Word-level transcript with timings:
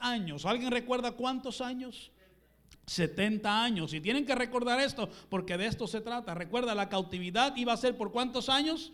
años? 0.00 0.44
¿Alguien 0.44 0.70
recuerda 0.70 1.12
cuántos 1.12 1.60
años? 1.60 2.10
70 2.86 3.64
años. 3.64 3.92
Y 3.92 4.00
tienen 4.00 4.24
que 4.24 4.34
recordar 4.34 4.80
esto 4.80 5.08
porque 5.28 5.56
de 5.56 5.66
esto 5.66 5.86
se 5.86 6.00
trata. 6.00 6.34
Recuerda, 6.34 6.74
la 6.74 6.88
cautividad 6.88 7.54
iba 7.56 7.72
a 7.72 7.76
ser 7.76 7.96
por 7.96 8.12
cuántos 8.12 8.48
años? 8.48 8.92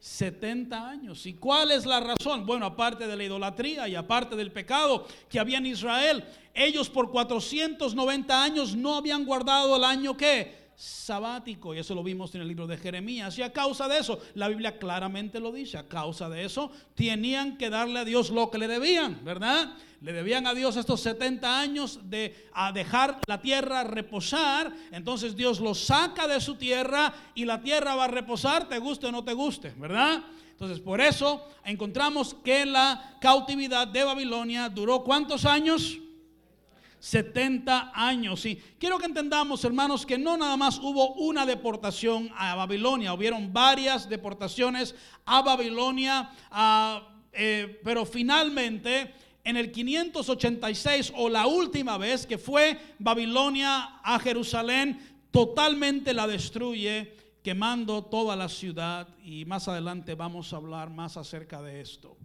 70 0.00 0.88
años. 0.88 1.26
¿Y 1.26 1.34
cuál 1.34 1.70
es 1.70 1.86
la 1.86 2.00
razón? 2.00 2.46
Bueno, 2.46 2.66
aparte 2.66 3.06
de 3.06 3.16
la 3.16 3.24
idolatría 3.24 3.86
y 3.86 3.94
aparte 3.94 4.34
del 4.34 4.50
pecado 4.50 5.06
que 5.28 5.38
había 5.38 5.58
en 5.58 5.66
Israel, 5.66 6.24
ellos 6.54 6.88
por 6.88 7.10
490 7.10 8.42
años 8.42 8.74
no 8.74 8.96
habían 8.96 9.24
guardado 9.24 9.76
el 9.76 9.84
año 9.84 10.16
que 10.16 10.59
sabático, 10.80 11.74
y 11.74 11.78
eso 11.78 11.94
lo 11.94 12.02
vimos 12.02 12.34
en 12.34 12.40
el 12.40 12.48
libro 12.48 12.66
de 12.66 12.78
Jeremías, 12.78 13.36
y 13.36 13.42
a 13.42 13.52
causa 13.52 13.86
de 13.86 13.98
eso, 13.98 14.18
la 14.32 14.48
Biblia 14.48 14.78
claramente 14.78 15.38
lo 15.38 15.52
dice, 15.52 15.76
a 15.76 15.86
causa 15.86 16.30
de 16.30 16.42
eso, 16.42 16.72
tenían 16.94 17.58
que 17.58 17.68
darle 17.68 17.98
a 17.98 18.04
Dios 18.06 18.30
lo 18.30 18.50
que 18.50 18.56
le 18.56 18.66
debían, 18.66 19.22
¿verdad? 19.22 19.74
Le 20.00 20.14
debían 20.14 20.46
a 20.46 20.54
Dios 20.54 20.78
estos 20.78 21.02
70 21.02 21.60
años 21.60 22.00
de 22.04 22.48
a 22.54 22.72
dejar 22.72 23.20
la 23.26 23.42
tierra 23.42 23.84
reposar, 23.84 24.72
entonces 24.90 25.36
Dios 25.36 25.60
los 25.60 25.84
saca 25.84 26.26
de 26.26 26.40
su 26.40 26.54
tierra 26.54 27.12
y 27.34 27.44
la 27.44 27.60
tierra 27.60 27.94
va 27.94 28.04
a 28.04 28.08
reposar, 28.08 28.66
te 28.66 28.78
guste 28.78 29.08
o 29.08 29.12
no 29.12 29.22
te 29.22 29.34
guste, 29.34 29.74
¿verdad? 29.76 30.22
Entonces, 30.52 30.80
por 30.80 31.02
eso 31.02 31.46
encontramos 31.62 32.32
que 32.42 32.64
la 32.64 33.18
cautividad 33.20 33.86
de 33.86 34.02
Babilonia 34.02 34.70
duró 34.70 35.04
cuántos 35.04 35.44
años? 35.44 35.98
70 37.00 37.92
años. 37.94 38.44
Y 38.46 38.56
quiero 38.78 38.98
que 38.98 39.06
entendamos, 39.06 39.64
hermanos, 39.64 40.06
que 40.06 40.18
no 40.18 40.36
nada 40.36 40.56
más 40.56 40.78
hubo 40.78 41.14
una 41.14 41.46
deportación 41.46 42.30
a 42.36 42.54
Babilonia, 42.54 43.14
hubieron 43.14 43.52
varias 43.52 44.08
deportaciones 44.08 44.94
a 45.24 45.42
Babilonia, 45.42 46.30
eh, 47.32 47.80
pero 47.82 48.06
finalmente 48.06 49.14
en 49.42 49.56
el 49.56 49.72
586 49.72 51.12
o 51.16 51.28
la 51.28 51.46
última 51.46 51.96
vez 51.96 52.26
que 52.26 52.38
fue 52.38 52.78
Babilonia 52.98 54.00
a 54.02 54.18
Jerusalén, 54.18 55.00
totalmente 55.30 56.12
la 56.12 56.26
destruye, 56.26 57.16
quemando 57.42 58.04
toda 58.04 58.36
la 58.36 58.48
ciudad. 58.48 59.08
Y 59.24 59.46
más 59.46 59.68
adelante 59.68 60.14
vamos 60.14 60.52
a 60.52 60.56
hablar 60.56 60.90
más 60.90 61.16
acerca 61.16 61.62
de 61.62 61.80
esto. 61.80 62.16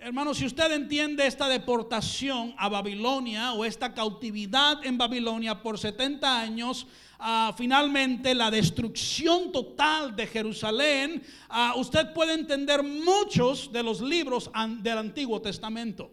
Hermano, 0.00 0.32
si 0.32 0.46
usted 0.46 0.70
entiende 0.70 1.26
esta 1.26 1.48
deportación 1.48 2.54
a 2.56 2.68
Babilonia 2.68 3.52
o 3.54 3.64
esta 3.64 3.92
cautividad 3.92 4.86
en 4.86 4.96
Babilonia 4.96 5.60
por 5.60 5.76
70 5.76 6.40
años, 6.40 6.86
ah, 7.18 7.52
finalmente 7.56 8.32
la 8.32 8.48
destrucción 8.48 9.50
total 9.50 10.14
de 10.14 10.28
Jerusalén, 10.28 11.20
ah, 11.48 11.74
usted 11.76 12.12
puede 12.12 12.34
entender 12.34 12.84
muchos 12.84 13.72
de 13.72 13.82
los 13.82 14.00
libros 14.00 14.48
del 14.80 14.98
Antiguo 14.98 15.42
Testamento. 15.42 16.12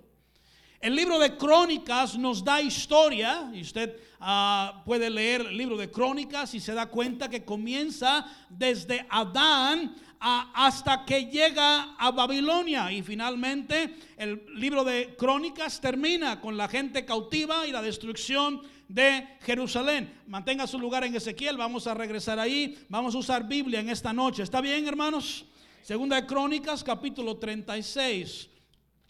El 0.82 0.96
libro 0.96 1.20
de 1.20 1.38
Crónicas 1.38 2.18
nos 2.18 2.44
da 2.44 2.62
historia, 2.62 3.52
y 3.54 3.62
usted 3.62 4.00
ah, 4.20 4.82
puede 4.84 5.12
leer 5.12 5.42
el 5.42 5.58
libro 5.58 5.78
de 5.78 5.92
Crónicas 5.92 6.56
y 6.56 6.60
se 6.60 6.74
da 6.74 6.88
cuenta 6.88 7.30
que 7.30 7.46
comienza 7.46 8.26
desde 8.50 9.06
Adán 9.12 9.96
hasta 10.28 11.06
que 11.06 11.26
llega 11.26 11.96
a 12.00 12.10
Babilonia. 12.12 12.92
Y 12.92 13.04
finalmente 13.04 13.96
el 14.18 14.44
libro 14.56 14.84
de 14.84 15.16
Crónicas 15.16 15.80
termina 15.80 16.42
con 16.42 16.58
la 16.58 16.68
gente 16.68 17.06
cautiva 17.06 17.68
y 17.68 17.72
la 17.72 17.84
destrucción 17.84 18.62
de 18.88 19.38
Jerusalén. 19.42 20.22
Mantenga 20.28 20.66
su 20.66 20.80
lugar 20.80 21.04
en 21.04 21.16
Ezequiel, 21.16 21.58
vamos 21.58 21.86
a 21.86 21.94
regresar 21.94 22.40
ahí, 22.40 22.76
vamos 22.90 23.14
a 23.14 23.20
usar 23.20 23.48
Biblia 23.48 23.80
en 23.80 23.90
esta 23.90 24.14
noche. 24.14 24.42
¿Está 24.42 24.62
bien, 24.62 24.88
hermanos? 24.88 25.46
Segunda 25.84 26.16
de 26.16 26.26
Crónicas, 26.26 26.84
capítulo 26.84 27.38
36. 27.38 28.50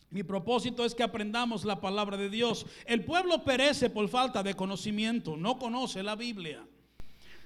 Mi 0.09 0.23
propósito 0.23 0.83
es 0.83 0.93
que 0.93 1.03
aprendamos 1.03 1.63
la 1.63 1.79
palabra 1.79 2.17
de 2.17 2.29
Dios. 2.29 2.65
El 2.85 3.05
pueblo 3.05 3.43
perece 3.45 3.89
por 3.89 4.09
falta 4.09 4.43
de 4.43 4.53
conocimiento, 4.53 5.37
no 5.37 5.57
conoce 5.57 6.03
la 6.03 6.15
Biblia. 6.15 6.65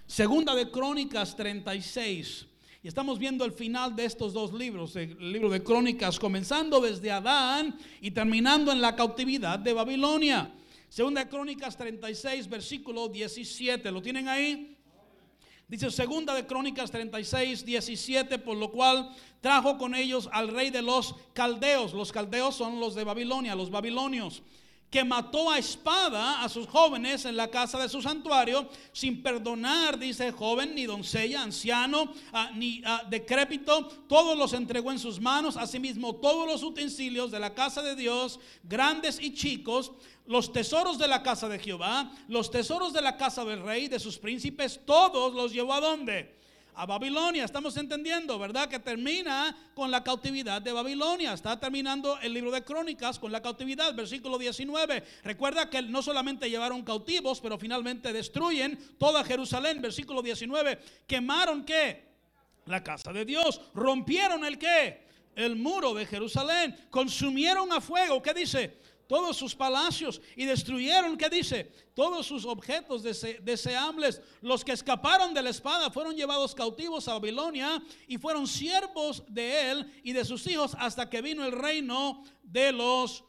Segunda 0.07 0.55
de 0.55 0.71
Crónicas 0.71 1.35
36. 1.35 2.48
Y 2.81 2.87
estamos 2.87 3.19
viendo 3.19 3.43
el 3.43 3.51
final 3.51 3.93
de 3.93 4.05
estos 4.05 4.31
dos 4.31 4.53
libros, 4.53 4.95
el 4.95 5.33
libro 5.33 5.49
de 5.49 5.61
Crónicas, 5.61 6.17
comenzando 6.17 6.79
desde 6.79 7.11
Adán 7.11 7.77
y 7.99 8.11
terminando 8.11 8.71
en 8.71 8.79
la 8.79 8.95
cautividad 8.95 9.59
de 9.59 9.73
Babilonia. 9.73 10.53
Segunda 10.87 11.25
de 11.25 11.29
Crónicas 11.29 11.75
36, 11.75 12.47
versículo 12.47 13.09
17. 13.09 13.91
¿Lo 13.91 14.01
tienen 14.01 14.29
ahí? 14.29 14.77
Dice 15.67 15.91
segunda 15.91 16.33
de 16.33 16.47
Crónicas 16.47 16.89
36, 16.89 17.65
17, 17.65 18.39
por 18.39 18.55
lo 18.55 18.71
cual 18.71 19.13
trajo 19.41 19.77
con 19.77 19.93
ellos 19.93 20.29
al 20.31 20.47
rey 20.47 20.69
de 20.69 20.81
los 20.81 21.15
caldeos. 21.33 21.93
Los 21.93 22.13
caldeos 22.13 22.55
son 22.55 22.79
los 22.79 22.95
de 22.95 23.03
Babilonia, 23.03 23.55
los 23.55 23.69
babilonios 23.69 24.41
que 24.89 25.03
mató 25.03 25.51
a 25.51 25.59
espada 25.59 26.43
a 26.43 26.49
sus 26.49 26.67
jóvenes 26.67 27.25
en 27.25 27.37
la 27.37 27.49
casa 27.49 27.77
de 27.77 27.89
su 27.89 28.01
santuario, 28.01 28.67
sin 28.91 29.21
perdonar, 29.21 29.99
dice 29.99 30.31
joven, 30.31 30.73
ni 30.73 30.85
doncella, 30.85 31.43
anciano, 31.43 32.11
ah, 32.33 32.51
ni 32.55 32.81
ah, 32.85 33.03
decrépito, 33.07 33.87
todos 34.07 34.37
los 34.37 34.53
entregó 34.53 34.91
en 34.91 34.99
sus 34.99 35.19
manos, 35.19 35.57
asimismo 35.57 36.15
todos 36.15 36.47
los 36.47 36.63
utensilios 36.63 37.29
de 37.29 37.39
la 37.39 37.53
casa 37.53 37.83
de 37.83 37.95
Dios, 37.95 38.39
grandes 38.63 39.21
y 39.21 39.33
chicos, 39.33 39.91
los 40.25 40.51
tesoros 40.51 40.97
de 40.97 41.07
la 41.07 41.21
casa 41.21 41.47
de 41.47 41.59
Jehová, 41.59 42.11
los 42.27 42.49
tesoros 42.49 42.91
de 42.91 43.01
la 43.01 43.17
casa 43.17 43.45
del 43.45 43.61
rey, 43.61 43.87
de 43.87 43.99
sus 43.99 44.17
príncipes, 44.17 44.79
todos 44.85 45.33
los 45.33 45.53
llevó 45.53 45.73
a 45.73 45.81
dónde? 45.81 46.38
A 46.79 46.85
Babilonia. 46.85 47.43
Estamos 47.43 47.75
entendiendo, 47.75 48.39
¿verdad? 48.39 48.69
Que 48.69 48.79
termina 48.79 49.53
con 49.75 49.91
la 49.91 50.01
cautividad 50.01 50.61
de 50.61 50.71
Babilonia. 50.71 51.33
Está 51.33 51.59
terminando 51.59 52.17
el 52.21 52.33
libro 52.33 52.51
de 52.51 52.63
Crónicas 52.63 53.19
con 53.19 53.33
la 53.33 53.41
cautividad, 53.41 53.93
versículo 53.93 54.37
19. 54.37 55.03
Recuerda 55.25 55.69
que 55.69 55.81
no 55.81 56.01
solamente 56.01 56.49
llevaron 56.49 56.81
cautivos, 56.83 57.41
pero 57.41 57.57
finalmente 57.57 58.13
destruyen 58.13 58.79
toda 58.97 59.25
Jerusalén, 59.25 59.81
versículo 59.81 60.21
19. 60.21 60.79
Quemaron 61.05 61.65
qué? 61.65 62.13
La 62.65 62.81
casa 62.81 63.11
de 63.11 63.25
Dios. 63.25 63.59
Rompieron 63.73 64.45
el 64.45 64.57
qué? 64.57 65.05
El 65.35 65.57
muro 65.57 65.93
de 65.93 66.05
Jerusalén. 66.05 66.87
Consumieron 66.89 67.73
a 67.73 67.81
fuego. 67.81 68.21
¿Qué 68.21 68.33
dice? 68.33 68.77
Todos 69.09 69.35
sus 69.35 69.55
palacios 69.55 70.21
y 70.35 70.45
destruyeron, 70.45 71.17
¿qué 71.17 71.31
dice? 71.31 71.71
Todos 71.95 72.27
sus 72.27 72.45
objetos 72.45 73.01
deseables. 73.01 74.21
Los 74.39 74.63
que 74.63 74.71
escaparon 74.71 75.33
de 75.33 75.41
la 75.41 75.49
espada 75.49 75.89
fueron 75.89 76.15
llevados 76.15 76.53
cautivos 76.53 77.07
a 77.07 77.13
Babilonia 77.13 77.81
y 78.07 78.19
fueron 78.19 78.45
siervos 78.45 79.23
de 79.27 79.71
él 79.71 80.01
y 80.03 80.13
de 80.13 80.23
sus 80.23 80.45
hijos 80.45 80.77
hasta 80.77 81.09
que 81.09 81.23
vino 81.23 81.43
el 81.43 81.53
reino 81.53 82.23
de 82.43 82.71
los 82.71 83.23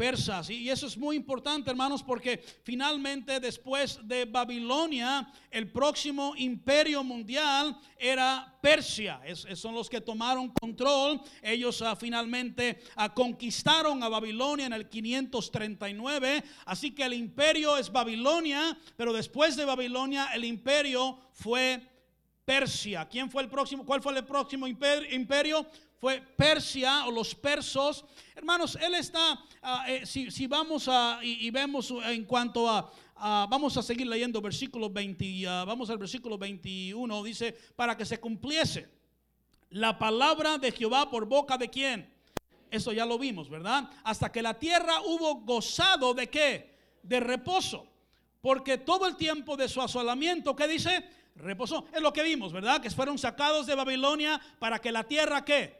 persas. 0.00 0.48
Y 0.48 0.70
eso 0.70 0.86
es 0.86 0.96
muy 0.96 1.14
importante, 1.14 1.68
hermanos, 1.68 2.02
porque 2.02 2.42
finalmente 2.62 3.38
después 3.38 3.98
de 4.02 4.24
Babilonia, 4.24 5.30
el 5.50 5.70
próximo 5.70 6.32
imperio 6.38 7.04
mundial 7.04 7.78
era 7.98 8.58
Persia. 8.62 9.20
son 9.54 9.74
los 9.74 9.90
que 9.90 10.00
tomaron 10.00 10.48
control. 10.58 11.20
Ellos 11.42 11.82
ah, 11.82 11.94
finalmente 11.96 12.80
ah, 12.96 13.12
conquistaron 13.12 14.02
a 14.02 14.08
Babilonia 14.08 14.64
en 14.64 14.72
el 14.72 14.88
539. 14.88 16.44
Así 16.64 16.94
que 16.94 17.04
el 17.04 17.12
imperio 17.12 17.76
es 17.76 17.92
Babilonia, 17.92 18.78
pero 18.96 19.12
después 19.12 19.54
de 19.54 19.66
Babilonia 19.66 20.30
el 20.32 20.46
imperio 20.46 21.18
fue 21.32 21.78
Persia. 22.46 23.06
¿Quién 23.06 23.30
fue 23.30 23.42
el 23.42 23.50
próximo? 23.50 23.84
¿Cuál 23.84 24.00
fue 24.00 24.16
el 24.16 24.24
próximo 24.24 24.66
imperio? 24.66 25.66
Fue 26.00 26.22
Persia 26.22 27.06
o 27.06 27.10
los 27.10 27.34
persos. 27.34 28.06
Hermanos, 28.34 28.76
él 28.80 28.94
está, 28.94 29.38
ah, 29.62 29.84
eh, 29.86 30.06
si, 30.06 30.46
vamos 30.46 30.88
a, 30.88 31.20
y, 31.22 31.50
vemos 31.50 31.92
en 32.06 32.24
cuanto 32.24 32.68
a, 32.68 32.90
vamos 33.14 33.76
a 33.76 33.82
seguir 33.82 34.06
leyendo 34.06 34.40
versículo 34.40 34.88
20, 34.88 35.46
ah, 35.46 35.64
vamos 35.66 35.90
al 35.90 35.98
versículo 35.98 36.38
21, 36.38 37.22
dice, 37.22 37.52
para 37.76 37.96
que 37.96 38.06
se 38.06 38.18
cumpliese 38.18 38.88
la 39.68 39.98
palabra 39.98 40.56
de 40.56 40.72
Jehová 40.72 41.10
por 41.10 41.26
boca 41.26 41.58
de 41.58 41.68
quién. 41.68 42.10
Eso 42.70 42.92
ya 42.92 43.04
lo 43.04 43.18
vimos, 43.18 43.50
¿verdad? 43.50 43.90
Hasta 44.02 44.32
que 44.32 44.40
la 44.40 44.58
tierra 44.58 45.02
hubo 45.02 45.40
gozado 45.42 46.14
de 46.14 46.30
qué? 46.30 46.78
De 47.02 47.20
reposo. 47.20 47.86
Porque 48.40 48.78
todo 48.78 49.06
el 49.06 49.16
tiempo 49.16 49.56
de 49.56 49.68
su 49.68 49.82
asolamiento, 49.82 50.56
¿qué 50.56 50.66
dice? 50.66 51.04
Reposó. 51.36 51.84
Es 51.92 52.00
lo 52.00 52.12
que 52.12 52.22
vimos, 52.22 52.52
¿verdad? 52.52 52.80
Que 52.80 52.88
fueron 52.90 53.18
sacados 53.18 53.66
de 53.66 53.74
Babilonia 53.74 54.40
para 54.58 54.78
que 54.78 54.92
la 54.92 55.04
tierra, 55.04 55.44
¿qué? 55.44 55.79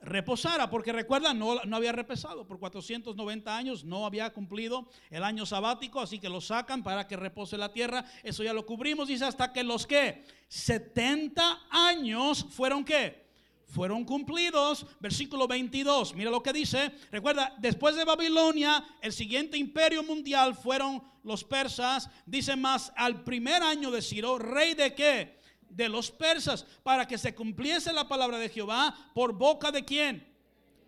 Reposara, 0.00 0.70
porque 0.70 0.92
recuerda, 0.92 1.34
no, 1.34 1.62
no 1.64 1.76
había 1.76 1.92
repesado. 1.92 2.46
Por 2.46 2.58
490 2.58 3.56
años, 3.56 3.84
no 3.84 4.06
había 4.06 4.32
cumplido 4.32 4.88
el 5.10 5.24
año 5.24 5.46
sabático, 5.46 6.00
así 6.00 6.18
que 6.18 6.28
lo 6.28 6.40
sacan 6.40 6.82
para 6.82 7.06
que 7.06 7.16
repose 7.16 7.56
la 7.56 7.72
tierra, 7.72 8.04
eso 8.22 8.42
ya 8.42 8.52
lo 8.52 8.66
cubrimos, 8.66 9.08
dice 9.08 9.24
hasta 9.24 9.52
que 9.52 9.62
los 9.62 9.86
que 9.86 10.24
70 10.48 11.66
años 11.70 12.46
fueron 12.50 12.84
que 12.84 13.28
fueron 13.68 14.04
cumplidos, 14.04 14.86
versículo 14.98 15.46
22, 15.46 16.14
mira 16.14 16.30
lo 16.30 16.42
que 16.42 16.54
dice, 16.54 16.90
recuerda, 17.10 17.54
después 17.58 17.96
de 17.96 18.04
Babilonia, 18.04 18.82
el 19.02 19.12
siguiente 19.12 19.58
imperio 19.58 20.02
mundial 20.02 20.54
fueron 20.54 21.02
los 21.22 21.44
persas, 21.44 22.08
dice 22.24 22.56
más, 22.56 22.90
al 22.96 23.24
primer 23.24 23.62
año 23.62 23.90
de 23.90 24.00
Ciro, 24.00 24.38
rey 24.38 24.72
de 24.72 24.94
qué? 24.94 25.37
De 25.70 25.88
los 25.88 26.10
persas 26.10 26.64
para 26.82 27.06
que 27.06 27.18
se 27.18 27.34
cumpliese 27.34 27.92
la 27.92 28.08
palabra 28.08 28.38
de 28.38 28.48
Jehová 28.48 28.94
por 29.14 29.32
boca 29.32 29.70
de 29.70 29.84
quién? 29.84 30.28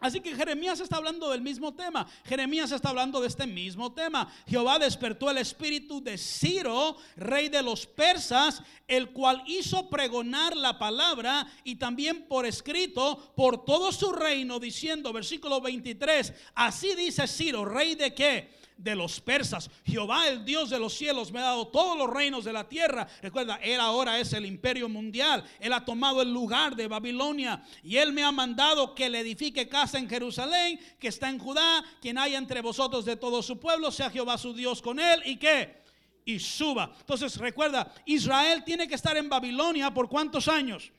Así 0.00 0.21
que 0.21 0.35
Jeremías 0.35 0.81
está 0.81 0.97
hablando 0.97 1.31
del 1.31 1.43
mismo 1.43 1.75
tema. 1.75 2.09
Jeremías 2.25 2.73
está 2.73 2.88
hablando 2.88 3.21
de 3.21 3.29
este 3.29 3.47
mismo 3.47 3.93
tema. 3.93 4.32
Jehová 4.49 4.79
despertó 4.79 5.31
el 5.31 5.37
espíritu 5.37 6.03
de 6.03 6.17
Ciro, 6.17 6.97
rey 7.17 7.50
de 7.50 7.62
los 7.62 7.87
persas, 7.87 8.62
el 8.88 9.11
cual 9.11 9.43
hizo 9.47 9.91
pregonar 9.91 10.56
la 10.56 10.79
palabra 10.79 11.47
y 11.65 11.77
también 11.77 12.27
por 12.27 12.47
escrito 12.47 13.35
por 13.37 13.67
todo 13.67 13.93
su 13.93 14.11
reino, 14.11 14.59
diciendo, 14.59 15.12
versículo 15.12 15.61
23, 15.61 16.32
así 16.55 16.94
dice 16.94 17.29
Ciro, 17.29 17.67
rey 17.67 17.94
de 17.94 18.15
qué? 18.15 18.59
De 18.82 18.94
los 18.94 19.21
persas. 19.21 19.71
Jehová, 19.85 20.29
el 20.29 20.44
Dios 20.44 20.71
de 20.71 20.79
los 20.79 20.94
cielos, 20.94 21.31
me 21.31 21.41
ha 21.41 21.44
dado 21.44 21.69
todos 21.69 21.97
los 21.97 22.09
reinos 22.09 22.44
de 22.44 22.53
la 22.53 22.69
tierra. 22.69 23.06
Recuerda, 23.23 23.56
Él 23.62 23.79
ahora 23.79 24.19
es 24.19 24.32
el 24.32 24.47
imperio 24.47 24.88
mundial. 24.88 25.44
Él 25.59 25.73
ha 25.73 25.85
tomado 25.85 26.23
el 26.23 26.32
lugar 26.32 26.75
de 26.75 26.88
Babilonia. 26.88 27.62
Y 27.82 27.97
Él 27.97 28.12
me 28.12 28.23
ha 28.23 28.32
mandado 28.32 28.94
que 28.94 29.11
le 29.11 29.21
edifique 29.21 29.69
casa 29.69 29.99
en 29.99 30.09
Jerusalén, 30.09 30.81
que 30.99 31.09
está 31.09 31.29
en 31.29 31.38
Judá. 31.38 31.85
Quien 32.00 32.19
haya 32.19 32.38
entre 32.38 32.62
vosotros 32.62 33.05
de 33.05 33.17
todo 33.17 33.43
su 33.43 33.59
pueblo, 33.59 33.91
sea 33.91 34.11
Jehová 34.11 34.38
su 34.38 34.55
Dios 34.55 34.81
con 34.81 34.99
Él. 34.99 35.23
¿Y 35.27 35.37
qué? 35.37 35.82
Y 36.25 36.38
suba. 36.38 36.94
Entonces 37.00 37.37
recuerda, 37.37 37.93
Israel 38.06 38.65
tiene 38.65 38.88
que 38.88 38.94
estar 38.94 39.17
en 39.17 39.29
Babilonia 39.29 39.93
por 39.93 40.09
cuántos 40.09 40.49
años? 40.49 40.91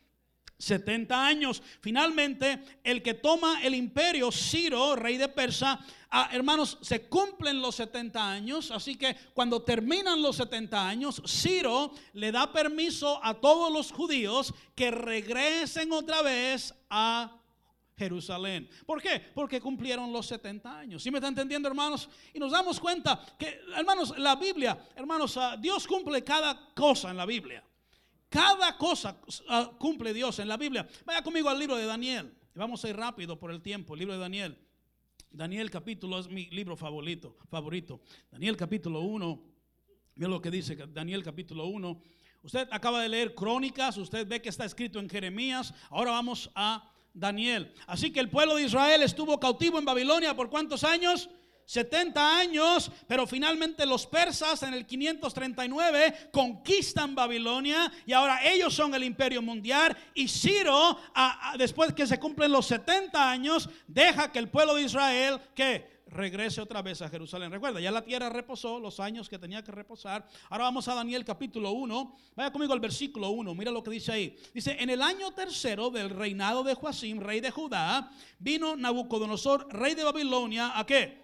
70 0.62 1.25
años. 1.25 1.62
Finalmente, 1.81 2.62
el 2.83 3.01
que 3.01 3.16
toma 3.16 3.62
el 3.63 3.74
imperio, 3.74 4.31
Ciro, 4.31 4.95
rey 4.95 5.18
de 5.18 5.28
Persa, 5.28 5.80
ah, 6.11 6.29
hermanos, 6.31 6.77
se 6.81 7.07
cumplen 7.07 7.61
los 7.61 7.75
70 7.75 8.31
años. 8.31 8.69
Así 8.71 8.95
que 8.95 9.15
cuando 9.33 9.63
terminan 9.63 10.21
los 10.21 10.35
70 10.35 10.87
años, 10.87 11.21
Ciro 11.25 11.91
le 12.13 12.31
da 12.31 12.51
permiso 12.51 13.19
a 13.23 13.33
todos 13.33 13.71
los 13.71 13.91
judíos 13.91 14.53
que 14.75 14.91
regresen 14.91 15.91
otra 15.91 16.21
vez 16.21 16.73
a 16.89 17.41
Jerusalén. 17.97 18.67
¿Por 18.85 19.01
qué? 19.01 19.19
Porque 19.33 19.61
cumplieron 19.61 20.11
los 20.11 20.25
70 20.27 20.79
años. 20.79 21.03
¿Sí 21.03 21.11
me 21.11 21.19
está 21.19 21.27
entendiendo, 21.27 21.67
hermanos? 21.67 22.09
Y 22.33 22.39
nos 22.39 22.51
damos 22.51 22.79
cuenta 22.79 23.23
que, 23.37 23.61
hermanos, 23.75 24.17
la 24.17 24.35
Biblia, 24.35 24.77
hermanos, 24.95 25.37
ah, 25.37 25.55
Dios 25.57 25.85
cumple 25.85 26.23
cada 26.23 26.73
cosa 26.73 27.11
en 27.11 27.17
la 27.17 27.25
Biblia. 27.25 27.63
Cada 28.27 28.77
cosa 28.77 29.17
ah, 29.49 29.71
cumple 29.77 30.13
Dios 30.13 30.39
en 30.39 30.47
la 30.47 30.57
Biblia. 30.57 30.87
Vaya 31.05 31.21
conmigo 31.21 31.49
al 31.49 31.59
libro 31.59 31.75
de 31.75 31.85
Daniel. 31.85 32.33
Vamos 32.55 32.83
a 32.83 32.89
ir 32.89 32.95
rápido 32.95 33.37
por 33.37 33.51
el 33.51 33.61
tiempo. 33.61 33.93
El 33.93 33.99
libro 33.99 34.13
de 34.15 34.19
Daniel. 34.19 34.57
Daniel 35.33 35.69
capítulo 35.72 36.19
es 36.19 36.28
mi 36.28 36.48
libro 36.48 36.75
favorito. 36.75 37.38
favorito. 37.50 38.01
Daniel 38.30 38.57
capítulo 38.57 39.00
1. 39.00 39.44
Mira 40.16 40.30
lo 40.30 40.42
que 40.42 40.51
dice 40.51 40.75
Daniel 40.75 41.24
capítulo 41.24 41.68
1. 41.68 42.01
Usted 42.44 42.68
acaba 42.69 43.01
de 43.01 43.07
leer 43.07 43.33
Crónicas. 43.33 43.95
Usted 43.98 44.28
ve 44.28 44.42
que 44.42 44.50
está 44.50 44.66
escrito 44.66 45.00
en 45.00 45.10
Jeremías. 45.10 45.74
Ahora 45.89 46.12
vamos 46.12 46.51
a 46.54 46.92
Daniel. 47.13 47.74
Así 47.88 48.12
que 48.12 48.19
el 48.19 48.30
pueblo 48.30 48.56
de 48.56 48.63
Israel 48.63 49.04
estuvo 49.04 49.39
cautivo 49.39 49.80
en 49.80 49.86
Babilonia 49.86 50.36
por 50.36 50.50
cuántos 50.50 50.83
años? 50.83 51.30
70 51.65 52.37
años, 52.37 52.91
pero 53.07 53.25
finalmente 53.25 53.85
los 53.85 54.05
persas 54.05 54.63
en 54.63 54.73
el 54.73 54.85
539 54.85 56.29
conquistan 56.31 57.15
Babilonia 57.15 57.91
y 58.05 58.13
ahora 58.13 58.39
ellos 58.43 58.73
son 58.73 58.93
el 58.93 59.03
imperio 59.03 59.41
mundial 59.41 59.95
y 60.13 60.27
Ciro, 60.27 60.97
después 61.57 61.93
que 61.93 62.07
se 62.07 62.19
cumplen 62.19 62.51
los 62.51 62.65
70 62.67 63.29
años, 63.29 63.69
deja 63.87 64.31
que 64.31 64.39
el 64.39 64.49
pueblo 64.49 64.75
de 64.75 64.83
Israel 64.83 65.39
que 65.55 66.01
regrese 66.11 66.61
otra 66.61 66.81
vez 66.81 67.01
a 67.01 67.09
Jerusalén. 67.09 67.51
Recuerda, 67.51 67.79
ya 67.79 67.89
la 67.89 68.03
tierra 68.03 68.29
reposó 68.29 68.79
los 68.79 68.99
años 68.99 69.29
que 69.29 69.39
tenía 69.39 69.63
que 69.63 69.71
reposar. 69.71 70.27
Ahora 70.49 70.65
vamos 70.65 70.87
a 70.87 70.93
Daniel 70.93 71.23
capítulo 71.25 71.71
1. 71.71 72.15
Vaya 72.35 72.51
conmigo 72.51 72.73
al 72.73 72.79
versículo 72.79 73.29
1. 73.29 73.55
Mira 73.55 73.71
lo 73.71 73.81
que 73.81 73.91
dice 73.91 74.11
ahí. 74.11 74.37
Dice, 74.53 74.75
en 74.79 74.89
el 74.89 75.01
año 75.01 75.31
tercero 75.31 75.89
del 75.89 76.09
reinado 76.09 76.63
de 76.63 76.75
Joacim, 76.75 77.19
rey 77.19 77.39
de 77.39 77.49
Judá, 77.49 78.11
vino 78.39 78.75
Nabucodonosor, 78.75 79.67
rey 79.73 79.95
de 79.95 80.03
Babilonia, 80.03 80.77
¿a 80.77 80.85
qué? 80.85 81.20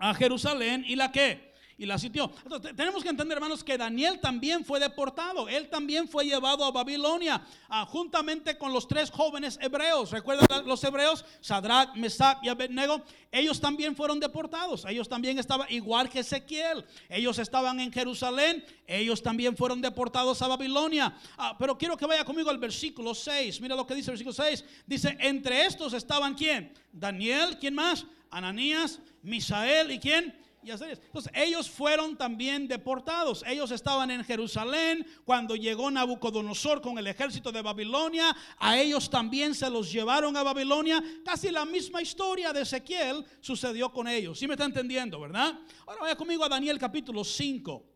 A 0.00 0.14
Jerusalén 0.14 0.84
y 0.86 0.96
la 0.96 1.12
que 1.12 1.49
y 1.80 1.86
la 1.86 1.98
sitió. 1.98 2.30
Entonces, 2.42 2.76
tenemos 2.76 3.02
que 3.02 3.08
entender, 3.08 3.38
hermanos, 3.38 3.64
que 3.64 3.78
Daniel 3.78 4.20
también 4.20 4.66
fue 4.66 4.78
deportado. 4.78 5.48
Él 5.48 5.70
también 5.70 6.06
fue 6.06 6.26
llevado 6.26 6.62
a 6.62 6.70
Babilonia, 6.70 7.42
juntamente 7.88 8.58
con 8.58 8.70
los 8.70 8.86
tres 8.86 9.10
jóvenes 9.10 9.58
hebreos. 9.62 10.10
¿Recuerdan 10.10 10.66
los 10.66 10.84
hebreos? 10.84 11.24
Sadrach, 11.40 11.96
Mesach 11.96 12.36
y 12.42 12.50
Abednego. 12.50 13.02
Ellos 13.32 13.58
también 13.62 13.96
fueron 13.96 14.20
deportados. 14.20 14.84
Ellos 14.84 15.08
también 15.08 15.38
estaban 15.38 15.66
igual 15.70 16.10
que 16.10 16.18
Ezequiel. 16.18 16.84
Ellos 17.08 17.38
estaban 17.38 17.80
en 17.80 17.90
Jerusalén. 17.90 18.62
Ellos 18.86 19.22
también 19.22 19.56
fueron 19.56 19.80
deportados 19.80 20.42
a 20.42 20.48
Babilonia. 20.48 21.16
Ah, 21.38 21.56
pero 21.58 21.78
quiero 21.78 21.96
que 21.96 22.04
vaya 22.04 22.26
conmigo 22.26 22.50
al 22.50 22.58
versículo 22.58 23.14
6. 23.14 23.58
Mira 23.62 23.74
lo 23.74 23.86
que 23.86 23.94
dice 23.94 24.10
el 24.10 24.18
versículo 24.18 24.34
6. 24.34 24.64
Dice, 24.86 25.16
entre 25.18 25.64
estos 25.64 25.94
estaban 25.94 26.34
quién? 26.34 26.74
Daniel, 26.92 27.56
¿quién 27.58 27.74
más? 27.74 28.04
Ananías, 28.30 29.00
Misael 29.22 29.92
y 29.92 29.98
quién? 29.98 30.38
Entonces 30.62 31.32
ellos 31.34 31.70
fueron 31.70 32.16
también 32.16 32.68
deportados. 32.68 33.42
Ellos 33.46 33.70
estaban 33.70 34.10
en 34.10 34.22
Jerusalén 34.24 35.06
cuando 35.24 35.56
llegó 35.56 35.90
Nabucodonosor 35.90 36.82
con 36.82 36.98
el 36.98 37.06
ejército 37.06 37.50
de 37.50 37.62
Babilonia. 37.62 38.36
A 38.58 38.78
ellos 38.78 39.08
también 39.08 39.54
se 39.54 39.70
los 39.70 39.90
llevaron 39.90 40.36
a 40.36 40.42
Babilonia. 40.42 41.02
Casi 41.24 41.50
la 41.50 41.64
misma 41.64 42.02
historia 42.02 42.52
de 42.52 42.62
Ezequiel 42.62 43.24
sucedió 43.40 43.90
con 43.90 44.06
ellos. 44.06 44.38
¿Sí 44.38 44.46
me 44.46 44.54
está 44.54 44.64
entendiendo, 44.64 45.18
verdad? 45.18 45.58
Ahora 45.86 46.02
vaya 46.02 46.16
conmigo 46.16 46.44
a 46.44 46.48
Daniel 46.48 46.78
capítulo 46.78 47.24
5. 47.24 47.86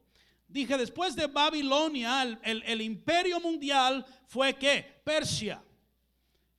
Dije, 0.48 0.78
después 0.78 1.14
de 1.16 1.26
Babilonia, 1.26 2.22
el, 2.42 2.62
el 2.64 2.80
imperio 2.80 3.40
mundial 3.40 4.06
fue 4.26 4.54
que 4.54 5.02
Persia. 5.04 5.62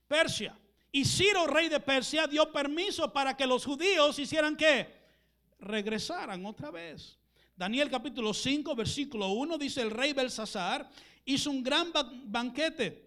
Persia. 0.06 0.56
Y 0.92 1.04
Ciro, 1.04 1.46
rey 1.46 1.68
de 1.68 1.80
Persia, 1.80 2.26
dio 2.26 2.50
permiso 2.52 3.12
para 3.12 3.36
que 3.36 3.46
los 3.46 3.64
judíos 3.64 4.18
hicieran 4.18 4.56
qué? 4.56 4.95
Regresaran 5.58 6.44
otra 6.44 6.70
vez. 6.70 7.18
Daniel 7.56 7.90
capítulo 7.90 8.34
5, 8.34 8.74
versículo 8.74 9.28
1 9.28 9.56
dice, 9.56 9.80
el 9.80 9.90
rey 9.90 10.12
Belsasar 10.12 10.88
hizo 11.24 11.50
un 11.50 11.62
gran 11.62 11.90
banquete 12.24 13.06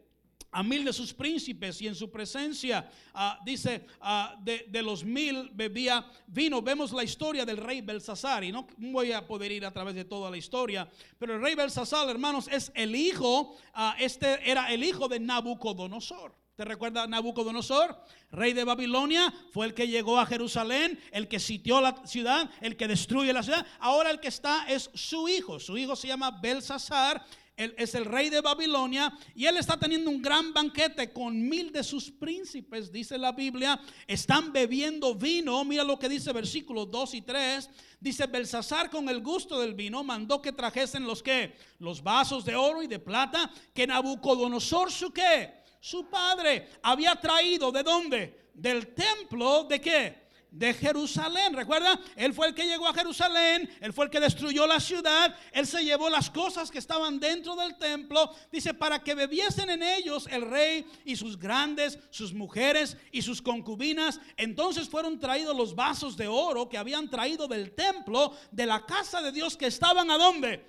a 0.51 0.63
mil 0.63 0.84
de 0.84 0.94
sus 0.94 1.13
príncipes 1.13 1.80
y 1.81 1.88
en 1.88 1.96
su 1.96 2.10
presencia, 2.10 2.90
ah, 3.13 3.40
dice, 3.46 3.86
ah, 4.01 4.36
de, 4.42 4.81
los 4.81 5.04
mil 5.04 5.50
bebía 5.54 6.06
vino. 6.25 6.62
Vemos 6.62 6.92
la 6.92 7.04
historia 7.04 7.46
del 7.46 7.57
rey 7.57 7.81
Belsasar 7.81 8.44
y 8.44 8.52
no 8.52 8.68
voy 8.78 9.12
a 9.12 9.25
poder 9.28 9.52
ir 9.52 9.66
a 9.66 9.72
través 9.72 9.94
de 9.94 10.06
toda 10.06 10.31
la 10.31 10.38
historia, 10.38 10.90
pero 11.18 11.36
el 11.36 11.42
rey 11.42 11.56
Belsasar, 11.56 12.10
hermanos, 12.10 12.48
es 12.52 12.72
el 12.74 12.95
hijo, 12.95 13.56
ah, 13.74 13.95
este 14.00 14.50
era 14.50 14.72
el 14.74 14.84
hijo 14.84 15.07
de 15.07 15.19
Nabucodonosor. 15.19 16.36
¿Te 16.59 16.65
recuerda 16.65 17.07
Nabucodonosor? 17.07 17.97
Rey 18.33 18.51
de 18.51 18.65
Babilonia, 18.65 19.33
fue 19.53 19.67
el 19.67 19.73
que 19.73 19.88
llegó 19.88 20.19
a 20.19 20.25
Jerusalén, 20.25 21.00
el 21.13 21.29
que 21.29 21.39
sitió 21.39 21.79
la 21.79 22.06
ciudad, 22.06 22.50
el 22.59 22.75
que 22.75 22.89
destruye 22.89 23.31
la 23.31 23.44
ciudad. 23.44 23.65
Ahora 23.79 24.11
el 24.11 24.19
que 24.19 24.27
está 24.27 24.65
es 24.67 24.89
su 24.94 25.30
hijo. 25.30 25.57
Su 25.61 25.78
hijo 25.78 25.95
se 25.95 26.09
llama 26.09 26.37
Belsasar. 26.42 27.25
Él 27.56 27.73
es 27.78 27.95
el 27.95 28.04
rey 28.04 28.30
de 28.30 28.42
Babilonia 28.42 29.18
y 29.35 29.45
él 29.45 29.56
está 29.56 29.80
teniendo 29.80 30.09
un 30.09 30.21
gran 30.21 30.54
banquete 30.54 31.13
con 31.13 31.47
mil 31.47 31.71
de 31.71 31.81
sus 31.81 32.11
príncipes, 32.11 32.92
dice 32.92 33.18
la 33.18 33.31
Biblia. 33.31 33.80
Están 34.06 34.51
bebiendo 34.51 35.16
vino. 35.16 35.63
Mira 35.63 35.85
lo 35.85 35.97
que 35.97 36.09
dice 36.09 36.33
versículos 36.33 36.92
2 36.92 37.13
y 37.16 37.21
3. 37.21 37.69
Dice 38.01 38.28
Belsasar 38.28 38.89
con 38.89 39.07
el 39.07 39.21
gusto 39.21 39.61
del 39.61 39.75
vino 39.75 40.04
mandó 40.04 40.42
que 40.42 40.51
trajesen 40.51 41.06
los 41.06 41.23
que 41.23 41.56
los 41.80 42.04
vasos 42.04 42.44
de 42.44 42.57
oro 42.57 42.83
y 42.83 42.87
de 42.87 42.99
plata 42.99 43.49
que 43.73 43.87
Nabucodonosor 43.87 44.92
su 44.92 45.11
que 45.11 45.58
su 45.80 46.09
padre 46.09 46.69
había 46.81 47.16
traído 47.16 47.71
de 47.71 47.83
dónde? 47.83 48.50
Del 48.54 48.94
templo 48.94 49.64
de 49.64 49.80
qué? 49.80 50.30
De 50.52 50.74
Jerusalén. 50.74 51.54
¿Recuerda? 51.54 51.98
Él 52.16 52.33
fue 52.33 52.48
el 52.48 52.56
que 52.56 52.66
llegó 52.66 52.88
a 52.88 52.94
Jerusalén, 52.94 53.69
él 53.80 53.94
fue 53.94 54.06
el 54.06 54.12
que 54.12 54.19
destruyó 54.19 54.68
la 54.68 54.80
ciudad, 54.80 55.33
él 55.54 55.66
se 55.66 55.86
llevó 55.86 56.09
las 56.09 56.30
cosas 56.30 56.69
que 56.69 56.80
estaban 56.80 57.19
dentro 57.19 57.56
del 57.56 57.78
templo, 57.78 58.36
dice, 58.52 58.74
para 58.74 59.02
que 59.02 59.16
bebiesen 59.16 59.69
en 59.69 59.83
ellos 59.83 60.28
el 60.31 60.42
rey 60.42 60.86
y 61.06 61.16
sus 61.16 61.38
grandes, 61.38 62.00
sus 62.09 62.33
mujeres 62.33 62.98
y 63.12 63.21
sus 63.21 63.42
concubinas. 63.42 64.19
Entonces 64.36 64.90
fueron 64.90 65.19
traídos 65.19 65.56
los 65.56 65.76
vasos 65.76 66.18
de 66.18 66.28
oro 66.28 66.68
que 66.68 66.78
habían 66.78 67.09
traído 67.09 67.48
del 67.48 67.71
templo, 67.71 68.36
de 68.52 68.66
la 68.66 68.86
casa 68.86 69.21
de 69.21 69.31
Dios 69.31 69.56
que 69.56 69.68
estaban 69.68 70.12
a 70.12 70.18
dónde? 70.18 70.69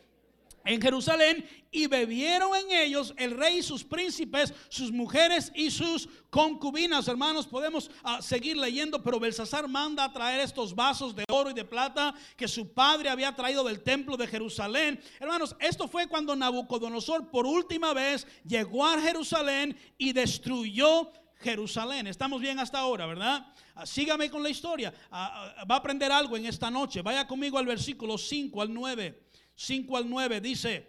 En 0.64 0.81
Jerusalén 0.81 1.49
y 1.71 1.87
bebieron 1.87 2.55
en 2.57 2.71
ellos 2.71 3.14
el 3.17 3.37
rey 3.37 3.59
y 3.59 3.62
sus 3.62 3.85
príncipes, 3.85 4.52
sus 4.69 4.90
mujeres 4.90 5.52
y 5.55 5.71
sus 5.71 6.09
concubinas. 6.29 7.09
Hermanos, 7.09 7.47
podemos 7.47 7.90
ah, 8.02 8.21
seguir 8.21 8.57
leyendo, 8.57 9.02
pero 9.02 9.21
Belsasar 9.21 9.69
manda 9.69 10.05
a 10.05 10.12
traer 10.12 10.40
estos 10.40 10.75
vasos 10.75 11.14
de 11.14 11.25
oro 11.29 11.50
y 11.50 11.55
de 11.55 11.64
plata 11.64 12.14
que 12.37 12.49
su 12.49 12.73
padre 12.73 13.09
había 13.09 13.35
traído 13.35 13.64
del 13.64 13.83
templo 13.83 14.17
de 14.17 14.26
Jerusalén. 14.26 15.00
Hermanos, 15.19 15.55
esto 15.61 15.88
fue 15.88 16.09
cuando 16.09 16.35
Nabucodonosor 16.35 17.31
por 17.31 17.47
última 17.47 17.95
vez 17.95 18.26
llegó 18.45 18.85
a 18.85 19.00
Jerusalén 19.00 19.76
y 19.97 20.12
destruyó 20.12 21.12
Jerusalén. 21.40 22.07
Estamos 22.07 22.40
bien 22.40 22.59
hasta 22.59 22.79
ahora, 22.79 23.07
¿verdad? 23.07 23.47
Ah, 23.75 23.87
sígame 23.87 24.31
con 24.31 24.43
la 24.43 24.50
historia. 24.50 24.93
Ah, 25.11 25.64
va 25.71 25.76
a 25.76 25.79
aprender 25.79 26.12
algo 26.12 26.37
en 26.37 26.47
esta 26.47 26.71
noche. 26.71 27.02
Vaya 27.02 27.26
conmigo 27.26 27.59
al 27.59 27.67
versículo 27.67 28.19
5 28.19 28.61
al 28.61 28.75
9. 28.75 29.29
5 29.61 29.95
al 29.95 30.09
9 30.09 30.40
dice, 30.40 30.88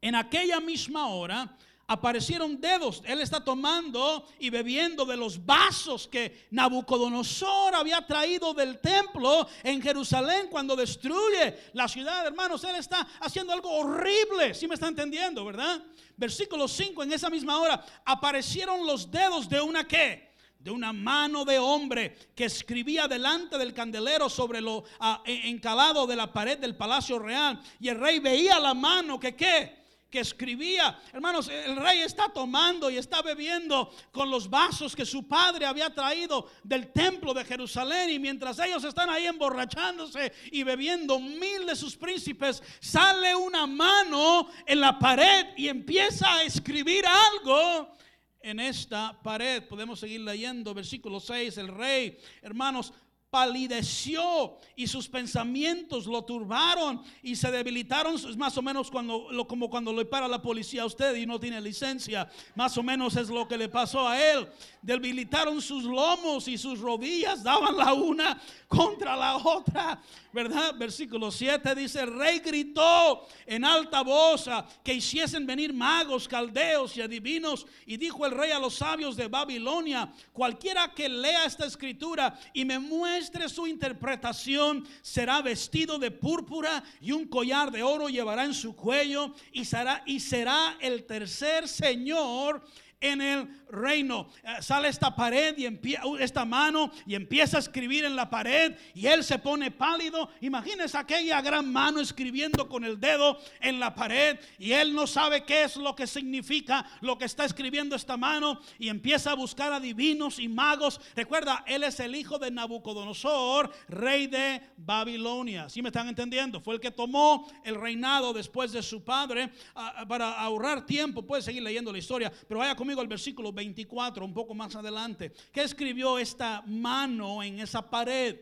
en 0.00 0.14
aquella 0.14 0.60
misma 0.60 1.08
hora 1.08 1.58
aparecieron 1.88 2.60
dedos. 2.60 3.02
Él 3.04 3.20
está 3.20 3.42
tomando 3.42 4.24
y 4.38 4.50
bebiendo 4.50 5.04
de 5.04 5.16
los 5.16 5.44
vasos 5.44 6.06
que 6.06 6.46
Nabucodonosor 6.52 7.74
había 7.74 8.06
traído 8.06 8.54
del 8.54 8.78
templo 8.78 9.48
en 9.64 9.82
Jerusalén 9.82 10.46
cuando 10.48 10.76
destruye 10.76 11.58
la 11.72 11.88
ciudad. 11.88 12.24
Hermanos, 12.24 12.62
él 12.62 12.76
está 12.76 13.00
haciendo 13.18 13.52
algo 13.52 13.68
horrible. 13.68 14.54
Si 14.54 14.68
me 14.68 14.74
está 14.74 14.86
entendiendo, 14.86 15.44
verdad? 15.44 15.82
Versículo 16.16 16.68
5, 16.68 17.02
en 17.02 17.14
esa 17.14 17.30
misma 17.30 17.58
hora 17.58 17.84
aparecieron 18.04 18.86
los 18.86 19.10
dedos 19.10 19.48
de 19.48 19.60
una 19.60 19.88
que 19.88 20.27
de 20.58 20.70
una 20.70 20.92
mano 20.92 21.44
de 21.44 21.58
hombre 21.58 22.16
que 22.34 22.46
escribía 22.46 23.06
delante 23.06 23.58
del 23.58 23.72
candelero 23.72 24.28
sobre 24.28 24.60
lo 24.60 24.84
ah, 25.00 25.22
encalado 25.24 26.06
de 26.06 26.16
la 26.16 26.32
pared 26.32 26.58
del 26.58 26.76
palacio 26.76 27.18
real. 27.18 27.60
Y 27.78 27.88
el 27.88 27.98
rey 27.98 28.18
veía 28.18 28.58
la 28.58 28.74
mano 28.74 29.20
que 29.20 29.36
qué? 29.36 29.78
que 30.10 30.20
escribía. 30.20 30.98
Hermanos, 31.12 31.48
el 31.48 31.76
rey 31.76 32.00
está 32.00 32.28
tomando 32.30 32.90
y 32.90 32.96
está 32.96 33.20
bebiendo 33.20 33.92
con 34.10 34.30
los 34.30 34.48
vasos 34.48 34.96
que 34.96 35.04
su 35.04 35.28
padre 35.28 35.66
había 35.66 35.92
traído 35.94 36.50
del 36.64 36.92
templo 36.92 37.34
de 37.34 37.44
Jerusalén. 37.44 38.10
Y 38.10 38.18
mientras 38.18 38.58
ellos 38.58 38.84
están 38.84 39.10
ahí 39.10 39.26
emborrachándose 39.26 40.32
y 40.50 40.62
bebiendo, 40.62 41.18
mil 41.18 41.66
de 41.66 41.76
sus 41.76 41.94
príncipes, 41.94 42.62
sale 42.80 43.34
una 43.34 43.66
mano 43.66 44.48
en 44.66 44.80
la 44.80 44.98
pared 44.98 45.48
y 45.56 45.68
empieza 45.68 46.36
a 46.36 46.42
escribir 46.42 47.04
algo 47.06 47.94
en 48.40 48.60
esta 48.60 49.18
pared. 49.22 49.62
Podemos 49.66 50.00
seguir 50.00 50.20
leyendo 50.20 50.74
versículo 50.74 51.20
6. 51.20 51.58
El 51.58 51.68
rey, 51.68 52.18
hermanos, 52.42 52.92
palideció 53.30 54.56
y 54.74 54.86
sus 54.86 55.06
pensamientos 55.06 56.06
lo 56.06 56.24
turbaron 56.24 57.02
y 57.22 57.36
se 57.36 57.50
debilitaron. 57.50 58.14
Es 58.14 58.36
más 58.36 58.56
o 58.56 58.62
menos 58.62 58.90
cuando, 58.90 59.30
lo, 59.30 59.46
como 59.46 59.68
cuando 59.68 59.92
le 59.92 60.04
para 60.04 60.28
la 60.28 60.40
policía 60.40 60.82
a 60.82 60.86
usted 60.86 61.14
y 61.14 61.26
no 61.26 61.38
tiene 61.38 61.60
licencia. 61.60 62.28
Más 62.54 62.76
o 62.78 62.82
menos 62.82 63.16
es 63.16 63.28
lo 63.28 63.46
que 63.46 63.58
le 63.58 63.68
pasó 63.68 64.08
a 64.08 64.18
él. 64.18 64.48
Debilitaron 64.80 65.60
sus 65.60 65.84
lomos 65.84 66.48
y 66.48 66.56
sus 66.56 66.80
rodillas 66.80 67.42
daban 67.42 67.76
la 67.76 67.92
una 67.92 68.40
contra 68.66 69.14
la 69.14 69.36
otra. 69.36 70.00
¿Verdad? 70.30 70.74
Versículo 70.76 71.30
7 71.30 71.74
dice, 71.74 72.00
el 72.00 72.14
rey 72.14 72.40
gritó 72.40 73.26
en 73.46 73.64
alta 73.64 74.02
voz 74.02 74.48
que 74.84 74.92
hiciesen 74.92 75.46
venir 75.46 75.72
magos, 75.72 76.28
caldeos 76.28 76.94
y 76.96 77.00
adivinos. 77.00 77.66
Y 77.86 77.96
dijo 77.96 78.26
el 78.26 78.32
rey 78.32 78.50
a 78.50 78.58
los 78.58 78.74
sabios 78.74 79.16
de 79.16 79.26
Babilonia, 79.26 80.12
cualquiera 80.34 80.92
que 80.94 81.08
lea 81.08 81.46
esta 81.46 81.64
escritura 81.64 82.38
y 82.52 82.66
me 82.66 82.78
muestre 82.78 83.48
su 83.48 83.66
interpretación, 83.66 84.86
será 85.00 85.40
vestido 85.40 85.98
de 85.98 86.10
púrpura 86.10 86.84
y 87.00 87.12
un 87.12 87.26
collar 87.26 87.70
de 87.70 87.82
oro 87.82 88.08
llevará 88.08 88.44
en 88.44 88.54
su 88.54 88.76
cuello 88.76 89.34
y 89.52 89.64
será, 89.64 90.02
y 90.04 90.20
será 90.20 90.76
el 90.80 91.04
tercer 91.04 91.66
señor 91.66 92.62
en 93.00 93.20
el 93.20 93.48
reino. 93.70 94.28
Eh, 94.42 94.62
sale 94.62 94.88
esta 94.88 95.14
pared 95.14 95.56
y 95.56 95.66
uh, 95.66 96.16
esta 96.16 96.44
mano 96.44 96.90
y 97.06 97.14
empieza 97.14 97.58
a 97.58 97.60
escribir 97.60 98.04
en 98.04 98.16
la 98.16 98.30
pared 98.30 98.76
y 98.94 99.06
él 99.06 99.22
se 99.22 99.38
pone 99.38 99.70
pálido. 99.70 100.30
Imagínese 100.40 100.96
aquella 100.98 101.40
gran 101.40 101.70
mano 101.70 102.00
escribiendo 102.00 102.68
con 102.68 102.84
el 102.84 102.98
dedo 102.98 103.38
en 103.60 103.78
la 103.78 103.94
pared 103.94 104.38
y 104.58 104.72
él 104.72 104.94
no 104.94 105.06
sabe 105.06 105.44
qué 105.44 105.64
es 105.64 105.76
lo 105.76 105.94
que 105.94 106.06
significa 106.06 106.84
lo 107.00 107.18
que 107.18 107.26
está 107.26 107.44
escribiendo 107.44 107.94
esta 107.94 108.16
mano 108.16 108.60
y 108.78 108.88
empieza 108.88 109.32
a 109.32 109.34
buscar 109.34 109.72
a 109.72 109.80
divinos 109.80 110.38
y 110.38 110.48
magos. 110.48 111.00
Recuerda, 111.14 111.64
él 111.66 111.84
es 111.84 112.00
el 112.00 112.14
hijo 112.14 112.38
de 112.38 112.50
Nabucodonosor, 112.50 113.70
rey 113.88 114.26
de 114.26 114.60
Babilonia. 114.76 115.68
¿Sí 115.68 115.82
me 115.82 115.88
están 115.88 116.08
entendiendo? 116.08 116.60
Fue 116.60 116.74
el 116.74 116.80
que 116.80 116.90
tomó 116.90 117.48
el 117.64 117.74
reinado 117.74 118.32
después 118.32 118.72
de 118.72 118.82
su 118.82 119.04
padre 119.04 119.50
ah, 119.74 119.94
ah, 119.98 120.08
para 120.08 120.32
ahorrar 120.40 120.86
tiempo. 120.86 121.22
Puede 121.22 121.42
seguir 121.42 121.62
leyendo 121.62 121.92
la 121.92 121.98
historia, 121.98 122.32
pero 122.48 122.60
vaya 122.60 122.74
conmigo 122.74 122.87
al 122.96 123.08
versículo 123.08 123.52
24, 123.52 124.24
un 124.24 124.32
poco 124.32 124.54
más 124.54 124.74
adelante. 124.76 125.32
¿Qué 125.52 125.62
escribió 125.62 126.18
esta 126.18 126.62
mano 126.66 127.42
en 127.42 127.60
esa 127.60 127.88
pared? 127.88 128.40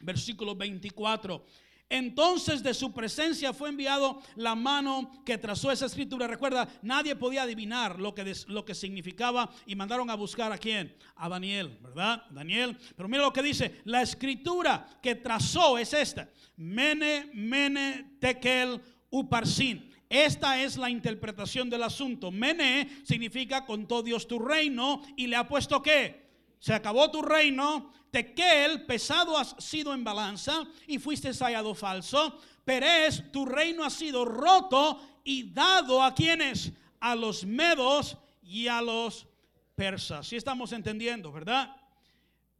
Versículo 0.00 0.54
24. 0.54 1.44
Entonces 1.92 2.62
de 2.62 2.72
su 2.72 2.90
presencia 2.90 3.52
fue 3.52 3.68
enviado 3.68 4.22
la 4.36 4.54
mano 4.54 5.22
que 5.26 5.36
trazó 5.36 5.70
esa 5.70 5.84
escritura. 5.84 6.26
Recuerda, 6.26 6.66
nadie 6.80 7.14
podía 7.14 7.42
adivinar 7.42 8.00
lo 8.00 8.14
que, 8.14 8.34
lo 8.46 8.64
que 8.64 8.74
significaba 8.74 9.50
y 9.66 9.76
mandaron 9.76 10.08
a 10.08 10.14
buscar 10.14 10.50
a 10.52 10.56
quién? 10.56 10.96
A 11.16 11.28
Daniel, 11.28 11.78
¿verdad? 11.82 12.24
Daniel. 12.30 12.78
Pero 12.96 13.10
mira 13.10 13.22
lo 13.22 13.32
que 13.32 13.42
dice, 13.42 13.82
la 13.84 14.00
escritura 14.00 14.88
que 15.02 15.16
trazó 15.16 15.76
es 15.76 15.92
esta. 15.92 16.30
Mene, 16.56 17.30
mene, 17.34 18.16
tekel, 18.18 18.80
uparsin. 19.10 19.91
Esta 20.12 20.62
es 20.62 20.76
la 20.76 20.90
interpretación 20.90 21.70
del 21.70 21.82
asunto. 21.82 22.30
Mene 22.30 23.00
significa 23.02 23.64
contó 23.64 24.02
Dios 24.02 24.28
tu 24.28 24.38
reino 24.38 25.00
y 25.16 25.26
le 25.26 25.36
ha 25.36 25.48
puesto 25.48 25.80
qué? 25.80 26.28
Se 26.58 26.74
acabó 26.74 27.10
tu 27.10 27.22
reino. 27.22 27.90
Tequel, 28.10 28.84
pesado 28.84 29.38
has 29.38 29.56
sido 29.58 29.94
en 29.94 30.04
balanza 30.04 30.66
y 30.86 30.98
fuiste 30.98 31.32
hallado 31.32 31.74
falso. 31.74 32.38
Perez, 32.62 33.32
tu 33.32 33.46
reino 33.46 33.84
ha 33.84 33.88
sido 33.88 34.26
roto 34.26 35.00
y 35.24 35.50
dado 35.50 36.02
a 36.02 36.14
quienes? 36.14 36.72
A 37.00 37.16
los 37.16 37.46
medos 37.46 38.18
y 38.42 38.68
a 38.68 38.82
los 38.82 39.26
persas. 39.74 40.26
Si 40.26 40.36
estamos 40.36 40.72
entendiendo, 40.72 41.32
¿verdad? 41.32 41.74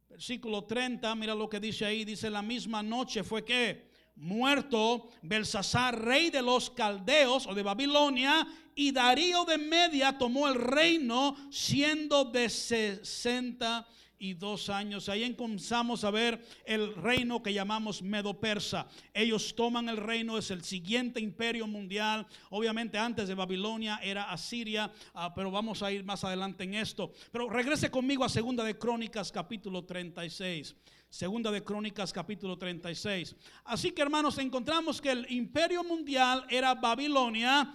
Versículo 0.09 0.63
30, 0.63 1.13
mira 1.13 1.35
lo 1.35 1.47
que 1.47 1.59
dice 1.59 1.85
ahí. 1.85 2.03
Dice 2.03 2.31
la 2.31 2.41
misma 2.41 2.81
noche 2.81 3.23
fue 3.23 3.45
que 3.45 3.92
muerto 4.15 5.09
Belsasar, 5.21 6.03
rey 6.03 6.29
de 6.29 6.41
los 6.41 6.69
caldeos 6.69 7.47
o 7.47 7.53
de 7.53 7.63
Babilonia, 7.63 8.47
y 8.75 8.91
Darío 8.91 9.45
de 9.45 9.57
Media 9.57 10.17
tomó 10.17 10.47
el 10.47 10.55
reino 10.55 11.35
siendo 11.51 12.25
de 12.25 12.49
62 12.49 14.69
años. 14.69 15.09
Ahí 15.09 15.31
comenzamos 15.35 16.03
a 16.03 16.11
ver 16.11 16.43
el 16.65 16.95
reino 16.95 17.43
que 17.43 17.53
llamamos 17.53 18.01
Medo-Persa. 18.01 18.87
Ellos 19.13 19.53
toman 19.55 19.89
el 19.89 19.97
reino, 19.97 20.39
es 20.39 20.49
el 20.49 20.63
siguiente 20.63 21.19
imperio 21.19 21.67
mundial. 21.67 22.25
Obviamente 22.49 22.97
antes 22.97 23.27
de 23.27 23.35
Babilonia 23.35 23.99
era 24.01 24.31
Asiria, 24.31 24.91
ah, 25.13 25.33
pero 25.35 25.51
vamos 25.51 25.83
a 25.83 25.91
ir 25.91 26.03
más 26.03 26.23
adelante 26.23 26.63
en 26.63 26.73
esto. 26.73 27.11
Pero 27.31 27.49
regrese 27.49 27.91
conmigo 27.91 28.23
a 28.23 28.29
Segunda 28.29 28.63
de 28.63 28.77
Crónicas 28.77 29.31
capítulo 29.31 29.85
36. 29.85 30.75
Segunda 31.13 31.51
de 31.51 31.63
Crónicas 31.63 32.11
capítulo 32.11 32.57
36. 32.57 33.35
Así 33.65 33.91
que 33.91 34.01
hermanos, 34.01 34.39
encontramos 34.39 34.99
que 34.99 35.11
el 35.11 35.31
imperio 35.31 35.83
mundial 35.83 36.43
era 36.49 36.73
Babilonia. 36.73 37.71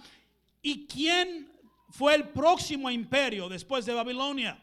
¿Y 0.61 0.85
quién 0.85 1.49
fue 1.87 2.15
el 2.15 2.27
próximo 2.27 2.91
imperio 2.91 3.47
después 3.47 3.85
de 3.85 3.93
Babilonia? 3.93 4.61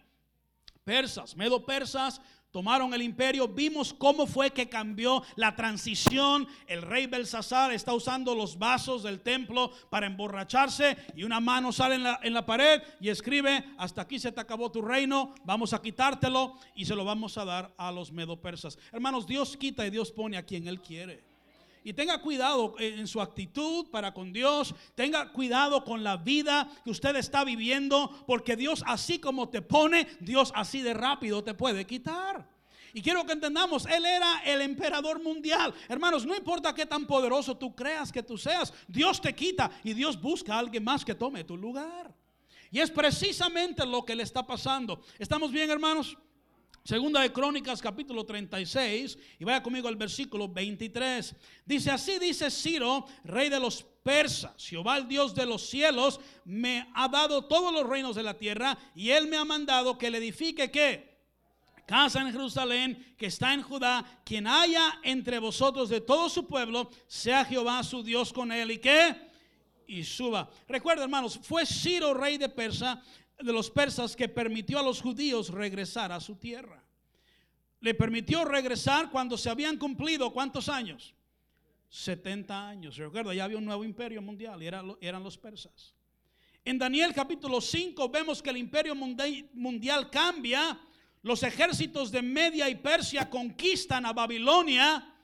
Persas, 0.84 1.34
medo 1.34 1.64
persas, 1.64 2.20
tomaron 2.56 2.94
el 2.94 3.02
imperio, 3.02 3.46
vimos 3.46 3.92
cómo 3.92 4.26
fue 4.26 4.50
que 4.50 4.66
cambió 4.66 5.22
la 5.34 5.54
transición. 5.54 6.48
El 6.66 6.80
rey 6.80 7.06
Belsasar 7.06 7.70
está 7.70 7.92
usando 7.92 8.34
los 8.34 8.58
vasos 8.58 9.02
del 9.02 9.20
templo 9.20 9.70
para 9.90 10.06
emborracharse 10.06 10.96
y 11.14 11.24
una 11.24 11.38
mano 11.38 11.70
sale 11.70 11.96
en 11.96 12.04
la, 12.04 12.18
en 12.22 12.32
la 12.32 12.46
pared 12.46 12.80
y 12.98 13.10
escribe, 13.10 13.62
hasta 13.76 14.00
aquí 14.00 14.18
se 14.18 14.32
te 14.32 14.40
acabó 14.40 14.72
tu 14.72 14.80
reino, 14.80 15.34
vamos 15.44 15.74
a 15.74 15.82
quitártelo 15.82 16.58
y 16.74 16.86
se 16.86 16.94
lo 16.94 17.04
vamos 17.04 17.36
a 17.36 17.44
dar 17.44 17.74
a 17.76 17.92
los 17.92 18.10
medo-persas. 18.10 18.78
Hermanos, 18.90 19.26
Dios 19.26 19.54
quita 19.58 19.86
y 19.86 19.90
Dios 19.90 20.10
pone 20.10 20.38
a 20.38 20.46
quien 20.46 20.66
Él 20.66 20.80
quiere. 20.80 21.35
Y 21.86 21.92
tenga 21.92 22.20
cuidado 22.20 22.74
en 22.80 23.06
su 23.06 23.20
actitud 23.20 23.86
para 23.92 24.12
con 24.12 24.32
Dios. 24.32 24.74
Tenga 24.96 25.30
cuidado 25.30 25.84
con 25.84 26.02
la 26.02 26.16
vida 26.16 26.68
que 26.82 26.90
usted 26.90 27.14
está 27.14 27.44
viviendo. 27.44 28.24
Porque 28.26 28.56
Dios 28.56 28.82
así 28.88 29.20
como 29.20 29.50
te 29.50 29.62
pone, 29.62 30.08
Dios 30.18 30.50
así 30.56 30.82
de 30.82 30.94
rápido 30.94 31.44
te 31.44 31.54
puede 31.54 31.86
quitar. 31.86 32.50
Y 32.92 33.02
quiero 33.02 33.24
que 33.24 33.34
entendamos, 33.34 33.86
Él 33.86 34.04
era 34.04 34.42
el 34.44 34.62
emperador 34.62 35.22
mundial. 35.22 35.72
Hermanos, 35.88 36.26
no 36.26 36.34
importa 36.34 36.74
qué 36.74 36.86
tan 36.86 37.06
poderoso 37.06 37.56
tú 37.56 37.72
creas 37.76 38.10
que 38.10 38.24
tú 38.24 38.36
seas, 38.36 38.74
Dios 38.88 39.20
te 39.20 39.32
quita 39.32 39.70
y 39.84 39.94
Dios 39.94 40.20
busca 40.20 40.56
a 40.56 40.58
alguien 40.58 40.82
más 40.82 41.04
que 41.04 41.14
tome 41.14 41.44
tu 41.44 41.56
lugar. 41.56 42.12
Y 42.72 42.80
es 42.80 42.90
precisamente 42.90 43.86
lo 43.86 44.04
que 44.04 44.16
le 44.16 44.24
está 44.24 44.44
pasando. 44.44 45.02
¿Estamos 45.20 45.52
bien, 45.52 45.70
hermanos? 45.70 46.18
Segunda 46.86 47.20
de 47.20 47.32
Crónicas 47.32 47.82
capítulo 47.82 48.24
36 48.24 49.18
y 49.40 49.44
vaya 49.44 49.60
conmigo 49.60 49.88
al 49.88 49.96
versículo 49.96 50.46
23. 50.46 51.34
Dice 51.64 51.90
así 51.90 52.16
dice 52.20 52.48
Ciro, 52.48 53.04
rey 53.24 53.48
de 53.48 53.58
los 53.58 53.82
persas, 54.04 54.52
Jehová 54.56 54.98
el 54.98 55.08
Dios 55.08 55.34
de 55.34 55.46
los 55.46 55.68
cielos 55.68 56.20
me 56.44 56.88
ha 56.94 57.08
dado 57.08 57.44
todos 57.46 57.72
los 57.72 57.88
reinos 57.88 58.14
de 58.14 58.22
la 58.22 58.38
tierra 58.38 58.78
y 58.94 59.10
él 59.10 59.26
me 59.26 59.36
ha 59.36 59.44
mandado 59.44 59.98
que 59.98 60.12
le 60.12 60.18
edifique 60.18 60.70
que 60.70 61.18
casa 61.88 62.20
en 62.20 62.30
Jerusalén 62.30 63.16
que 63.18 63.26
está 63.26 63.52
en 63.52 63.62
Judá, 63.62 64.22
quien 64.24 64.46
haya 64.46 65.00
entre 65.02 65.40
vosotros 65.40 65.88
de 65.88 66.00
todo 66.00 66.28
su 66.28 66.46
pueblo, 66.46 66.88
sea 67.08 67.44
Jehová 67.44 67.82
su 67.82 68.04
Dios 68.04 68.32
con 68.32 68.52
él 68.52 68.70
y 68.70 68.78
que 68.78 69.26
y 69.88 70.04
suba. 70.04 70.48
Recuerda, 70.68 71.02
hermanos, 71.02 71.38
fue 71.42 71.66
Ciro 71.66 72.14
rey 72.14 72.38
de 72.38 72.48
Persa 72.48 73.02
de 73.38 73.52
los 73.52 73.70
persas 73.70 74.16
que 74.16 74.28
permitió 74.28 74.78
a 74.78 74.82
los 74.82 75.00
judíos 75.00 75.50
regresar 75.50 76.12
a 76.12 76.20
su 76.20 76.36
tierra. 76.36 76.82
Le 77.80 77.94
permitió 77.94 78.44
regresar 78.44 79.10
cuando 79.10 79.36
se 79.36 79.50
habían 79.50 79.76
cumplido 79.76 80.32
cuántos 80.32 80.68
años? 80.68 81.14
70 81.90 82.68
años. 82.68 82.96
Recuerda, 82.96 83.34
ya 83.34 83.44
había 83.44 83.58
un 83.58 83.64
nuevo 83.64 83.84
imperio 83.84 84.22
mundial 84.22 84.62
y 84.62 84.66
eran, 84.66 85.22
los 85.22 85.38
persas. 85.38 85.94
En 86.64 86.78
Daniel 86.78 87.12
capítulo 87.14 87.60
5 87.60 88.08
vemos 88.08 88.42
que 88.42 88.50
el 88.50 88.56
imperio 88.56 88.94
mundial 88.94 90.10
cambia, 90.10 90.80
los 91.22 91.42
ejércitos 91.42 92.10
de 92.10 92.22
Media 92.22 92.68
y 92.68 92.76
Persia 92.76 93.28
conquistan 93.30 94.06
a 94.06 94.12
Babilonia. 94.12 95.14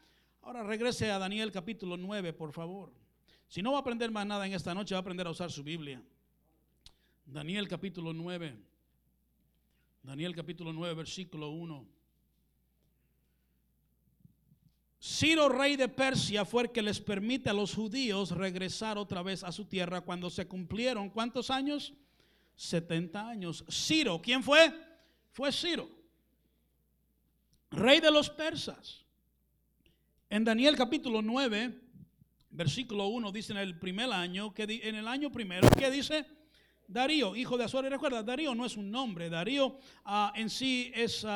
Ahora 0.42 0.62
regrese 0.62 1.10
a 1.10 1.18
Daniel 1.18 1.50
capítulo 1.50 1.96
9, 1.96 2.32
por 2.32 2.52
favor. 2.52 2.92
Si 3.48 3.62
no 3.62 3.72
va 3.72 3.78
a 3.78 3.80
aprender 3.80 4.10
más 4.10 4.26
nada 4.26 4.46
en 4.46 4.52
esta 4.52 4.74
noche, 4.74 4.94
va 4.94 4.98
a 4.98 5.02
aprender 5.02 5.26
a 5.26 5.30
usar 5.30 5.50
su 5.50 5.62
Biblia. 5.62 6.02
Daniel 7.24 7.68
capítulo 7.68 8.12
9. 8.12 8.56
Daniel 10.02 10.34
capítulo 10.34 10.72
9, 10.72 10.94
versículo 10.94 11.50
1. 11.50 11.86
Ciro, 15.00 15.48
rey 15.48 15.76
de 15.76 15.88
Persia, 15.88 16.44
fue 16.44 16.64
el 16.64 16.70
que 16.70 16.82
les 16.82 17.00
permite 17.00 17.50
a 17.50 17.52
los 17.52 17.74
judíos 17.74 18.30
regresar 18.30 18.98
otra 18.98 19.22
vez 19.22 19.42
a 19.42 19.50
su 19.50 19.64
tierra 19.64 20.00
cuando 20.02 20.30
se 20.30 20.46
cumplieron, 20.46 21.10
¿cuántos 21.10 21.50
años? 21.50 21.92
70 22.54 23.28
años. 23.28 23.64
Ciro, 23.68 24.20
¿quién 24.22 24.42
fue? 24.42 24.72
Fue 25.32 25.50
Ciro, 25.50 25.88
rey 27.70 28.00
de 28.00 28.10
los 28.10 28.30
persas. 28.30 29.04
En 30.30 30.44
Daniel 30.44 30.76
capítulo 30.76 31.20
9, 31.20 31.80
versículo 32.50 33.06
1 33.08 33.32
dice 33.32 33.52
en 33.52 33.58
el 33.58 33.78
primer 33.78 34.12
año, 34.12 34.52
en 34.56 34.94
el 34.94 35.08
año 35.08 35.32
primero, 35.32 35.68
¿qué 35.76 35.90
dice? 35.90 36.26
Darío, 36.88 37.34
hijo 37.36 37.56
de 37.56 37.64
Azuero. 37.64 37.86
Y 37.86 37.90
recuerda, 37.90 38.22
Darío 38.22 38.54
no 38.54 38.66
es 38.66 38.76
un 38.76 38.90
nombre, 38.90 39.30
Darío 39.30 39.78
ah, 40.04 40.32
en 40.36 40.50
sí 40.50 40.92
es, 40.94 41.26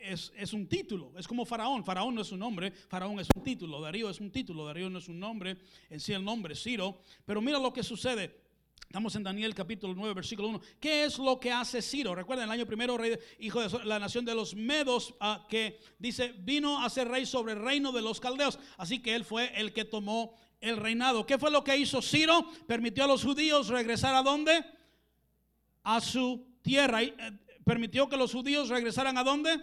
es, 0.00 0.52
un 0.52 0.66
título, 0.68 1.12
es 1.18 1.26
como 1.26 1.44
Faraón. 1.44 1.84
Faraón 1.84 2.14
no 2.14 2.22
es 2.22 2.32
un 2.32 2.38
nombre, 2.38 2.70
Faraón 2.70 3.20
es 3.20 3.28
un 3.34 3.42
título, 3.42 3.80
Darío 3.80 4.10
es 4.10 4.20
un 4.20 4.30
título, 4.30 4.64
Darío 4.64 4.88
no 4.88 4.98
es 4.98 5.08
un 5.08 5.20
nombre, 5.20 5.58
en 5.90 6.00
sí 6.00 6.12
el 6.12 6.24
nombre 6.24 6.54
es 6.54 6.62
Ciro. 6.62 7.00
Pero 7.24 7.40
mira 7.40 7.58
lo 7.58 7.72
que 7.72 7.82
sucede. 7.82 8.46
Estamos 8.86 9.16
en 9.16 9.24
Daniel 9.24 9.54
capítulo 9.54 9.94
9, 9.94 10.14
versículo 10.14 10.48
1. 10.48 10.60
¿Qué 10.80 11.04
es 11.04 11.18
lo 11.18 11.38
que 11.38 11.50
hace 11.50 11.82
Ciro? 11.82 12.14
Recuerden, 12.14 12.46
el 12.46 12.52
año 12.52 12.66
primero, 12.66 12.96
rey, 12.96 13.18
hijo 13.40 13.60
de 13.60 13.84
la 13.84 13.98
nación 13.98 14.24
de 14.24 14.34
los 14.34 14.54
Medos, 14.54 15.14
ah, 15.20 15.44
que 15.50 15.80
dice, 15.98 16.34
vino 16.38 16.82
a 16.82 16.88
ser 16.88 17.08
rey 17.08 17.26
sobre 17.26 17.54
el 17.54 17.60
reino 17.60 17.92
de 17.92 18.00
los 18.00 18.20
caldeos. 18.20 18.58
Así 18.78 19.02
que 19.02 19.14
él 19.14 19.24
fue 19.24 19.52
el 19.60 19.72
que 19.72 19.84
tomó 19.84 20.34
el 20.60 20.76
reinado. 20.76 21.26
¿Qué 21.26 21.36
fue 21.36 21.50
lo 21.50 21.64
que 21.64 21.76
hizo 21.76 22.00
Ciro? 22.00 22.46
Permitió 22.66 23.04
a 23.04 23.08
los 23.08 23.24
judíos 23.24 23.68
regresar 23.68 24.14
a 24.14 24.22
dónde? 24.22 24.64
A 25.86 26.00
su 26.00 26.44
tierra. 26.62 27.02
Y, 27.02 27.14
eh, 27.16 27.32
permitió 27.64 28.08
que 28.08 28.16
los 28.16 28.32
judíos 28.32 28.68
regresaran 28.68 29.16
a 29.18 29.22
dónde? 29.22 29.56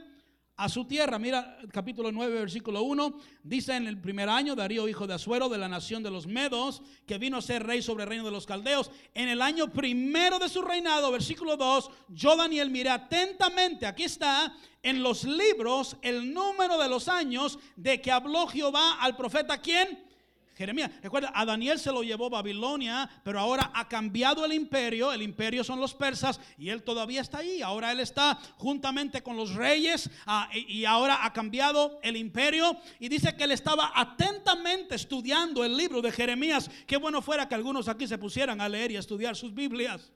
A 0.56 0.70
su 0.70 0.86
tierra. 0.86 1.20
Mira, 1.20 1.58
capítulo 1.72 2.14
9, 2.14 2.40
versículo 2.40 2.84
1. 2.84 3.20
Dice 3.44 3.76
en 3.76 3.88
el 3.88 4.00
primer 4.00 4.30
año, 4.30 4.56
Darío, 4.56 4.88
hijo 4.88 5.06
de 5.06 5.16
Azuero, 5.16 5.50
de 5.50 5.58
la 5.58 5.68
nación 5.68 6.02
de 6.02 6.12
los 6.12 6.26
Medos, 6.26 6.82
que 7.06 7.18
vino 7.18 7.38
a 7.38 7.42
ser 7.42 7.66
rey 7.66 7.82
sobre 7.82 8.04
el 8.04 8.10
reino 8.10 8.24
de 8.24 8.32
los 8.32 8.46
caldeos. 8.46 8.90
En 9.14 9.28
el 9.28 9.42
año 9.42 9.74
primero 9.74 10.40
de 10.40 10.48
su 10.48 10.62
reinado, 10.62 11.12
versículo 11.12 11.58
2, 11.58 11.90
yo, 12.10 12.38
Daniel, 12.38 12.70
miré 12.70 12.92
atentamente, 12.92 13.86
aquí 13.86 14.04
está, 14.04 14.56
en 14.82 15.04
los 15.04 15.26
libros, 15.26 15.98
el 16.02 16.34
número 16.34 16.78
de 16.78 16.88
los 16.88 17.10
años 17.10 17.60
de 17.76 18.02
que 18.02 18.12
habló 18.12 18.48
Jehová 18.48 18.98
al 19.02 19.18
profeta, 19.18 19.60
¿quién? 19.60 20.13
Jeremías, 20.56 20.92
recuerda, 21.02 21.32
a 21.34 21.46
Daniel 21.46 21.80
se 21.80 21.92
lo 21.92 22.04
llevó 22.04 22.30
Babilonia, 22.30 23.10
pero 23.24 23.40
ahora 23.40 23.72
ha 23.74 23.88
cambiado 23.88 24.46
el 24.46 24.54
imperio, 24.54 25.12
el 25.12 25.24
imperio 25.24 25.64
son 25.64 25.80
los 25.80 25.96
persas 25.96 26.40
y 26.60 26.70
él 26.70 26.84
todavía 26.84 27.22
está 27.22 27.40
ahí, 27.40 27.64
ahora 27.64 27.92
él 27.92 28.00
está 28.00 28.40
juntamente 28.58 29.24
con 29.24 29.36
los 29.36 29.56
reyes 29.56 30.10
ah, 30.28 30.50
y 30.54 30.86
ahora 30.86 31.26
ha 31.26 31.34
cambiado 31.34 32.00
el 32.04 32.18
imperio 32.18 32.78
y 33.00 33.10
dice 33.10 33.36
que 33.36 33.46
él 33.46 33.52
estaba 33.52 33.92
atentamente 33.96 34.94
estudiando 34.94 35.66
el 35.66 35.76
libro 35.76 36.02
de 36.02 36.12
Jeremías, 36.12 36.70
qué 36.86 36.98
bueno 36.98 37.22
fuera 37.24 37.50
que 37.50 37.56
algunos 37.56 37.88
aquí 37.88 38.08
se 38.08 38.20
pusieran 38.20 38.62
a 38.62 38.70
leer 38.70 38.92
y 38.92 38.98
a 38.98 39.00
estudiar 39.00 39.36
sus 39.36 39.54
Biblias. 39.56 40.12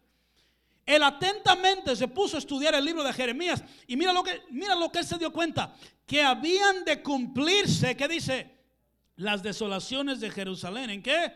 Él 0.85 1.03
atentamente 1.03 1.95
se 1.95 2.07
puso 2.07 2.37
a 2.37 2.39
estudiar 2.39 2.73
el 2.75 2.85
libro 2.85 3.03
de 3.03 3.11
Jeremías 3.11 3.63
y 3.87 3.97
mira 3.97 4.13
lo 4.13 4.23
que, 4.23 4.43
mira 4.51 4.73
lo 4.75 4.89
que 4.89 4.99
él 4.99 5.05
se 5.05 5.17
dio 5.17 5.33
cuenta, 5.33 5.75
que 6.05 6.23
habían 6.23 6.85
de 6.85 7.01
cumplirse, 7.01 7.97
¿qué 7.97 8.07
dice? 8.07 8.56
Las 9.17 9.43
desolaciones 9.43 10.19
de 10.19 10.31
Jerusalén. 10.31 10.89
¿En 10.89 11.03
qué? 11.03 11.33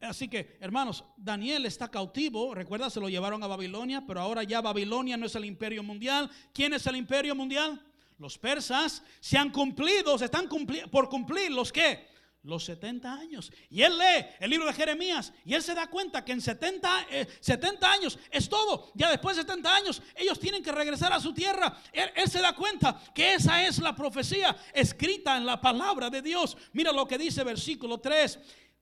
Así 0.00 0.28
que, 0.28 0.56
hermanos, 0.60 1.04
Daniel 1.16 1.64
está 1.64 1.88
cautivo. 1.88 2.54
Recuerda, 2.54 2.90
se 2.90 3.00
lo 3.00 3.08
llevaron 3.08 3.42
a 3.42 3.46
Babilonia, 3.46 4.04
pero 4.06 4.20
ahora 4.20 4.42
ya 4.42 4.60
Babilonia 4.60 5.16
no 5.16 5.26
es 5.26 5.34
el 5.36 5.44
imperio 5.44 5.82
mundial. 5.82 6.30
¿Quién 6.52 6.74
es 6.74 6.86
el 6.86 6.96
imperio 6.96 7.34
mundial? 7.34 7.82
Los 8.18 8.36
persas 8.36 9.02
se 9.20 9.38
han 9.38 9.50
cumplido, 9.50 10.18
se 10.18 10.24
están 10.26 10.48
por 10.90 11.08
cumplir 11.08 11.50
los 11.52 11.72
que 11.72 12.06
los 12.46 12.64
70 12.64 13.12
años. 13.12 13.52
Y 13.68 13.82
él 13.82 13.98
lee 13.98 14.26
el 14.38 14.50
libro 14.50 14.66
de 14.66 14.72
Jeremías 14.72 15.32
y 15.44 15.54
él 15.54 15.62
se 15.62 15.74
da 15.74 15.88
cuenta 15.88 16.24
que 16.24 16.32
en 16.32 16.40
70, 16.40 17.06
70 17.40 17.86
eh, 17.86 17.90
años 17.90 18.18
es 18.30 18.48
todo. 18.48 18.92
Ya 18.94 19.10
después 19.10 19.36
de 19.36 19.42
70 19.42 19.74
años 19.74 20.02
ellos 20.14 20.38
tienen 20.38 20.62
que 20.62 20.72
regresar 20.72 21.12
a 21.12 21.20
su 21.20 21.34
tierra. 21.34 21.76
Él, 21.92 22.08
él, 22.14 22.30
se 22.30 22.40
da 22.40 22.54
cuenta 22.54 23.00
que 23.14 23.34
esa 23.34 23.66
es 23.66 23.78
la 23.80 23.94
profecía 23.94 24.56
escrita 24.72 25.36
en 25.36 25.44
la 25.44 25.60
palabra 25.60 26.08
de 26.08 26.22
Dios. 26.22 26.56
Mira 26.72 26.92
lo 26.92 27.06
que 27.06 27.18
dice 27.18 27.42
versículo 27.42 27.98
3. 27.98 28.38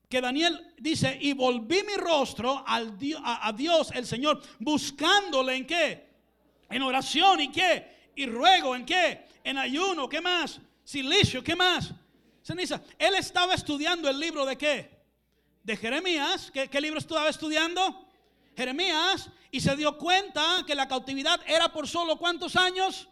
Que 0.08 0.20
Daniel 0.20 0.74
dice, 0.78 1.18
y 1.20 1.32
volví 1.32 1.82
mi 1.82 1.94
rostro 1.94 2.62
al 2.66 2.98
a, 3.24 3.48
a 3.48 3.52
Dios 3.52 3.90
el 3.94 4.06
Señor, 4.06 4.40
buscándole 4.58 5.56
en 5.56 5.66
qué? 5.66 6.08
En 6.68 6.82
oración 6.82 7.40
y 7.40 7.50
qué? 7.50 8.10
Y 8.14 8.26
ruego 8.26 8.76
en 8.76 8.84
qué? 8.84 9.24
En 9.42 9.56
ayuno, 9.56 10.08
¿qué 10.08 10.20
más? 10.20 10.60
Silicio, 10.84 11.42
¿qué 11.42 11.56
más? 11.56 11.94
Ceniza. 12.44 12.80
Él 12.98 13.14
estaba 13.14 13.54
estudiando 13.54 14.08
el 14.08 14.20
libro 14.20 14.44
de 14.44 14.56
qué? 14.56 14.90
De 15.62 15.76
Jeremías. 15.76 16.52
¿Qué, 16.52 16.80
libro 16.80 16.98
estaba 16.98 17.28
estudiando? 17.28 18.06
Jeremías. 18.56 19.30
Y 19.50 19.60
se 19.60 19.74
dio 19.76 19.96
cuenta 19.96 20.62
que 20.66 20.74
la 20.74 20.86
cautividad 20.86 21.40
era 21.46 21.72
por 21.72 21.88
solo 21.88 22.16
cuántos 22.16 22.54
años? 22.54 23.08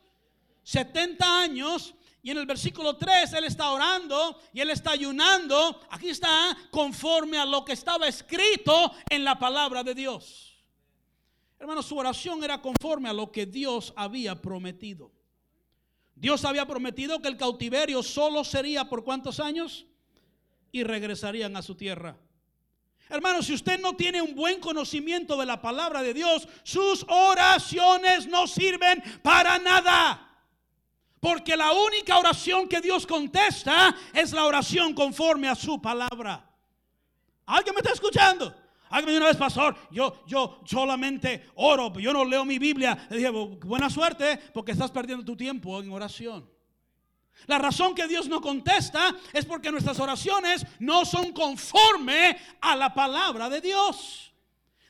70 0.62 1.40
años. 1.40 1.94
Y 2.22 2.30
en 2.30 2.38
el 2.38 2.46
versículo 2.46 2.96
3 2.96 3.32
él 3.32 3.44
está 3.44 3.70
orando 3.72 4.40
y 4.52 4.60
él 4.60 4.70
está 4.70 4.92
ayunando. 4.92 5.80
Aquí 5.90 6.10
está 6.10 6.56
conforme 6.70 7.38
a 7.38 7.46
lo 7.46 7.64
que 7.64 7.72
estaba 7.72 8.06
escrito 8.06 8.92
en 9.08 9.24
la 9.24 9.38
palabra 9.38 9.82
de 9.82 9.94
Dios. 9.94 10.56
Hermanos, 11.58 11.86
su 11.86 11.96
oración 11.96 12.42
era 12.44 12.60
conforme 12.60 13.08
a 13.08 13.12
lo 13.12 13.32
que 13.32 13.46
Dios 13.46 13.92
había 13.96 14.40
prometido. 14.40 15.10
Dios 16.22 16.44
había 16.44 16.66
prometido 16.66 17.20
que 17.20 17.26
el 17.26 17.36
cautiverio 17.36 18.00
solo 18.00 18.44
sería 18.44 18.84
por 18.84 19.02
cuántos 19.02 19.40
años 19.40 19.86
y 20.70 20.84
regresarían 20.84 21.56
a 21.56 21.62
su 21.62 21.74
tierra. 21.74 22.16
Hermano, 23.08 23.42
si 23.42 23.52
usted 23.52 23.80
no 23.80 23.96
tiene 23.96 24.22
un 24.22 24.36
buen 24.36 24.60
conocimiento 24.60 25.36
de 25.36 25.46
la 25.46 25.60
palabra 25.60 26.00
de 26.00 26.14
Dios, 26.14 26.46
sus 26.62 27.04
oraciones 27.08 28.28
no 28.28 28.46
sirven 28.46 29.02
para 29.20 29.58
nada. 29.58 30.46
Porque 31.18 31.56
la 31.56 31.72
única 31.72 32.16
oración 32.16 32.68
que 32.68 32.80
Dios 32.80 33.04
contesta 33.04 33.92
es 34.14 34.30
la 34.30 34.44
oración 34.44 34.94
conforme 34.94 35.48
a 35.48 35.56
su 35.56 35.82
palabra. 35.82 36.48
¿Alguien 37.46 37.74
me 37.74 37.80
está 37.80 37.94
escuchando? 37.94 38.54
Alguien 38.92 39.16
una 39.16 39.28
vez, 39.28 39.38
pastor, 39.38 39.74
yo, 39.90 40.22
yo 40.26 40.60
solamente 40.66 41.48
oro, 41.54 41.98
yo 41.98 42.12
no 42.12 42.26
leo 42.26 42.44
mi 42.44 42.58
Biblia. 42.58 43.06
Le 43.08 43.16
dije, 43.16 43.30
buena 43.30 43.88
suerte, 43.88 44.38
porque 44.52 44.72
estás 44.72 44.90
perdiendo 44.90 45.24
tu 45.24 45.34
tiempo 45.34 45.80
en 45.80 45.90
oración. 45.90 46.48
La 47.46 47.58
razón 47.58 47.94
que 47.94 48.06
Dios 48.06 48.28
no 48.28 48.42
contesta 48.42 49.16
es 49.32 49.46
porque 49.46 49.72
nuestras 49.72 49.98
oraciones 49.98 50.66
no 50.78 51.06
son 51.06 51.32
conforme 51.32 52.36
a 52.60 52.76
la 52.76 52.92
palabra 52.92 53.48
de 53.48 53.62
Dios. 53.62 54.30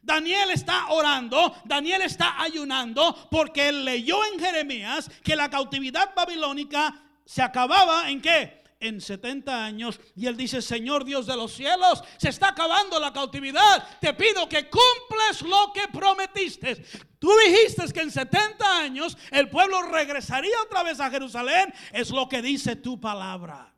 Daniel 0.02 0.50
está 0.50 0.88
orando, 0.88 1.54
Daniel 1.64 2.02
está 2.02 2.42
ayunando 2.42 3.28
porque 3.30 3.68
él 3.68 3.84
leyó 3.84 4.16
en 4.32 4.40
Jeremías 4.40 5.08
que 5.22 5.36
la 5.36 5.48
cautividad 5.48 6.12
babilónica 6.12 6.92
se 7.24 7.40
acababa 7.40 8.10
en 8.10 8.20
qué? 8.20 8.61
En 8.82 9.00
70 9.00 9.64
años. 9.64 9.98
Y 10.14 10.26
él 10.26 10.36
dice, 10.36 10.60
Señor 10.60 11.04
Dios 11.04 11.26
de 11.26 11.36
los 11.36 11.52
cielos, 11.52 12.02
se 12.18 12.28
está 12.28 12.48
acabando 12.48 13.00
la 13.00 13.12
cautividad. 13.12 13.98
Te 14.00 14.12
pido 14.12 14.48
que 14.48 14.68
cumples 14.68 15.42
lo 15.42 15.72
que 15.72 15.88
prometiste. 15.88 16.84
Tú 17.18 17.30
dijiste 17.46 17.90
que 17.92 18.00
en 18.00 18.10
70 18.10 18.78
años 18.78 19.16
el 19.30 19.48
pueblo 19.48 19.82
regresaría 19.82 20.60
otra 20.62 20.82
vez 20.82 21.00
a 21.00 21.10
Jerusalén. 21.10 21.72
Es 21.92 22.10
lo 22.10 22.28
que 22.28 22.42
dice 22.42 22.76
tu 22.76 23.00
palabra. 23.00 23.72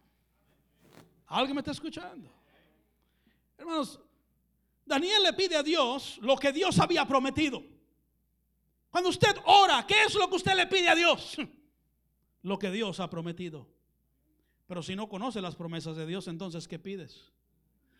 ¿Alguien 1.26 1.54
me 1.54 1.60
está 1.60 1.72
escuchando? 1.72 2.32
Hermanos, 3.58 4.00
Daniel 4.84 5.22
le 5.22 5.32
pide 5.32 5.56
a 5.56 5.62
Dios 5.62 6.18
lo 6.20 6.36
que 6.36 6.52
Dios 6.52 6.78
había 6.78 7.06
prometido. 7.06 7.62
Cuando 8.90 9.10
usted 9.10 9.36
ora, 9.46 9.84
¿qué 9.86 10.04
es 10.04 10.14
lo 10.14 10.28
que 10.28 10.36
usted 10.36 10.54
le 10.54 10.66
pide 10.66 10.88
a 10.88 10.94
Dios? 10.94 11.36
Lo 12.42 12.58
que 12.58 12.70
Dios 12.70 13.00
ha 13.00 13.08
prometido. 13.08 13.66
Pero 14.66 14.82
si 14.82 14.96
no 14.96 15.08
conoces 15.08 15.42
las 15.42 15.56
promesas 15.56 15.96
de 15.96 16.06
Dios, 16.06 16.26
entonces 16.28 16.66
¿qué 16.68 16.78
pides? 16.78 17.32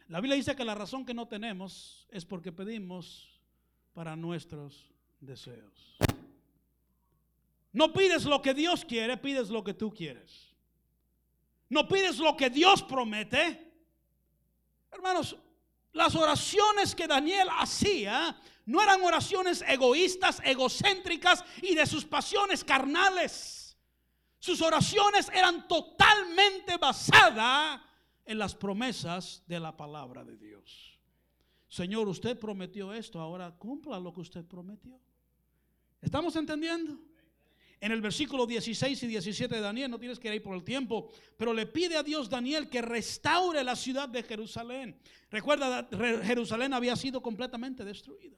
La 0.08 0.20
Biblia 0.20 0.36
dice 0.36 0.56
que 0.56 0.64
la 0.64 0.74
razón 0.74 1.04
que 1.04 1.14
no 1.14 1.28
tenemos 1.28 2.06
es 2.10 2.24
porque 2.24 2.52
pedimos 2.52 3.40
para 3.92 4.16
nuestros 4.16 4.90
deseos. 5.20 5.96
No 7.72 7.92
pides 7.92 8.24
lo 8.24 8.40
que 8.40 8.54
Dios 8.54 8.84
quiere, 8.84 9.16
pides 9.16 9.48
lo 9.48 9.64
que 9.64 9.74
tú 9.74 9.92
quieres. 9.92 10.52
No 11.68 11.88
pides 11.88 12.18
lo 12.18 12.36
que 12.36 12.50
Dios 12.50 12.82
promete. 12.82 13.72
Hermanos, 14.92 15.36
las 15.92 16.14
oraciones 16.14 16.94
que 16.94 17.06
Daniel 17.06 17.48
hacía 17.58 18.36
no 18.66 18.82
eran 18.82 19.02
oraciones 19.02 19.64
egoístas, 19.66 20.40
egocéntricas 20.44 21.44
y 21.62 21.74
de 21.74 21.86
sus 21.86 22.04
pasiones 22.04 22.62
carnales. 22.62 23.63
Sus 24.44 24.60
oraciones 24.60 25.30
eran 25.32 25.66
totalmente 25.66 26.76
basadas 26.76 27.80
en 28.26 28.38
las 28.38 28.54
promesas 28.54 29.42
de 29.46 29.58
la 29.58 29.74
palabra 29.74 30.22
de 30.22 30.36
Dios. 30.36 30.98
Señor, 31.66 32.08
usted 32.08 32.38
prometió 32.38 32.92
esto, 32.92 33.18
ahora 33.18 33.56
cumpla 33.56 33.98
lo 33.98 34.12
que 34.12 34.20
usted 34.20 34.44
prometió. 34.44 35.00
¿Estamos 36.02 36.36
entendiendo? 36.36 36.98
En 37.80 37.90
el 37.90 38.02
versículo 38.02 38.46
16 38.46 39.04
y 39.04 39.06
17 39.06 39.54
de 39.54 39.60
Daniel, 39.62 39.90
no 39.90 39.98
tienes 39.98 40.18
que 40.18 40.34
ir 40.34 40.42
por 40.42 40.54
el 40.54 40.62
tiempo, 40.62 41.08
pero 41.38 41.54
le 41.54 41.64
pide 41.64 41.96
a 41.96 42.02
Dios 42.02 42.28
Daniel 42.28 42.68
que 42.68 42.82
restaure 42.82 43.64
la 43.64 43.76
ciudad 43.76 44.10
de 44.10 44.22
Jerusalén. 44.24 45.00
Recuerda, 45.30 45.88
Jerusalén 46.22 46.74
había 46.74 46.96
sido 46.96 47.22
completamente 47.22 47.82
destruida. 47.82 48.36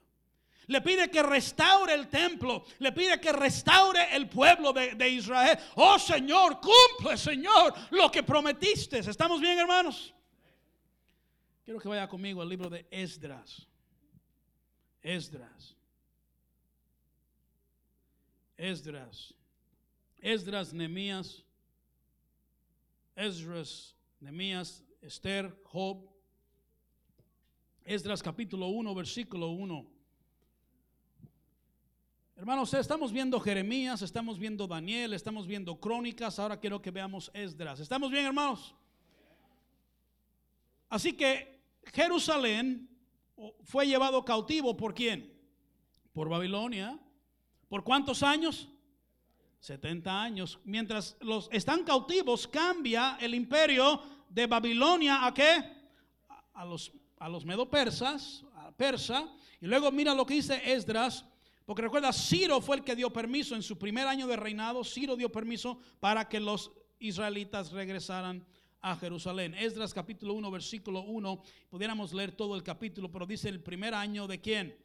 Le 0.68 0.80
pide 0.80 1.08
que 1.10 1.22
restaure 1.22 1.94
el 1.94 2.08
templo. 2.08 2.64
Le 2.78 2.92
pide 2.92 3.20
que 3.20 3.32
restaure 3.32 4.14
el 4.14 4.28
pueblo 4.28 4.72
de, 4.72 5.08
Israel. 5.08 5.58
Oh 5.76 5.98
Señor, 5.98 6.60
cumple 6.60 7.16
Señor 7.16 7.72
lo 7.90 8.10
que 8.10 8.22
prometiste. 8.22 8.98
¿Estamos 8.98 9.40
bien 9.40 9.58
hermanos? 9.58 10.12
Quiero 11.64 11.80
que 11.80 11.88
vaya 11.88 12.08
conmigo 12.08 12.42
al 12.42 12.48
libro 12.48 12.68
de 12.68 12.86
Esdras. 12.90 13.66
Esdras. 15.02 15.76
Esdras. 18.56 19.34
Esdras, 20.18 20.72
Nemías. 20.72 21.44
Esdras, 23.14 23.94
Nemías, 24.20 24.82
Esther, 25.00 25.56
Job. 25.64 26.08
Esdras 27.84 28.20
capítulo 28.20 28.66
1, 28.66 28.94
versículo 28.94 29.50
1. 29.50 29.95
Hermanos, 32.38 32.74
estamos 32.74 33.12
viendo 33.12 33.40
Jeremías, 33.40 34.02
estamos 34.02 34.38
viendo 34.38 34.66
Daniel, 34.66 35.14
estamos 35.14 35.46
viendo 35.46 35.80
Crónicas, 35.80 36.38
ahora 36.38 36.60
quiero 36.60 36.82
que 36.82 36.90
veamos 36.90 37.30
Esdras. 37.32 37.80
¿Estamos 37.80 38.10
bien, 38.10 38.26
hermanos? 38.26 38.74
Así 40.90 41.14
que 41.14 41.62
Jerusalén 41.94 42.90
fue 43.62 43.86
llevado 43.86 44.22
cautivo 44.22 44.76
por 44.76 44.92
quién? 44.92 45.32
Por 46.12 46.28
Babilonia. 46.28 46.98
¿Por 47.70 47.82
cuántos 47.82 48.22
años? 48.22 48.68
70 49.60 50.22
años. 50.22 50.60
Mientras 50.64 51.16
los 51.20 51.48
están 51.50 51.84
cautivos, 51.84 52.46
cambia 52.46 53.16
el 53.18 53.34
imperio 53.34 54.02
de 54.28 54.46
Babilonia 54.46 55.26
a 55.26 55.32
qué? 55.32 55.72
A 56.52 56.66
los, 56.66 56.92
a 57.18 57.30
los 57.30 57.46
medo-persas, 57.46 58.44
a 58.56 58.72
persa. 58.72 59.26
Y 59.58 59.66
luego 59.66 59.90
mira 59.90 60.14
lo 60.14 60.26
que 60.26 60.34
dice 60.34 60.60
Esdras 60.70 61.24
porque 61.66 61.82
recuerda, 61.82 62.12
Ciro 62.12 62.60
fue 62.60 62.76
el 62.76 62.84
que 62.84 62.94
dio 62.94 63.12
permiso 63.12 63.56
en 63.56 63.62
su 63.62 63.76
primer 63.76 64.06
año 64.06 64.28
de 64.28 64.36
reinado. 64.36 64.84
Ciro 64.84 65.16
dio 65.16 65.32
permiso 65.32 65.80
para 65.98 66.28
que 66.28 66.38
los 66.38 66.70
israelitas 67.00 67.72
regresaran 67.72 68.46
a 68.80 68.94
Jerusalén. 68.94 69.52
Esdras 69.52 69.92
capítulo 69.92 70.34
1, 70.34 70.48
versículo 70.52 71.00
1. 71.00 71.42
Pudiéramos 71.68 72.12
leer 72.12 72.30
todo 72.30 72.54
el 72.54 72.62
capítulo, 72.62 73.10
pero 73.10 73.26
dice 73.26 73.48
el 73.48 73.60
primer 73.60 73.94
año 73.94 74.28
de 74.28 74.40
quién? 74.40 74.78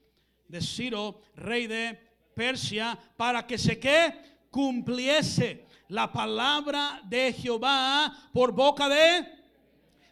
De 0.47 0.59
Ciro, 0.59 1.21
rey 1.35 1.67
de 1.67 1.99
Persia, 2.33 2.97
para 3.15 3.45
que 3.45 3.59
se 3.59 3.79
que 3.79 4.15
cumpliese 4.49 5.67
la 5.87 6.11
palabra 6.11 6.99
de 7.05 7.31
Jehová 7.31 8.11
por 8.33 8.51
boca 8.51 8.89
de... 8.89 9.39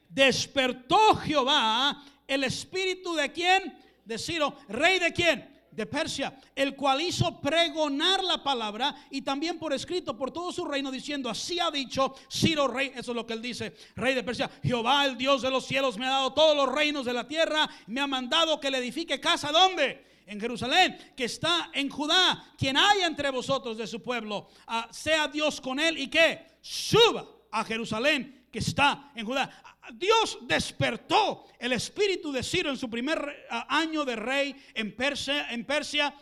Despertó 0.07 1.15
Jehová 1.15 2.03
el 2.27 2.43
espíritu 2.43 3.15
de 3.15 3.31
quién? 3.31 3.75
De 4.05 4.19
Ciro, 4.19 4.55
rey 4.67 4.99
de 4.99 5.11
quién? 5.11 5.58
De 5.71 5.85
Persia, 5.85 6.37
el 6.55 6.75
cual 6.75 7.01
hizo 7.01 7.39
pregonar 7.39 8.23
la 8.23 8.43
palabra 8.43 8.95
y 9.09 9.21
también 9.21 9.59
por 9.59 9.73
escrito 9.73 10.17
por 10.17 10.31
todo 10.31 10.51
su 10.51 10.65
reino 10.65 10.91
diciendo, 10.91 11.29
así 11.29 11.59
ha 11.59 11.71
dicho 11.71 12.15
Ciro 12.31 12.67
rey, 12.67 12.91
eso 12.95 13.11
es 13.11 13.15
lo 13.15 13.25
que 13.25 13.33
él 13.33 13.41
dice, 13.41 13.75
rey 13.95 14.13
de 14.15 14.23
Persia, 14.23 14.49
Jehová 14.63 15.05
el 15.05 15.17
Dios 15.17 15.41
de 15.41 15.49
los 15.49 15.65
cielos 15.65 15.97
me 15.97 16.05
ha 16.05 16.11
dado 16.11 16.33
todos 16.33 16.55
los 16.55 16.73
reinos 16.73 17.05
de 17.05 17.13
la 17.13 17.27
tierra, 17.27 17.69
me 17.87 18.01
ha 18.01 18.07
mandado 18.07 18.59
que 18.59 18.71
le 18.71 18.79
edifique 18.79 19.19
casa, 19.19 19.51
¿dónde? 19.51 20.07
En 20.25 20.39
Jerusalén, 20.39 20.97
que 21.17 21.23
está 21.23 21.71
en 21.73 21.89
Judá, 21.89 22.53
quien 22.57 22.77
haya 22.77 23.07
entre 23.07 23.31
vosotros 23.31 23.77
de 23.77 23.87
su 23.87 24.01
pueblo, 24.01 24.47
ah, 24.67 24.87
sea 24.91 25.27
Dios 25.27 25.59
con 25.59 25.79
él 25.79 25.97
y 25.97 26.07
que 26.07 26.45
suba 26.61 27.27
a 27.51 27.63
Jerusalén 27.63 28.38
que 28.51 28.59
está 28.59 29.11
en 29.15 29.25
Judá. 29.25 29.49
Dios 29.93 30.39
despertó 30.41 31.45
el 31.57 31.73
espíritu 31.73 32.31
de 32.31 32.43
Ciro 32.43 32.69
en 32.69 32.77
su 32.77 32.89
primer 32.89 33.47
año 33.67 34.05
de 34.05 34.15
rey 34.15 34.55
en 34.73 34.95
Persia, 34.95 35.51
en 35.51 35.65
Persia 35.65 36.13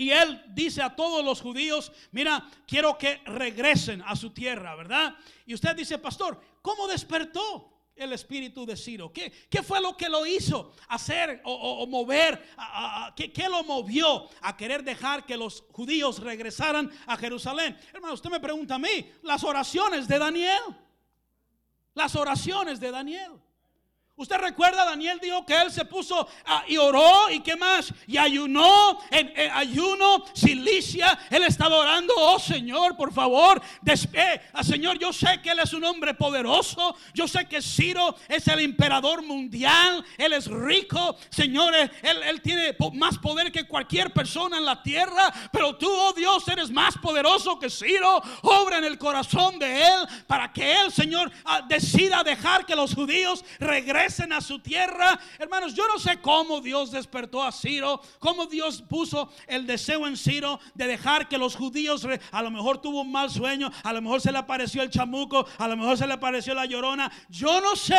y 0.00 0.12
él 0.12 0.42
dice 0.48 0.80
a 0.80 0.96
todos 0.96 1.22
los 1.22 1.42
judíos, 1.42 1.92
mira, 2.12 2.48
quiero 2.66 2.96
que 2.96 3.20
regresen 3.26 4.02
a 4.06 4.16
su 4.16 4.30
tierra, 4.30 4.74
¿verdad? 4.74 5.14
Y 5.44 5.52
usted 5.52 5.76
dice, 5.76 5.98
pastor, 5.98 6.40
¿cómo 6.62 6.88
despertó? 6.88 7.66
el 7.96 8.14
espíritu 8.14 8.64
de 8.64 8.78
Ciro? 8.78 9.12
¿Qué, 9.12 9.30
¿Qué, 9.50 9.62
fue 9.62 9.78
lo 9.78 9.94
que 9.94 10.08
lo 10.08 10.24
hizo 10.24 10.72
hacer 10.88 11.42
o, 11.44 11.86
mover? 11.86 12.42
¿qué, 13.14 13.30
¿qué, 13.30 13.46
lo 13.46 13.62
movió 13.62 14.26
a 14.40 14.56
querer 14.56 14.82
dejar 14.82 15.26
que 15.26 15.36
los 15.36 15.64
judíos 15.70 16.18
regresaran 16.20 16.90
a 17.06 17.18
Jerusalén? 17.18 17.78
Hermano, 17.92 18.14
usted 18.14 18.30
me 18.30 18.40
pregunta 18.40 18.76
a 18.76 18.78
mí, 18.78 19.12
las 19.22 19.44
oraciones 19.44 20.08
de 20.08 20.18
Daniel. 20.18 20.62
Las 21.94 22.14
oraciones 22.16 22.80
de 22.80 22.90
Daniel. 22.90 23.32
Usted 24.20 24.36
recuerda, 24.36 24.84
Daniel 24.84 25.18
dijo 25.18 25.46
que 25.46 25.58
él 25.58 25.72
se 25.72 25.82
puso 25.86 26.28
y 26.68 26.76
oró 26.76 27.30
y 27.30 27.40
qué 27.40 27.56
más, 27.56 27.90
y 28.06 28.18
ayunó 28.18 28.98
en, 29.10 29.32
ayuno, 29.50 30.26
silicia. 30.34 31.18
Él 31.30 31.42
estaba 31.44 31.78
orando, 31.78 32.12
oh 32.18 32.38
Señor, 32.38 32.98
por 32.98 33.14
favor, 33.14 33.62
despe 33.80 34.42
a 34.52 34.62
Señor. 34.62 34.98
Yo 34.98 35.10
sé 35.14 35.40
que 35.42 35.48
él 35.48 35.60
es 35.60 35.72
un 35.72 35.84
hombre 35.84 36.12
poderoso. 36.12 36.94
Yo 37.14 37.26
sé 37.26 37.46
que 37.46 37.62
Ciro 37.62 38.14
es 38.28 38.46
el 38.48 38.60
emperador 38.60 39.22
mundial. 39.22 40.04
Él 40.18 40.34
es 40.34 40.48
rico, 40.48 41.16
Señor. 41.30 41.74
Él, 41.74 41.90
él 42.02 42.42
tiene 42.42 42.76
más 42.92 43.16
poder 43.16 43.50
que 43.50 43.66
cualquier 43.66 44.12
persona 44.12 44.58
en 44.58 44.66
la 44.66 44.82
tierra. 44.82 45.32
Pero 45.50 45.76
tú, 45.76 45.88
oh 45.90 46.12
Dios, 46.12 46.46
eres 46.46 46.70
más 46.70 46.98
poderoso 46.98 47.58
que 47.58 47.70
Ciro. 47.70 48.20
Obra 48.42 48.76
en 48.76 48.84
el 48.84 48.98
corazón 48.98 49.58
de 49.58 49.82
él 49.82 50.06
para 50.26 50.52
que 50.52 50.78
él, 50.78 50.92
Señor, 50.92 51.32
ah, 51.46 51.62
decida 51.66 52.22
dejar 52.22 52.66
que 52.66 52.76
los 52.76 52.94
judíos 52.94 53.42
regresen 53.58 54.09
a 54.10 54.40
su 54.40 54.58
tierra. 54.58 55.18
Hermanos, 55.38 55.74
yo 55.74 55.86
no 55.86 55.98
sé 55.98 56.20
cómo 56.20 56.60
Dios 56.60 56.90
despertó 56.90 57.42
a 57.42 57.52
Ciro, 57.52 58.00
cómo 58.18 58.46
Dios 58.46 58.82
puso 58.82 59.30
el 59.46 59.66
deseo 59.66 60.06
en 60.06 60.16
Ciro 60.16 60.58
de 60.74 60.88
dejar 60.88 61.28
que 61.28 61.38
los 61.38 61.54
judíos, 61.54 62.06
a 62.32 62.42
lo 62.42 62.50
mejor 62.50 62.80
tuvo 62.80 63.02
un 63.02 63.12
mal 63.12 63.30
sueño, 63.30 63.70
a 63.84 63.92
lo 63.92 64.02
mejor 64.02 64.20
se 64.20 64.32
le 64.32 64.38
apareció 64.38 64.82
el 64.82 64.90
chamuco, 64.90 65.46
a 65.58 65.68
lo 65.68 65.76
mejor 65.76 65.96
se 65.96 66.06
le 66.06 66.14
apareció 66.14 66.54
la 66.54 66.66
llorona. 66.66 67.10
Yo 67.28 67.60
no 67.60 67.76
sé, 67.76 67.94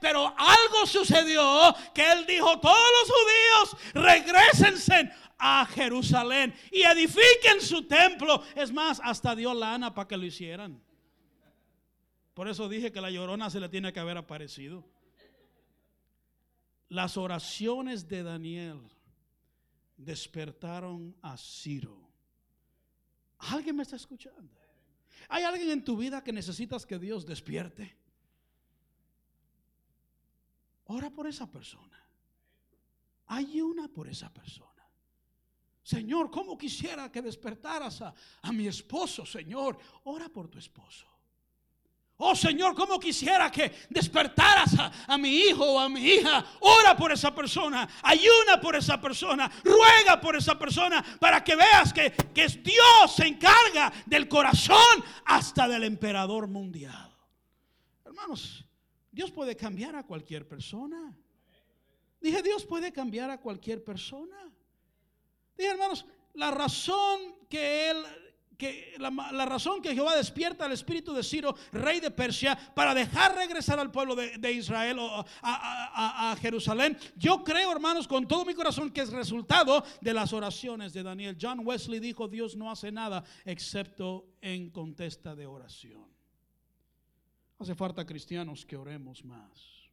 pero 0.00 0.26
algo 0.36 0.86
sucedió 0.86 1.74
que 1.94 2.12
él 2.12 2.26
dijo, 2.26 2.60
todos 2.60 2.90
los 3.00 3.10
judíos 3.10 3.94
regresense 3.94 5.10
a 5.38 5.66
Jerusalén 5.66 6.54
y 6.70 6.82
edifiquen 6.82 7.60
su 7.62 7.86
templo. 7.86 8.42
Es 8.54 8.70
más, 8.72 9.00
hasta 9.02 9.34
dio 9.34 9.54
lana 9.54 9.94
para 9.94 10.06
que 10.06 10.16
lo 10.18 10.26
hicieran. 10.26 10.80
Por 12.34 12.46
eso 12.46 12.68
dije 12.68 12.92
que 12.92 13.00
la 13.00 13.10
llorona 13.10 13.48
se 13.48 13.58
le 13.58 13.68
tiene 13.68 13.92
que 13.92 14.00
haber 14.00 14.18
aparecido 14.18 14.84
las 16.90 17.16
oraciones 17.16 18.08
de 18.08 18.22
Daniel 18.22 18.80
despertaron 19.96 21.16
a 21.22 21.36
Ciro. 21.36 22.10
¿Alguien 23.38 23.76
me 23.76 23.84
está 23.84 23.96
escuchando? 23.96 24.58
¿Hay 25.28 25.44
alguien 25.44 25.70
en 25.70 25.84
tu 25.84 25.96
vida 25.96 26.22
que 26.22 26.32
necesitas 26.32 26.84
que 26.84 26.98
Dios 26.98 27.24
despierte? 27.24 27.96
Ora 30.86 31.10
por 31.10 31.28
esa 31.28 31.50
persona. 31.50 31.96
Hay 33.26 33.60
una 33.60 33.86
por 33.86 34.08
esa 34.08 34.32
persona. 34.34 34.68
Señor, 35.84 36.30
¿cómo 36.30 36.58
quisiera 36.58 37.10
que 37.10 37.22
despertaras 37.22 38.02
a, 38.02 38.12
a 38.42 38.52
mi 38.52 38.66
esposo, 38.66 39.24
Señor? 39.24 39.78
Ora 40.04 40.28
por 40.28 40.48
tu 40.48 40.58
esposo. 40.58 41.06
Oh 42.22 42.36
Señor, 42.36 42.74
como 42.74 43.00
quisiera 43.00 43.50
que 43.50 43.72
despertaras 43.88 44.74
a, 45.08 45.16
mi 45.16 45.30
hijo 45.30 45.64
o 45.64 45.80
a 45.80 45.88
mi 45.88 46.04
hija. 46.04 46.44
Ora 46.60 46.94
por 46.94 47.10
esa 47.12 47.34
persona, 47.34 47.88
ayuna 48.02 48.60
por 48.60 48.76
esa 48.76 49.00
persona, 49.00 49.50
ruega 49.64 50.20
por 50.20 50.36
esa 50.36 50.58
persona 50.58 51.02
para 51.18 51.42
que 51.42 51.56
veas 51.56 51.94
que, 51.94 52.12
que 52.34 52.46
Dios 52.48 53.14
se 53.16 53.26
encarga 53.26 53.90
del 54.04 54.28
corazón 54.28 55.02
hasta 55.24 55.66
del 55.66 55.84
emperador 55.84 56.46
mundial. 56.46 57.10
Hermanos, 58.04 58.66
Dios 59.10 59.30
puede 59.30 59.56
cambiar 59.56 59.96
a 59.96 60.02
cualquier 60.02 60.46
persona. 60.46 61.16
Dije, 62.20 62.42
Dios 62.42 62.66
puede 62.66 62.92
cambiar 62.92 63.30
a 63.30 63.40
cualquier 63.40 63.82
persona. 63.82 64.36
Dije, 65.56 65.70
hermanos, 65.70 66.04
la 66.34 66.50
razón 66.50 67.34
que 67.48 67.90
Él 67.90 67.96
que 68.60 68.92
la, 68.98 69.46
razón 69.46 69.80
que 69.80 69.94
Jehová 69.94 70.14
despierta 70.14 70.66
al 70.66 70.72
espíritu 70.72 71.14
de 71.14 71.22
Ciro, 71.22 71.56
rey 71.72 71.98
de 71.98 72.10
Persia, 72.10 72.54
para 72.74 72.94
dejar 72.94 73.34
regresar 73.34 73.80
al 73.80 73.90
pueblo 73.90 74.14
de, 74.14 74.36
de 74.36 74.52
Israel 74.52 74.98
o 74.98 75.08
a, 75.08 75.24
a, 75.40 76.32
a, 76.32 76.36
Jerusalén, 76.36 76.98
yo 77.16 77.42
creo, 77.42 77.72
hermanos, 77.72 78.06
con 78.06 78.28
todo 78.28 78.44
mi 78.44 78.52
corazón 78.52 78.90
que 78.90 79.00
es 79.00 79.10
resultado 79.10 79.82
de 80.02 80.12
las 80.12 80.34
oraciones 80.34 80.92
de 80.92 81.02
Daniel. 81.02 81.38
John 81.40 81.60
Wesley 81.64 82.00
dijo, 82.00 82.28
Dios 82.28 82.54
no 82.54 82.70
hace 82.70 82.92
nada 82.92 83.24
excepto 83.46 84.26
en 84.42 84.68
contesta 84.68 85.34
de 85.34 85.46
oración. 85.46 86.04
Hace 87.58 87.74
falta 87.74 88.04
cristianos 88.04 88.66
que 88.66 88.76
oremos 88.76 89.24
más, 89.24 89.88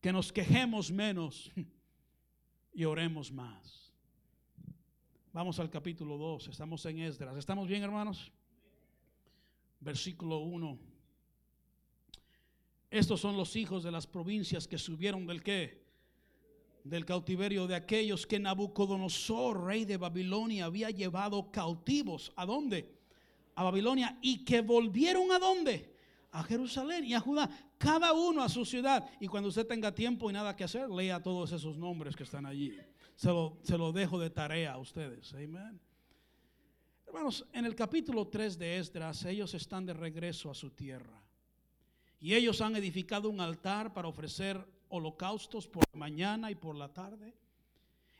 que 0.00 0.12
nos 0.12 0.32
quejemos 0.32 0.92
menos 0.92 1.50
y 2.72 2.84
oremos 2.84 3.32
más. 3.32 3.93
Vamos 5.34 5.58
al 5.58 5.68
capítulo 5.68 6.16
2, 6.16 6.46
estamos 6.46 6.86
en 6.86 7.00
Esdras. 7.00 7.36
¿Estamos 7.36 7.66
bien, 7.66 7.82
hermanos? 7.82 8.30
Versículo 9.80 10.38
1. 10.38 10.78
Estos 12.88 13.20
son 13.20 13.36
los 13.36 13.56
hijos 13.56 13.82
de 13.82 13.90
las 13.90 14.06
provincias 14.06 14.68
que 14.68 14.78
subieron 14.78 15.26
del 15.26 15.42
qué? 15.42 15.82
Del 16.84 17.04
cautiverio 17.04 17.66
de 17.66 17.74
aquellos 17.74 18.28
que 18.28 18.38
Nabucodonosor, 18.38 19.64
rey 19.64 19.84
de 19.84 19.96
Babilonia, 19.96 20.66
había 20.66 20.90
llevado 20.90 21.50
cautivos. 21.50 22.32
¿A 22.36 22.46
dónde? 22.46 22.94
A 23.56 23.64
Babilonia. 23.64 24.16
Y 24.22 24.44
que 24.44 24.60
volvieron 24.60 25.32
a 25.32 25.40
dónde? 25.40 25.96
A 26.30 26.44
Jerusalén 26.44 27.06
y 27.06 27.14
a 27.14 27.18
Judá. 27.18 27.50
Cada 27.76 28.12
uno 28.12 28.40
a 28.40 28.48
su 28.48 28.64
ciudad. 28.64 29.04
Y 29.18 29.26
cuando 29.26 29.48
usted 29.48 29.66
tenga 29.66 29.92
tiempo 29.92 30.30
y 30.30 30.32
nada 30.32 30.54
que 30.54 30.62
hacer, 30.62 30.88
lea 30.88 31.20
todos 31.20 31.50
esos 31.50 31.76
nombres 31.76 32.14
que 32.14 32.22
están 32.22 32.46
allí. 32.46 32.78
Se 33.16 33.28
lo, 33.78 33.92
dejo 33.92 34.18
de 34.18 34.30
tarea 34.30 34.72
a 34.72 34.78
ustedes. 34.78 35.32
Amén. 35.34 35.80
Hermanos, 37.06 37.46
en 37.52 37.64
el 37.64 37.74
capítulo 37.74 38.26
3 38.26 38.58
de 38.58 38.78
Esdras, 38.78 39.24
ellos 39.24 39.54
están 39.54 39.86
de 39.86 39.94
regreso 39.94 40.50
a 40.50 40.54
su 40.54 40.70
tierra. 40.70 41.22
Y 42.20 42.34
ellos 42.34 42.60
han 42.60 42.74
edificado 42.74 43.28
un 43.30 43.40
altar 43.40 43.92
para 43.92 44.08
ofrecer 44.08 44.66
holocaustos 44.88 45.68
por 45.68 45.84
la 45.92 45.98
mañana 45.98 46.50
y 46.50 46.54
por 46.54 46.74
la 46.74 46.92
tarde. 46.92 47.34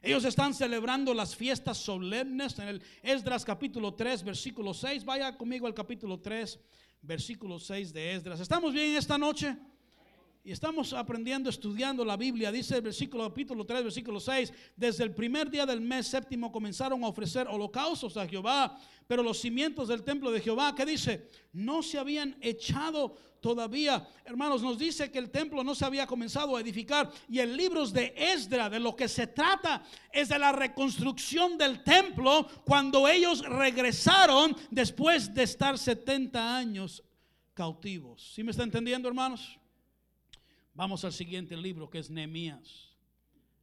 Ellos 0.01 0.25
están 0.25 0.53
celebrando 0.53 1.15
las 1.15 1.35
fiestas 1.35 1.79
solemnes 1.79 2.59
en 2.59 2.69
el 2.69 2.83
Esdras 3.03 3.45
capítulo 3.45 3.95
3, 3.95 4.23
versículo 4.23 4.75
6. 4.75 5.05
Vaya 5.05 5.37
conmigo 5.37 5.67
al 5.67 5.75
capítulo 5.75 6.21
3, 6.21 6.61
versículo 7.01 7.59
6 7.59 7.93
de 7.93 8.13
Esdras. 8.15 8.39
¿Estamos 8.39 8.73
bien 8.73 8.97
esta 8.97 9.17
noche? 9.17 9.57
Y 10.47 10.53
estamos 10.53 10.93
aprendiendo, 10.93 11.49
estudiando 11.49 12.05
la 12.05 12.19
Biblia. 12.19 12.53
Dice 12.53 12.77
el 12.77 12.83
versículo 12.83 13.25
capítulo 13.25 13.65
3, 13.65 13.85
versículo 13.85 14.21
6. 14.21 14.53
Desde 14.77 15.03
el 15.03 15.15
primer 15.15 15.51
día 15.51 15.65
del 15.65 15.81
mes 15.81 16.07
séptimo 16.07 16.53
comenzaron 16.53 17.03
a 17.03 17.09
ofrecer 17.09 17.49
holocaustos 17.49 18.15
a 18.19 18.29
Jehová. 18.29 18.79
Pero 19.07 19.23
los 19.23 19.41
cimientos 19.41 19.89
del 19.89 20.03
templo 20.03 20.31
de 20.31 20.43
Jehová, 20.43 20.75
¿qué 20.75 20.85
dice? 20.85 21.31
No 21.55 21.83
se 21.83 21.99
habían 21.99 22.37
echado 22.43 23.17
todavía. 23.41 24.07
Hermanos, 24.27 24.61
nos 24.63 24.79
dice 24.79 25.11
que 25.11 25.19
el 25.19 25.31
templo 25.31 25.65
no 25.65 25.75
se 25.75 25.87
había 25.87 26.07
comenzado 26.07 26.57
a 26.57 26.61
edificar. 26.61 27.11
Y 27.27 27.39
el 27.39 27.57
libro 27.57 27.87
de 27.87 28.13
Esdra, 28.15 28.69
de 28.69 28.81
lo 28.81 28.95
que 28.95 29.09
se 29.09 29.27
trata, 29.29 29.83
es 30.13 30.29
de 30.29 30.39
la 30.39 30.53
reconstrucción 30.53 31.57
del 31.57 31.83
templo 31.83 32.47
cuando 32.67 33.09
ellos 33.09 33.41
regresaron 33.49 34.55
después 34.71 35.33
de 35.33 35.45
estar 35.45 35.79
70 35.79 36.55
años 36.55 37.03
cautivos. 37.55 38.33
¿Sí 38.35 38.45
me 38.45 38.51
está 38.51 38.63
entendiendo, 38.63 39.09
hermanos? 39.09 39.59
Vamos 40.75 41.05
al 41.05 41.13
siguiente 41.13 41.57
libro 41.57 41.89
que 41.89 41.99
es 41.99 42.11
Nehemías. 42.11 42.91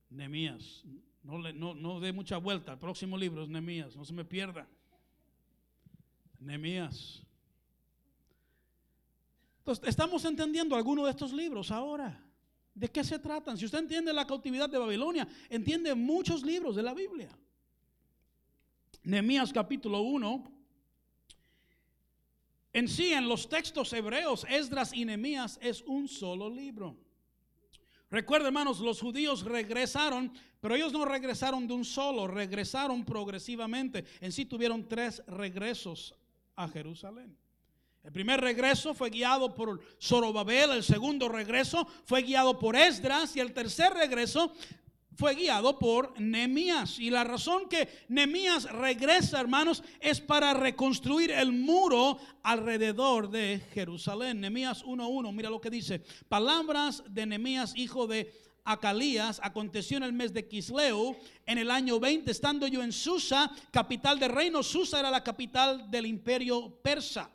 Nehemías. 0.10 0.84
No, 1.24 1.38
no, 1.38 1.76
no 1.76 2.00
dé 2.00 2.13
mucha 2.13 2.38
vuelta. 2.38 2.71
El 2.71 2.80
próximo 2.80 3.17
libro 3.17 3.43
es 3.43 3.50
Nehemías. 3.50 3.95
No 3.95 4.06
se 4.06 4.13
me 4.13 4.24
pierda. 4.24 4.67
Nehemías. 6.39 7.21
Entonces, 9.60 9.88
estamos 9.88 10.24
entendiendo 10.26 10.76
algunos 10.76 11.06
de 11.06 11.12
estos 11.12 11.34
libros 11.34 11.69
ahora. 11.69 12.26
¿De 12.74 12.89
qué 12.89 13.04
se 13.04 13.19
tratan? 13.19 13.58
Si 13.58 13.65
usted 13.65 13.80
entiende 13.80 14.13
la 14.13 14.26
cautividad 14.26 14.69
de 14.69 14.78
Babilonia, 14.78 15.28
entiende 15.50 15.93
muchos 15.93 16.43
libros 16.43 16.76
de 16.76 16.84
la 16.84 16.93
Biblia. 16.93 17.30
Nehemías 19.04 19.52
capítulo 19.52 20.02
1 20.02 20.61
en 22.74 22.88
sí, 22.88 23.14
en 23.14 23.28
los 23.28 23.50
textos 23.50 23.92
hebreos, 23.94 24.46
Esdras 24.50 24.94
y 24.94 25.06
Nehemías 25.06 25.60
es 25.62 25.82
un 25.82 26.08
solo 26.08 26.50
libro. 26.50 26.98
Recuerda, 28.10 28.48
hermanos, 28.48 28.80
los 28.80 29.00
judíos 29.00 29.44
regresaron, 29.44 30.34
pero 30.60 30.76
ellos 30.76 30.92
no 30.92 31.06
regresaron 31.06 31.68
de 31.68 31.74
un 31.74 31.86
solo, 31.86 32.28
regresaron 32.28 33.06
progresivamente. 33.06 34.06
En 34.20 34.32
sí 34.32 34.46
tuvieron 34.46 34.88
tres 34.88 35.24
regresos 35.28 36.14
a 36.56 36.68
Jerusalén. 36.68 37.38
El 38.04 38.12
primer 38.12 38.42
regreso 38.42 38.94
fue 38.94 39.12
guiado 39.12 39.54
por 39.54 39.80
Zorobabel, 40.02 40.72
el 40.72 40.84
segundo 40.84 41.30
regreso 41.30 41.88
fue 42.06 42.24
guiado 42.24 42.58
por 42.58 42.76
Esdras 42.76 43.36
y 43.36 43.40
el 43.40 43.54
tercer 43.54 43.94
regreso 43.94 44.54
fue 45.15 45.36
guiado 45.36 45.78
por 45.78 46.19
Nemías. 46.19 47.00
Y 47.00 47.10
la 47.10 47.24
razón 47.24 47.67
que 47.69 47.88
Nemías 48.08 48.63
regresa, 48.71 49.39
hermanos, 49.39 49.84
es 50.00 50.21
para 50.21 50.54
reconstruir 50.54 51.32
el 51.32 51.52
muro 51.52 52.17
alrededor 52.43 53.30
de 53.30 53.62
Jerusalén. 53.74 54.39
Nemías 54.39 54.84
1.1, 54.86 55.34
mira 55.34 55.50
lo 55.50 55.62
que 55.62 55.69
dice. 55.69 56.02
Palabras 56.30 57.04
de 57.10 57.26
Nemías, 57.26 57.74
hijo 57.76 58.08
de 58.08 58.34
Acalías, 58.63 59.39
aconteció 59.43 59.97
en 59.97 60.04
el 60.04 60.13
mes 60.13 60.34
de 60.34 60.47
Quisleu, 60.47 61.15
en 61.45 61.58
el 61.58 61.71
año 61.71 62.00
20, 62.00 62.32
estando 62.32 62.67
yo 62.67 62.82
en 62.82 62.91
Susa, 62.91 63.52
capital 63.71 64.19
del 64.19 64.32
reino. 64.32 64.63
Susa 64.63 65.00
era 65.00 65.12
la 65.12 65.24
capital 65.24 65.89
del 65.91 66.06
imperio 66.06 66.80
persa. 66.82 67.30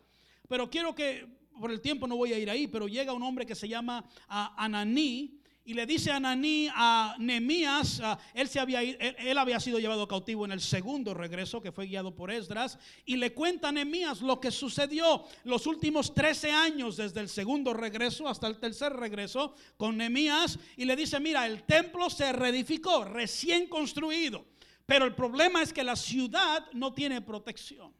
Pero 0.47 0.69
quiero 0.69 0.95
que, 0.95 1.27
por 1.59 1.71
el 1.71 1.81
tiempo 1.81 2.07
no 2.07 2.15
voy 2.15 2.33
a 2.33 2.39
ir 2.39 2.49
ahí, 2.49 2.67
pero 2.67 2.87
llega 2.87 3.13
un 3.13 3.23
hombre 3.23 3.45
que 3.45 3.55
se 3.55 3.67
llama 3.67 4.03
Ananí 4.27 5.36
y 5.67 5.73
le 5.73 5.85
dice 5.85 6.11
a 6.11 6.15
Ananí 6.15 6.69
a 6.73 7.17
Nemías, 7.19 8.01
él, 8.33 8.47
se 8.47 8.57
había, 8.57 8.81
él, 8.81 9.37
había 9.37 9.59
sido 9.59 9.79
llevado 9.79 10.07
cautivo 10.07 10.45
en 10.45 10.53
el 10.53 10.61
segundo 10.61 11.13
regreso 11.13 11.61
que 11.61 11.73
fue 11.73 11.87
guiado 11.87 12.15
por 12.15 12.31
Esdras, 12.31 12.79
y 13.05 13.17
le 13.17 13.33
cuenta 13.33 13.67
a 13.67 13.71
Nemías 13.73 14.21
lo 14.21 14.39
que 14.39 14.49
sucedió 14.49 15.25
los 15.43 15.67
últimos 15.67 16.13
13 16.13 16.51
años 16.53 16.95
desde 16.95 17.19
el 17.19 17.27
segundo 17.27 17.73
regreso 17.73 18.29
hasta 18.29 18.47
el 18.47 18.59
tercer 18.59 18.93
regreso 18.93 19.55
con 19.75 19.97
Nemías, 19.97 20.57
y 20.77 20.85
le 20.85 20.95
dice, 20.95 21.19
mira, 21.19 21.45
el 21.45 21.63
templo 21.63 22.09
se 22.09 22.31
reedificó, 22.31 23.03
recién 23.03 23.67
construido, 23.67 24.45
pero 24.85 25.03
el 25.03 25.15
problema 25.15 25.61
es 25.61 25.73
que 25.73 25.83
la 25.83 25.97
ciudad 25.97 26.65
no 26.71 26.93
tiene 26.93 27.21
protección. 27.21 27.91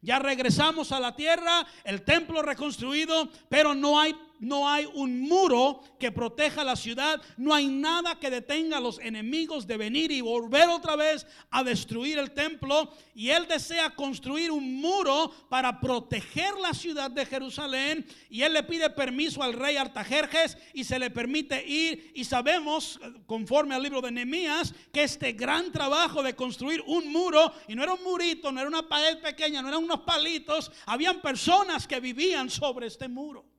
Ya 0.00 0.18
regresamos 0.18 0.92
a 0.92 1.00
la 1.00 1.16
tierra, 1.16 1.66
el 1.84 2.02
templo 2.04 2.40
reconstruido, 2.40 3.28
pero 3.48 3.74
no 3.74 3.98
hay 3.98 4.14
no 4.40 4.68
hay 4.68 4.86
un 4.94 5.20
muro 5.20 5.80
que 5.98 6.12
proteja 6.12 6.64
la 6.64 6.76
ciudad, 6.76 7.20
no 7.36 7.54
hay 7.54 7.68
nada 7.68 8.18
que 8.18 8.30
detenga 8.30 8.78
a 8.78 8.80
los 8.80 8.98
enemigos 8.98 9.66
de 9.66 9.76
venir 9.76 10.10
y 10.10 10.20
volver 10.20 10.68
otra 10.68 10.96
vez 10.96 11.26
a 11.50 11.62
destruir 11.62 12.18
el 12.18 12.32
templo. 12.32 12.90
Y 13.14 13.30
él 13.30 13.46
desea 13.48 13.94
construir 13.94 14.50
un 14.50 14.80
muro 14.80 15.32
para 15.48 15.80
proteger 15.80 16.54
la 16.60 16.74
ciudad 16.74 17.10
de 17.10 17.26
Jerusalén. 17.26 18.06
Y 18.28 18.42
él 18.42 18.52
le 18.52 18.62
pide 18.62 18.90
permiso 18.90 19.42
al 19.42 19.52
rey 19.52 19.76
Artajerjes 19.76 20.58
y 20.74 20.84
se 20.84 20.98
le 20.98 21.10
permite 21.10 21.66
ir. 21.66 22.12
Y 22.14 22.24
sabemos, 22.24 23.00
conforme 23.26 23.74
al 23.74 23.82
libro 23.82 24.00
de 24.00 24.10
Nehemías, 24.10 24.74
que 24.92 25.02
este 25.02 25.32
gran 25.32 25.72
trabajo 25.72 26.22
de 26.22 26.34
construir 26.34 26.82
un 26.86 27.10
muro, 27.10 27.52
y 27.68 27.74
no 27.74 27.82
era 27.82 27.94
un 27.94 28.02
murito, 28.02 28.52
no 28.52 28.60
era 28.60 28.68
una 28.68 28.88
pared 28.88 29.18
pequeña, 29.20 29.62
no 29.62 29.68
eran 29.68 29.84
unos 29.84 30.00
palitos, 30.00 30.70
habían 30.84 31.20
personas 31.20 31.86
que 31.86 32.00
vivían 32.00 32.50
sobre 32.50 32.86
este 32.86 33.08
muro. 33.08 33.55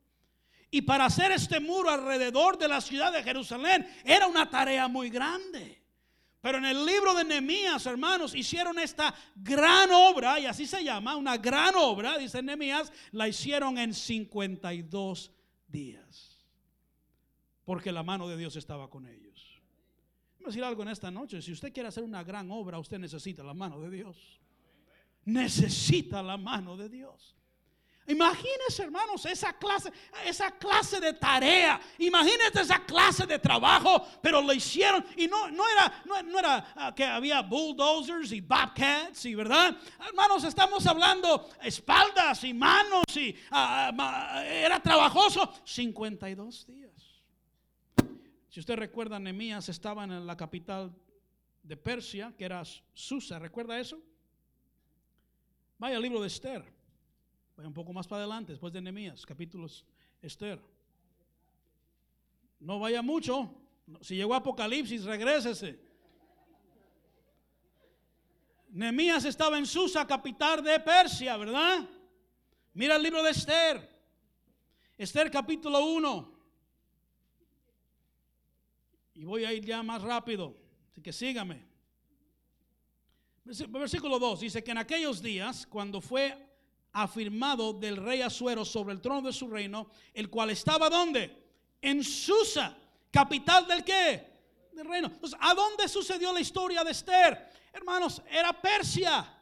Y 0.69 0.81
para 0.81 1.05
hacer 1.05 1.31
este 1.31 1.59
muro 1.59 1.89
alrededor 1.89 2.57
de 2.57 2.67
la 2.67 2.81
ciudad 2.81 3.13
de 3.13 3.23
Jerusalén 3.23 3.87
era 4.03 4.27
una 4.27 4.49
tarea 4.49 4.87
muy 4.87 5.09
grande. 5.09 5.81
Pero 6.41 6.59
en 6.59 6.65
el 6.65 6.85
libro 6.85 7.13
de 7.13 7.23
Nehemías, 7.23 7.85
hermanos, 7.85 8.35
hicieron 8.35 8.77
esta 8.79 9.13
gran 9.35 9.91
obra, 9.91 10.39
y 10.39 10.45
así 10.45 10.67
se 10.67 10.83
llama, 10.83 11.15
una 11.15 11.37
gran 11.37 11.75
obra, 11.75 12.17
dice 12.17 12.41
Nehemías, 12.41 12.91
la 13.11 13.27
hicieron 13.27 13.77
en 13.77 13.93
52 13.93 15.31
días. 15.67 16.45
Porque 17.65 17.91
la 17.91 18.03
mano 18.03 18.27
de 18.27 18.37
Dios 18.37 18.55
estaba 18.55 18.89
con 18.89 19.07
ellos. 19.07 19.61
Voy 20.37 20.45
a 20.45 20.47
decir 20.47 20.63
algo 20.63 20.83
en 20.83 20.89
esta 20.89 21.11
noche, 21.11 21.41
si 21.41 21.51
usted 21.51 21.73
quiere 21.73 21.89
hacer 21.89 22.03
una 22.03 22.23
gran 22.23 22.51
obra, 22.51 22.77
usted 22.79 22.99
necesita 22.99 23.43
la 23.43 23.53
mano 23.53 23.81
de 23.81 23.89
Dios. 23.89 24.39
Necesita 25.25 26.21
la 26.21 26.37
mano 26.37 26.77
de 26.77 26.87
Dios. 26.87 27.36
Imagínense, 28.07 28.83
hermanos, 28.83 29.25
esa 29.25 29.51
clase, 29.51 29.91
esa 30.25 30.49
clase 30.51 31.01
de 31.01 31.11
tarea. 31.11 31.77
Imagínense 31.97 32.61
esa 32.61 32.85
clase 32.85 33.25
de 33.25 33.37
trabajo, 33.37 34.07
pero 34.21 34.41
lo 34.41 34.53
hicieron. 34.53 35.05
Y 35.17 35.27
no, 35.27 35.49
no 35.49 35.67
era, 35.67 36.03
no, 36.23 36.39
era 36.39 36.73
ah, 36.77 36.95
que 36.95 37.03
había 37.03 37.41
bulldozers 37.41 38.31
y 38.31 38.39
bobcats, 38.39 39.25
y 39.25 39.35
verdad. 39.35 39.75
Hermanos, 40.07 40.45
estamos 40.45 40.87
hablando 40.87 41.49
espaldas 41.61 42.45
y 42.45 42.53
manos 42.53 43.03
y 43.13 43.35
ah, 43.51 44.41
era 44.45 44.81
trabajoso. 44.81 45.53
52 45.65 46.65
días. 46.65 47.23
Si 48.47 48.61
usted 48.61 48.77
recuerda, 48.77 49.19
Nehemías 49.19 49.67
estaba 49.67 50.05
en 50.05 50.25
la 50.25 50.37
capital 50.37 50.95
de 51.61 51.75
Persia, 51.75 52.33
que 52.37 52.45
era 52.45 52.63
Susa. 52.93 53.37
¿Recuerda 53.37 53.77
eso? 53.77 54.01
Vaya 55.77 55.97
al 55.97 56.01
libro 56.01 56.21
de 56.21 56.27
Esther. 56.27 56.76
Vaya 57.57 57.67
un 57.67 57.73
poco 57.73 57.91
más 57.91 58.07
para 58.07 58.21
adelante, 58.21 58.51
después 58.51 58.71
de 58.71 58.79
Nehemías, 58.79 59.25
capítulos 59.25 59.83
Esther. 60.21 60.61
No 62.59 62.79
vaya 62.79 63.01
mucho. 63.01 63.51
Si 64.01 64.15
llegó 64.15 64.35
Apocalipsis, 64.35 65.03
regrésese. 65.03 65.79
Nehemías 68.69 69.25
estaba 69.25 69.57
en 69.57 69.65
Susa, 69.65 70.05
capital 70.05 70.63
de 70.63 70.79
Persia, 70.79 71.35
¿verdad? 71.35 71.83
Mira 72.75 72.95
el 72.95 73.01
libro 73.01 73.23
de 73.23 73.31
Esther. 73.31 73.89
Esther 74.95 75.31
capítulo 75.31 75.83
1. 75.83 76.37
Y 79.15 79.23
voy 79.23 79.45
a 79.45 79.51
ir 79.51 79.65
ya 79.65 79.81
más 79.81 80.03
rápido. 80.03 80.55
Así 80.91 81.01
que 81.01 81.11
sígame. 81.11 81.65
Versículo 83.43 84.19
2 84.19 84.41
dice 84.41 84.63
que 84.63 84.69
en 84.69 84.77
aquellos 84.77 85.23
días, 85.23 85.65
cuando 85.65 86.01
fue 86.01 86.46
afirmado 86.93 87.73
del 87.73 87.97
rey 87.97 88.21
Asuero 88.21 88.65
sobre 88.65 88.93
el 88.93 89.01
trono 89.01 89.21
de 89.27 89.33
su 89.33 89.47
reino, 89.47 89.89
el 90.13 90.29
cual 90.29 90.49
estaba 90.49 90.89
¿dónde? 90.89 91.45
En 91.81 92.03
Susa, 92.03 92.75
capital 93.11 93.67
del 93.67 93.83
qué? 93.83 94.27
Del 94.73 94.87
reino. 94.87 95.07
Entonces, 95.07 95.37
¿a 95.41 95.53
dónde 95.53 95.87
sucedió 95.87 96.33
la 96.33 96.39
historia 96.39 96.83
de 96.83 96.91
Esther? 96.91 97.51
Hermanos, 97.73 98.21
era 98.29 98.53
Persia. 98.53 99.33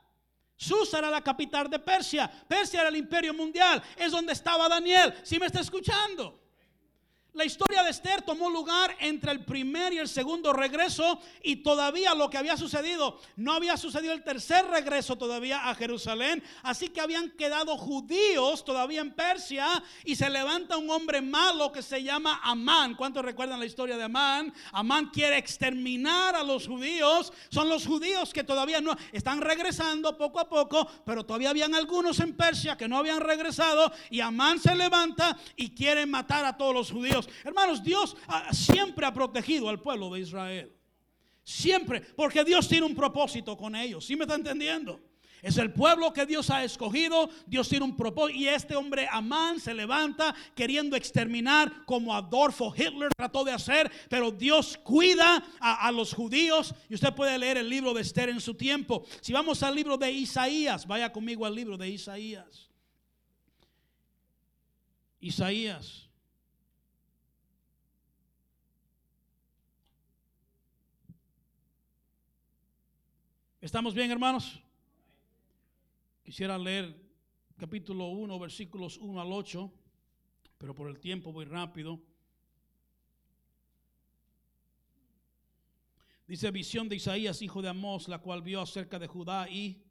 Susa 0.58 1.00
era 1.00 1.10
la 1.10 1.22
capital 1.22 1.70
de 1.70 1.80
Persia. 1.80 2.32
Persia 2.48 2.82
era 2.82 2.90
el 2.90 2.96
imperio 2.96 3.34
mundial. 3.34 3.82
Es 3.98 4.12
donde 4.12 4.34
estaba 4.34 4.70
Daniel. 4.70 5.14
Si 5.24 5.40
me 5.40 5.46
está 5.46 5.60
escuchando. 5.60 6.45
La 7.36 7.44
historia 7.44 7.84
de 7.84 7.90
Esther 7.90 8.22
tomó 8.22 8.50
lugar 8.50 8.96
entre 8.98 9.30
el 9.34 9.44
primer 9.44 9.92
y 9.92 9.98
el 9.98 10.08
segundo 10.08 10.54
regreso 10.54 11.20
y 11.44 11.58
todavía 11.58 12.16
lo 12.16 12.30
que 12.30 12.38
había 12.38 12.56
sucedido, 12.56 13.20
no 13.36 13.52
había 13.52 13.76
sucedido 13.76 14.14
el 14.14 14.24
tercer 14.24 14.66
regreso 14.68 15.18
todavía 15.18 15.70
a 15.70 15.76
Jerusalén, 15.76 16.42
así 16.64 16.88
que 16.88 17.02
habían 17.02 17.32
quedado 17.32 17.76
judíos 17.76 18.64
todavía 18.64 19.02
en 19.02 19.14
Persia 19.14 19.84
y 20.06 20.16
se 20.16 20.30
levanta 20.30 20.78
un 20.78 20.90
hombre 20.90 21.22
malo 21.22 21.74
que 21.74 21.82
se 21.82 22.02
llama 22.02 22.40
Amán. 22.42 22.96
¿Cuántos 22.96 23.26
recuerdan 23.26 23.60
la 23.60 23.66
historia 23.66 23.98
de 23.98 24.06
Amán? 24.06 24.54
Amán 24.72 25.10
quiere 25.10 25.38
exterminar 25.38 26.38
a 26.38 26.44
los 26.44 26.66
judíos, 26.66 27.34
son 27.50 27.68
los 27.68 27.86
judíos 27.86 28.32
que 28.32 28.46
todavía 28.46 28.80
no 28.80 28.96
están 29.12 29.42
regresando 29.42 30.18
poco 30.18 30.40
a 30.40 30.48
poco, 30.48 30.90
pero 31.06 31.26
todavía 31.26 31.50
habían 31.50 31.76
algunos 31.76 32.18
en 32.22 32.34
Persia 32.34 32.78
que 32.78 32.88
no 32.88 32.98
habían 32.98 33.20
regresado 33.20 33.92
y 34.10 34.22
Amán 34.22 34.58
se 34.58 34.74
levanta 34.74 35.38
y 35.58 35.72
quiere 35.72 36.06
matar 36.06 36.46
a 36.46 36.56
todos 36.56 36.74
los 36.74 36.92
judíos. 36.92 37.25
Hermanos, 37.44 37.84
Dios 37.84 38.16
siempre 38.52 39.06
ha 39.06 39.14
protegido 39.14 39.70
al 39.70 39.82
pueblo 39.82 40.14
de 40.14 40.22
Israel. 40.22 40.76
Siempre, 41.44 42.02
porque 42.02 42.44
Dios 42.44 42.68
tiene 42.68 42.86
un 42.86 42.96
propósito 42.96 43.56
con 43.56 43.76
ellos. 43.76 44.06
¿Sí 44.06 44.16
me 44.16 44.24
está 44.24 44.36
entendiendo? 44.36 45.00
Es 45.46 45.60
el 45.60 45.72
pueblo 45.72 46.12
que 46.12 46.26
Dios 46.26 46.50
ha 46.50 46.64
escogido. 46.64 47.30
Dios 47.46 47.70
tiene 47.70 47.86
un 47.86 47.96
propósito. 47.96 48.40
Y 48.40 48.48
este 48.48 48.76
hombre 48.76 49.08
Amán 49.12 49.60
se 49.60 49.76
levanta 49.76 50.34
queriendo 50.56 50.96
exterminar 50.96 51.86
como 51.86 52.16
Adolfo 52.16 52.74
Hitler 52.76 53.12
trató 53.16 53.44
de 53.44 53.52
hacer. 53.52 53.92
Pero 54.10 54.32
Dios 54.32 54.76
cuida 54.84 55.46
a, 55.60 55.88
a, 55.88 55.92
los 55.92 56.16
judíos. 56.16 56.74
Y 56.90 56.96
usted 56.96 57.14
puede 57.14 57.38
leer 57.38 57.58
el 57.58 57.70
libro 57.70 57.94
de 57.94 58.02
Esther 58.02 58.30
en 58.30 58.42
su 58.42 58.56
tiempo. 58.56 59.06
Si 59.22 59.34
vamos 59.34 59.62
al 59.62 59.76
libro 59.76 59.98
de 59.98 60.12
Isaías, 60.12 60.88
vaya 60.88 61.12
conmigo 61.12 61.46
al 61.46 61.54
libro 61.54 61.78
de 61.78 61.90
Isaías. 61.90 62.72
Isaías. 65.20 66.05
¿Estamos 73.66 73.96
bien, 73.96 74.12
hermanos? 74.12 74.62
Quisiera 76.24 76.56
leer 76.56 76.96
capítulo 77.58 78.10
1, 78.10 78.38
versículos 78.38 78.96
1 79.00 79.20
al 79.20 79.34
8, 79.34 79.74
pero 80.60 80.76
por 80.76 80.88
el 80.88 81.00
tiempo 81.00 81.34
voy 81.34 81.46
rápido. 81.46 82.00
Dice 86.28 86.52
visión 86.52 86.88
de 86.88 86.98
Isaías, 86.98 87.42
hijo 87.42 87.64
de 87.64 87.70
Amós, 87.70 88.08
la 88.08 88.20
cual 88.20 88.44
vio 88.44 88.62
acerca 88.62 89.00
de 89.00 89.08
Judá 89.08 89.50
y 89.50 89.82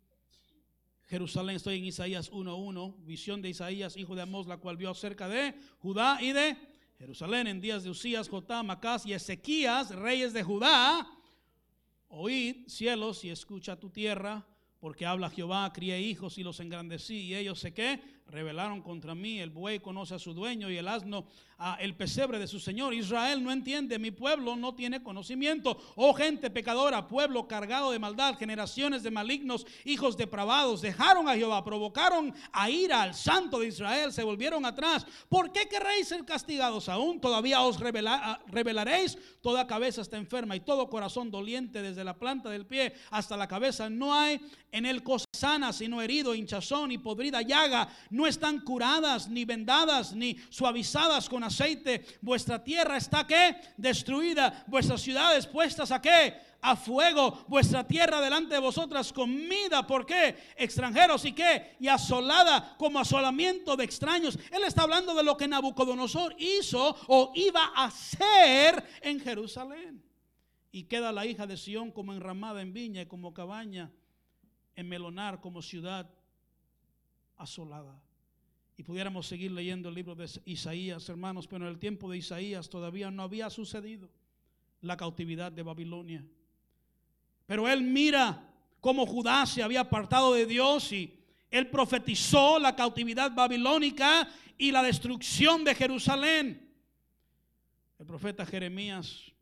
Jerusalén. 1.08 1.56
Estoy 1.56 1.78
en 1.78 1.86
Isaías 1.86 2.30
1.1. 2.30 3.04
Visión 3.04 3.42
de 3.42 3.48
Isaías, 3.48 3.96
hijo 3.96 4.14
de 4.14 4.22
Amós, 4.22 4.46
la 4.46 4.58
cual 4.58 4.76
vio 4.76 4.90
acerca 4.90 5.26
de 5.26 5.52
Judá 5.80 6.22
y 6.22 6.30
de 6.30 6.56
Jerusalén 6.96 7.48
en 7.48 7.60
días 7.60 7.82
de 7.82 7.90
Usías, 7.90 8.28
Jotam, 8.28 8.70
Acaz 8.70 9.04
y 9.04 9.14
Ezequías, 9.14 9.92
reyes 9.96 10.32
de 10.32 10.44
Judá 10.44 11.13
Oíd, 12.08 12.66
cielos, 12.68 13.24
y 13.24 13.30
escucha 13.30 13.78
tu 13.78 13.90
tierra, 13.90 14.46
porque 14.80 15.06
habla 15.06 15.30
Jehová, 15.30 15.72
crié 15.72 16.00
hijos 16.00 16.38
y 16.38 16.42
los 16.42 16.60
engrandecí, 16.60 17.22
y 17.22 17.34
ellos 17.34 17.58
sé 17.60 17.72
que 17.72 18.00
rebelaron 18.26 18.82
contra 18.82 19.14
mí. 19.14 19.40
El 19.40 19.50
buey 19.50 19.80
conoce 19.80 20.14
a 20.14 20.18
su 20.18 20.34
dueño 20.34 20.70
y 20.70 20.76
el 20.76 20.88
asno 20.88 21.26
a 21.58 21.76
el 21.76 21.94
pesebre 21.94 22.38
de 22.38 22.48
su 22.48 22.58
señor. 22.58 22.94
Israel 22.94 23.42
no 23.42 23.52
entiende, 23.52 23.98
mi 23.98 24.10
pueblo 24.10 24.56
no 24.56 24.74
tiene 24.74 25.02
conocimiento. 25.02 25.80
Oh 25.94 26.12
gente 26.14 26.50
pecadora, 26.50 27.06
pueblo 27.06 27.46
cargado 27.46 27.92
de 27.92 27.98
maldad, 27.98 28.36
generaciones 28.36 29.02
de 29.02 29.10
malignos, 29.10 29.66
hijos 29.84 30.16
depravados, 30.16 30.82
dejaron 30.82 31.28
a 31.28 31.36
Jehová, 31.36 31.64
provocaron 31.64 32.34
a 32.52 32.70
ira 32.70 33.02
al 33.02 33.14
santo 33.14 33.60
de 33.60 33.68
Israel, 33.68 34.12
se 34.12 34.24
volvieron 34.24 34.66
atrás. 34.66 35.06
¿Por 35.28 35.52
qué 35.52 35.68
querréis 35.68 36.08
ser 36.08 36.24
castigados 36.24 36.88
aún? 36.88 37.20
Todavía 37.20 37.62
os 37.62 37.78
revelaréis. 37.78 39.16
Toda 39.40 39.66
cabeza 39.66 40.02
está 40.02 40.16
enferma 40.16 40.56
y 40.56 40.60
todo 40.60 40.88
corazón 40.88 41.30
doliente 41.30 41.82
desde 41.82 42.02
la 42.02 42.18
planta 42.18 42.48
del 42.50 42.66
pie 42.66 42.94
hasta 43.10 43.36
la 43.36 43.46
cabeza. 43.46 43.88
No 43.88 44.14
hay 44.14 44.40
en 44.72 44.86
él 44.86 45.02
cosa 45.02 45.24
sana, 45.32 45.72
sino 45.72 46.00
herido, 46.00 46.34
hinchazón 46.34 46.90
y 46.92 46.98
podrida 46.98 47.42
llaga 47.42 47.88
no 48.14 48.28
están 48.28 48.60
curadas, 48.60 49.28
ni 49.28 49.44
vendadas, 49.44 50.14
ni 50.14 50.36
suavizadas 50.48 51.28
con 51.28 51.42
aceite. 51.42 52.06
Vuestra 52.20 52.62
tierra 52.62 52.96
está 52.96 53.26
que 53.26 53.56
destruida, 53.76 54.64
vuestras 54.68 55.00
ciudades 55.00 55.48
puestas 55.48 55.90
a 55.90 56.00
qué? 56.00 56.36
A 56.60 56.76
fuego, 56.76 57.44
vuestra 57.48 57.84
tierra 57.84 58.20
delante 58.20 58.54
de 58.54 58.60
vosotras 58.60 59.12
comida, 59.12 59.84
¿por 59.84 60.06
qué? 60.06 60.36
Extranjeros 60.56 61.24
y 61.24 61.32
qué? 61.32 61.76
Y 61.80 61.88
asolada 61.88 62.76
como 62.78 63.00
asolamiento 63.00 63.74
de 63.74 63.82
extraños. 63.82 64.38
Él 64.52 64.62
está 64.62 64.82
hablando 64.82 65.12
de 65.12 65.24
lo 65.24 65.36
que 65.36 65.48
Nabucodonosor 65.48 66.36
hizo 66.38 66.96
o 67.08 67.32
iba 67.34 67.72
a 67.74 67.86
hacer 67.86 68.82
en 69.02 69.18
Jerusalén. 69.18 70.04
Y 70.70 70.84
queda 70.84 71.10
la 71.10 71.26
hija 71.26 71.48
de 71.48 71.56
Sión 71.56 71.90
como 71.90 72.12
enramada 72.12 72.62
en 72.62 72.72
viña 72.72 73.02
y 73.02 73.06
como 73.06 73.34
cabaña 73.34 73.90
en 74.76 74.88
melonar, 74.88 75.40
como 75.40 75.62
ciudad 75.62 76.08
asolada. 77.36 78.03
Y 78.76 78.82
pudiéramos 78.82 79.26
seguir 79.26 79.52
leyendo 79.52 79.88
el 79.88 79.94
libro 79.94 80.14
de 80.14 80.28
Isaías, 80.46 81.08
hermanos, 81.08 81.46
pero 81.46 81.64
en 81.64 81.70
el 81.70 81.78
tiempo 81.78 82.10
de 82.10 82.18
Isaías 82.18 82.68
todavía 82.68 83.10
no 83.10 83.22
había 83.22 83.48
sucedido 83.50 84.10
la 84.80 84.96
cautividad 84.96 85.52
de 85.52 85.62
Babilonia. 85.62 86.24
Pero 87.46 87.68
él 87.68 87.82
mira 87.82 88.50
cómo 88.80 89.06
Judá 89.06 89.46
se 89.46 89.62
había 89.62 89.80
apartado 89.80 90.34
de 90.34 90.46
Dios 90.46 90.92
y 90.92 91.18
él 91.50 91.70
profetizó 91.70 92.58
la 92.58 92.74
cautividad 92.74 93.32
babilónica 93.32 94.28
y 94.58 94.72
la 94.72 94.82
destrucción 94.82 95.62
de 95.62 95.74
Jerusalén. 95.74 96.68
El 97.98 98.06
profeta 98.06 98.44
Jeremías 98.44 99.32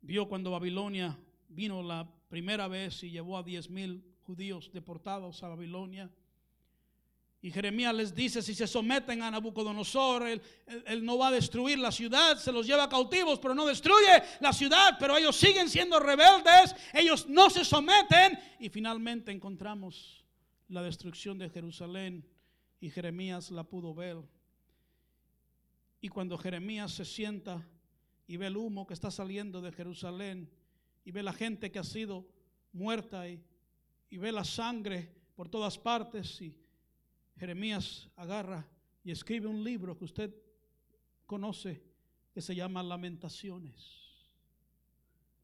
vio 0.00 0.28
cuando 0.28 0.52
Babilonia 0.52 1.18
vino 1.48 1.82
la 1.82 2.08
primera 2.28 2.68
vez 2.68 3.02
y 3.02 3.10
llevó 3.10 3.36
a 3.36 3.42
diez 3.42 3.68
mil 3.68 4.04
judíos 4.22 4.70
deportados 4.72 5.42
a 5.42 5.48
Babilonia. 5.48 6.10
Y 7.44 7.50
Jeremías 7.50 7.92
les 7.92 8.14
dice, 8.14 8.40
si 8.40 8.54
se 8.54 8.68
someten 8.68 9.20
a 9.20 9.28
Nabucodonosor, 9.28 10.28
él, 10.28 11.04
no 11.04 11.18
va 11.18 11.26
a 11.26 11.32
destruir 11.32 11.76
la 11.76 11.90
ciudad, 11.90 12.38
se 12.38 12.52
los 12.52 12.64
lleva 12.64 12.88
cautivos, 12.88 13.40
pero 13.40 13.52
no 13.52 13.66
destruye 13.66 14.22
la 14.38 14.52
ciudad, 14.52 14.96
pero 15.00 15.16
ellos 15.16 15.34
siguen 15.34 15.68
siendo 15.68 15.98
rebeldes, 15.98 16.76
ellos 16.94 17.28
no 17.28 17.50
se 17.50 17.64
someten. 17.64 18.38
Y 18.60 18.68
finalmente 18.68 19.32
encontramos 19.32 20.24
la 20.68 20.82
destrucción 20.82 21.36
de 21.36 21.50
Jerusalén 21.50 22.24
y 22.80 22.90
Jeremías 22.90 23.50
la 23.50 23.64
pudo 23.64 23.92
ver. 23.92 24.18
Y 26.00 26.08
cuando 26.10 26.38
Jeremías 26.38 26.92
se 26.92 27.04
sienta 27.04 27.66
y 28.28 28.36
ve 28.36 28.46
el 28.46 28.56
humo 28.56 28.86
que 28.86 28.94
está 28.94 29.10
saliendo 29.10 29.60
de 29.60 29.72
Jerusalén 29.72 30.48
y 31.04 31.10
ve 31.10 31.24
la 31.24 31.32
gente 31.32 31.72
que 31.72 31.80
ha 31.80 31.84
sido 31.84 32.24
muerta 32.72 33.28
y, 33.28 33.42
y 34.10 34.16
ve 34.18 34.30
la 34.30 34.44
sangre 34.44 35.12
por 35.34 35.48
todas 35.48 35.76
partes 35.76 36.40
y 36.40 36.61
Jeremías 37.42 38.08
agarra 38.14 38.64
y 39.02 39.10
escribe 39.10 39.48
un 39.48 39.64
libro 39.64 39.98
que 39.98 40.04
usted 40.04 40.32
conoce 41.26 41.82
que 42.32 42.40
se 42.40 42.54
llama 42.54 42.84
Lamentaciones. 42.84 44.01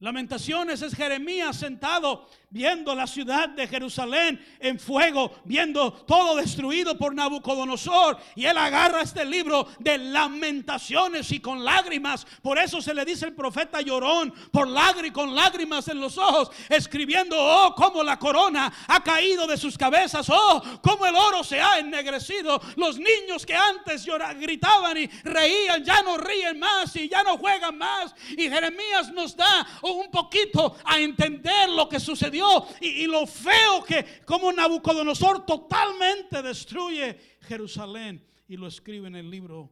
Lamentaciones 0.00 0.80
es 0.82 0.94
Jeremías 0.94 1.56
sentado 1.56 2.28
viendo 2.50 2.94
la 2.94 3.06
ciudad 3.06 3.48
de 3.48 3.66
Jerusalén 3.66 4.42
en 4.58 4.78
fuego, 4.78 5.32
viendo 5.44 5.92
todo 5.92 6.36
destruido 6.36 6.96
por 6.96 7.14
Nabucodonosor. 7.14 8.16
Y 8.34 8.46
él 8.46 8.56
agarra 8.56 9.02
este 9.02 9.24
libro 9.24 9.68
de 9.80 9.98
lamentaciones 9.98 11.30
y 11.32 11.40
con 11.40 11.64
lágrimas. 11.64 12.26
Por 12.42 12.58
eso 12.58 12.80
se 12.80 12.94
le 12.94 13.04
dice 13.04 13.26
el 13.26 13.34
profeta 13.34 13.80
llorón, 13.80 14.32
por 14.50 14.68
lágrimas, 14.68 15.12
con 15.12 15.34
lágrimas 15.34 15.88
en 15.88 16.00
los 16.00 16.16
ojos, 16.16 16.50
escribiendo, 16.68 17.36
oh, 17.36 17.74
como 17.74 18.02
la 18.02 18.18
corona 18.18 18.72
ha 18.86 19.02
caído 19.02 19.46
de 19.46 19.56
sus 19.56 19.76
cabezas, 19.76 20.28
oh, 20.30 20.62
como 20.82 21.06
el 21.06 21.14
oro 21.14 21.44
se 21.44 21.60
ha 21.60 21.78
ennegrecido. 21.78 22.60
Los 22.76 22.98
niños 22.98 23.44
que 23.44 23.54
antes 23.54 24.06
gritaban 24.38 24.96
y 24.96 25.06
reían, 25.24 25.84
ya 25.84 26.02
no 26.02 26.16
ríen 26.16 26.58
más 26.58 26.94
y 26.96 27.08
ya 27.08 27.22
no 27.22 27.36
juegan 27.36 27.76
más. 27.76 28.14
Y 28.36 28.48
Jeremías 28.48 29.12
nos 29.12 29.36
da 29.36 29.66
un 29.92 30.10
poquito 30.10 30.76
a 30.84 31.00
entender 31.00 31.68
lo 31.70 31.88
que 31.88 32.00
sucedió 32.00 32.66
y, 32.80 33.06
lo 33.06 33.26
feo 33.26 33.82
que 33.86 34.22
como 34.24 34.52
Nabucodonosor 34.52 35.44
totalmente 35.44 36.42
destruye 36.42 37.18
Jerusalén 37.40 38.24
y 38.48 38.56
lo 38.56 38.66
escribe 38.66 39.08
en 39.08 39.16
el 39.16 39.30
libro 39.30 39.70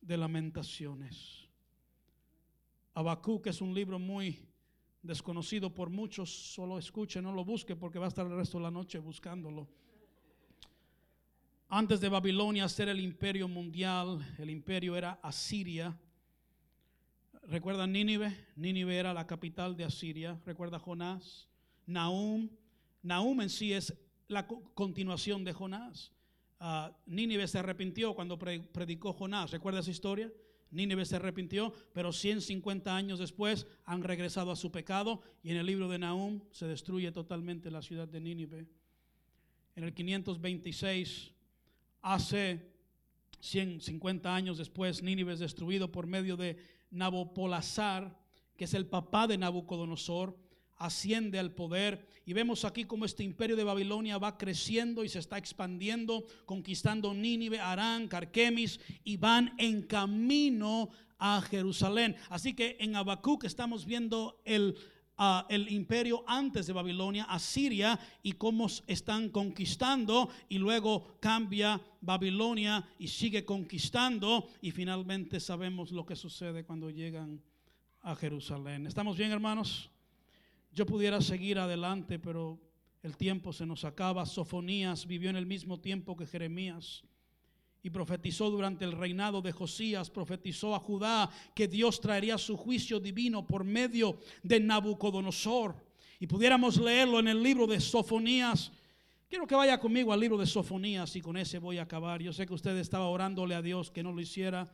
de 0.00 0.16
lamentaciones. 0.16 1.48
que 3.42 3.50
es 3.50 3.60
un 3.60 3.74
libro 3.74 3.98
muy 3.98 4.46
desconocido 5.02 5.72
por 5.72 5.90
muchos, 5.90 6.30
solo 6.30 6.78
escuche, 6.78 7.22
no 7.22 7.32
lo 7.32 7.44
busque 7.44 7.76
porque 7.76 7.98
va 7.98 8.06
a 8.06 8.08
estar 8.08 8.26
el 8.26 8.36
resto 8.36 8.58
de 8.58 8.64
la 8.64 8.70
noche 8.70 8.98
buscándolo. 8.98 9.68
Antes 11.68 12.00
de 12.00 12.08
Babilonia 12.08 12.68
ser 12.68 12.88
el 12.88 12.98
imperio 12.98 13.46
mundial, 13.46 14.18
el 14.38 14.50
imperio 14.50 14.96
era 14.96 15.20
Asiria. 15.22 15.96
¿Recuerdan 17.50 17.90
Nínive? 17.90 18.32
Nínive 18.54 18.96
era 18.96 19.12
la 19.12 19.26
capital 19.26 19.76
de 19.76 19.82
Asiria. 19.82 20.40
¿Recuerda 20.46 20.78
Jonás? 20.78 21.48
Nahum. 21.84 22.48
Nahum 23.02 23.40
en 23.40 23.50
sí 23.50 23.72
es 23.72 23.92
la 24.28 24.46
continuación 24.46 25.42
de 25.42 25.52
Jonás. 25.52 26.12
Uh, 26.60 26.94
Nínive 27.06 27.48
se 27.48 27.58
arrepintió 27.58 28.14
cuando 28.14 28.38
predicó 28.38 29.12
Jonás. 29.12 29.50
¿Recuerda 29.50 29.80
esa 29.80 29.90
historia? 29.90 30.32
Nínive 30.70 31.04
se 31.04 31.16
arrepintió, 31.16 31.72
pero 31.92 32.12
150 32.12 32.94
años 32.94 33.18
después 33.18 33.66
han 33.84 34.04
regresado 34.04 34.52
a 34.52 34.56
su 34.56 34.70
pecado 34.70 35.20
y 35.42 35.50
en 35.50 35.56
el 35.56 35.66
libro 35.66 35.88
de 35.88 35.98
Nahum 35.98 36.42
se 36.52 36.68
destruye 36.68 37.10
totalmente 37.10 37.72
la 37.72 37.82
ciudad 37.82 38.06
de 38.06 38.20
Nínive. 38.20 38.68
En 39.74 39.82
el 39.82 39.92
526, 39.92 41.32
hace 42.02 42.70
150 43.40 44.32
años 44.32 44.56
después, 44.56 45.02
Nínive 45.02 45.32
es 45.32 45.40
destruido 45.40 45.90
por 45.90 46.06
medio 46.06 46.36
de 46.36 46.78
Nabopolazar, 46.90 48.18
que 48.56 48.64
es 48.64 48.74
el 48.74 48.86
papá 48.86 49.26
de 49.26 49.38
Nabucodonosor, 49.38 50.36
asciende 50.76 51.38
al 51.38 51.52
poder 51.52 52.06
y 52.24 52.32
vemos 52.32 52.64
aquí 52.64 52.84
como 52.84 53.04
este 53.04 53.22
imperio 53.22 53.54
de 53.54 53.64
Babilonia 53.64 54.16
va 54.16 54.38
creciendo 54.38 55.04
y 55.04 55.10
se 55.10 55.18
está 55.18 55.36
expandiendo, 55.36 56.24
conquistando 56.46 57.12
Nínive, 57.12 57.60
Arán, 57.60 58.08
Carquemis 58.08 58.80
y 59.04 59.18
van 59.18 59.54
en 59.58 59.82
camino 59.82 60.88
a 61.18 61.42
Jerusalén. 61.42 62.16
Así 62.30 62.54
que 62.54 62.78
en 62.80 62.96
Habacuc 62.96 63.44
estamos 63.44 63.84
viendo 63.84 64.40
el, 64.46 64.74
el 65.48 65.70
imperio 65.70 66.24
antes 66.26 66.66
de 66.66 66.72
Babilonia, 66.72 67.24
Asiria, 67.24 67.98
y 68.22 68.32
cómo 68.32 68.68
están 68.86 69.28
conquistando 69.28 70.30
y 70.48 70.58
luego 70.58 71.18
cambia 71.20 71.80
Babilonia 72.00 72.88
y 72.98 73.08
sigue 73.08 73.44
conquistando 73.44 74.48
y 74.62 74.70
finalmente 74.70 75.38
sabemos 75.38 75.92
lo 75.92 76.06
que 76.06 76.16
sucede 76.16 76.64
cuando 76.64 76.90
llegan 76.90 77.42
a 78.02 78.16
Jerusalén. 78.16 78.86
¿Estamos 78.86 79.18
bien 79.18 79.30
hermanos? 79.30 79.90
Yo 80.72 80.86
pudiera 80.86 81.20
seguir 81.20 81.58
adelante, 81.58 82.18
pero 82.18 82.58
el 83.02 83.16
tiempo 83.16 83.52
se 83.52 83.66
nos 83.66 83.84
acaba. 83.84 84.24
Sofonías 84.24 85.06
vivió 85.06 85.28
en 85.28 85.36
el 85.36 85.46
mismo 85.46 85.80
tiempo 85.80 86.16
que 86.16 86.26
Jeremías 86.26 87.04
y 87.82 87.90
profetizó 87.90 88.50
durante 88.50 88.84
el 88.84 88.92
reinado 88.92 89.40
de 89.40 89.52
Josías, 89.52 90.10
profetizó 90.10 90.74
a 90.74 90.78
Judá 90.78 91.30
que 91.54 91.68
Dios 91.68 92.00
traería 92.00 92.36
su 92.38 92.56
juicio 92.56 93.00
divino 93.00 93.46
por 93.46 93.64
medio 93.64 94.18
de 94.42 94.60
Nabucodonosor. 94.60 95.74
Y 96.18 96.26
pudiéramos 96.26 96.76
leerlo 96.76 97.18
en 97.18 97.28
el 97.28 97.42
libro 97.42 97.66
de 97.66 97.80
Sofonías. 97.80 98.70
Quiero 99.28 99.46
que 99.46 99.54
vaya 99.54 99.78
conmigo 99.78 100.12
al 100.12 100.20
libro 100.20 100.36
de 100.36 100.46
Sofonías 100.46 101.16
y 101.16 101.22
con 101.22 101.36
ese 101.36 101.58
voy 101.58 101.78
a 101.78 101.82
acabar. 101.82 102.20
Yo 102.20 102.32
sé 102.32 102.46
que 102.46 102.54
usted 102.54 102.76
estaba 102.76 103.08
orándole 103.08 103.54
a 103.54 103.62
Dios 103.62 103.90
que 103.90 104.02
no 104.02 104.12
lo 104.12 104.20
hiciera. 104.20 104.70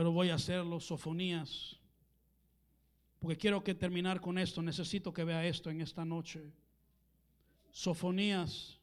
pero 0.00 0.12
voy 0.12 0.30
a 0.30 0.36
hacerlo, 0.36 0.80
Sofonías, 0.80 1.78
porque 3.18 3.36
quiero 3.36 3.62
que 3.62 3.74
terminar 3.74 4.18
con 4.18 4.38
esto, 4.38 4.62
necesito 4.62 5.12
que 5.12 5.24
vea 5.24 5.44
esto 5.44 5.68
en 5.68 5.82
esta 5.82 6.06
noche. 6.06 6.50
Sofonías, 7.70 8.79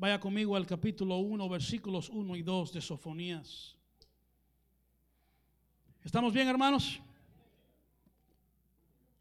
vaya 0.00 0.18
conmigo 0.18 0.56
al 0.56 0.66
capítulo 0.66 1.18
1, 1.18 1.46
versículos 1.50 2.08
1 2.08 2.36
y 2.36 2.42
2 2.42 2.72
de 2.72 2.80
Sofonías. 2.80 3.76
¿Estamos 6.02 6.32
bien, 6.32 6.48
hermanos? 6.48 6.98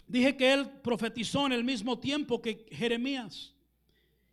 Dije 0.08 0.38
que 0.38 0.54
él 0.54 0.70
profetizó 0.82 1.48
en 1.48 1.52
el 1.52 1.66
mismo 1.66 2.00
tiempo 2.00 2.42
que 2.42 2.66
Jeremías. 2.72 3.54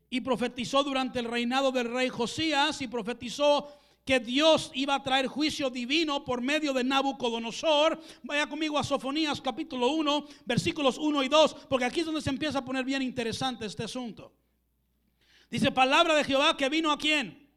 Y 0.08 0.20
profetizó 0.20 0.84
durante 0.84 1.18
el 1.18 1.24
reinado 1.24 1.72
del 1.72 1.92
rey 1.92 2.08
Josías 2.10 2.80
y 2.80 2.86
profetizó 2.86 3.66
que 4.04 4.20
Dios 4.20 4.70
iba 4.72 4.94
a 4.94 5.02
traer 5.02 5.26
juicio 5.26 5.68
divino 5.68 6.24
por 6.24 6.40
medio 6.40 6.72
de 6.72 6.84
Nabucodonosor. 6.84 8.00
Vaya 8.22 8.48
conmigo 8.48 8.78
a 8.78 8.84
Sofonías 8.84 9.40
capítulo 9.40 9.88
1, 9.88 10.26
versículos 10.44 10.96
1 10.96 11.24
y 11.24 11.28
2, 11.28 11.54
porque 11.68 11.86
aquí 11.86 12.00
es 12.00 12.06
donde 12.06 12.20
se 12.20 12.30
empieza 12.30 12.60
a 12.60 12.64
poner 12.64 12.84
bien 12.84 13.02
interesante 13.02 13.66
este 13.66 13.82
asunto. 13.82 14.45
Dice 15.50 15.70
palabra 15.70 16.14
de 16.14 16.24
Jehová 16.24 16.56
que 16.56 16.68
vino 16.68 16.90
a 16.90 16.98
quién? 16.98 17.48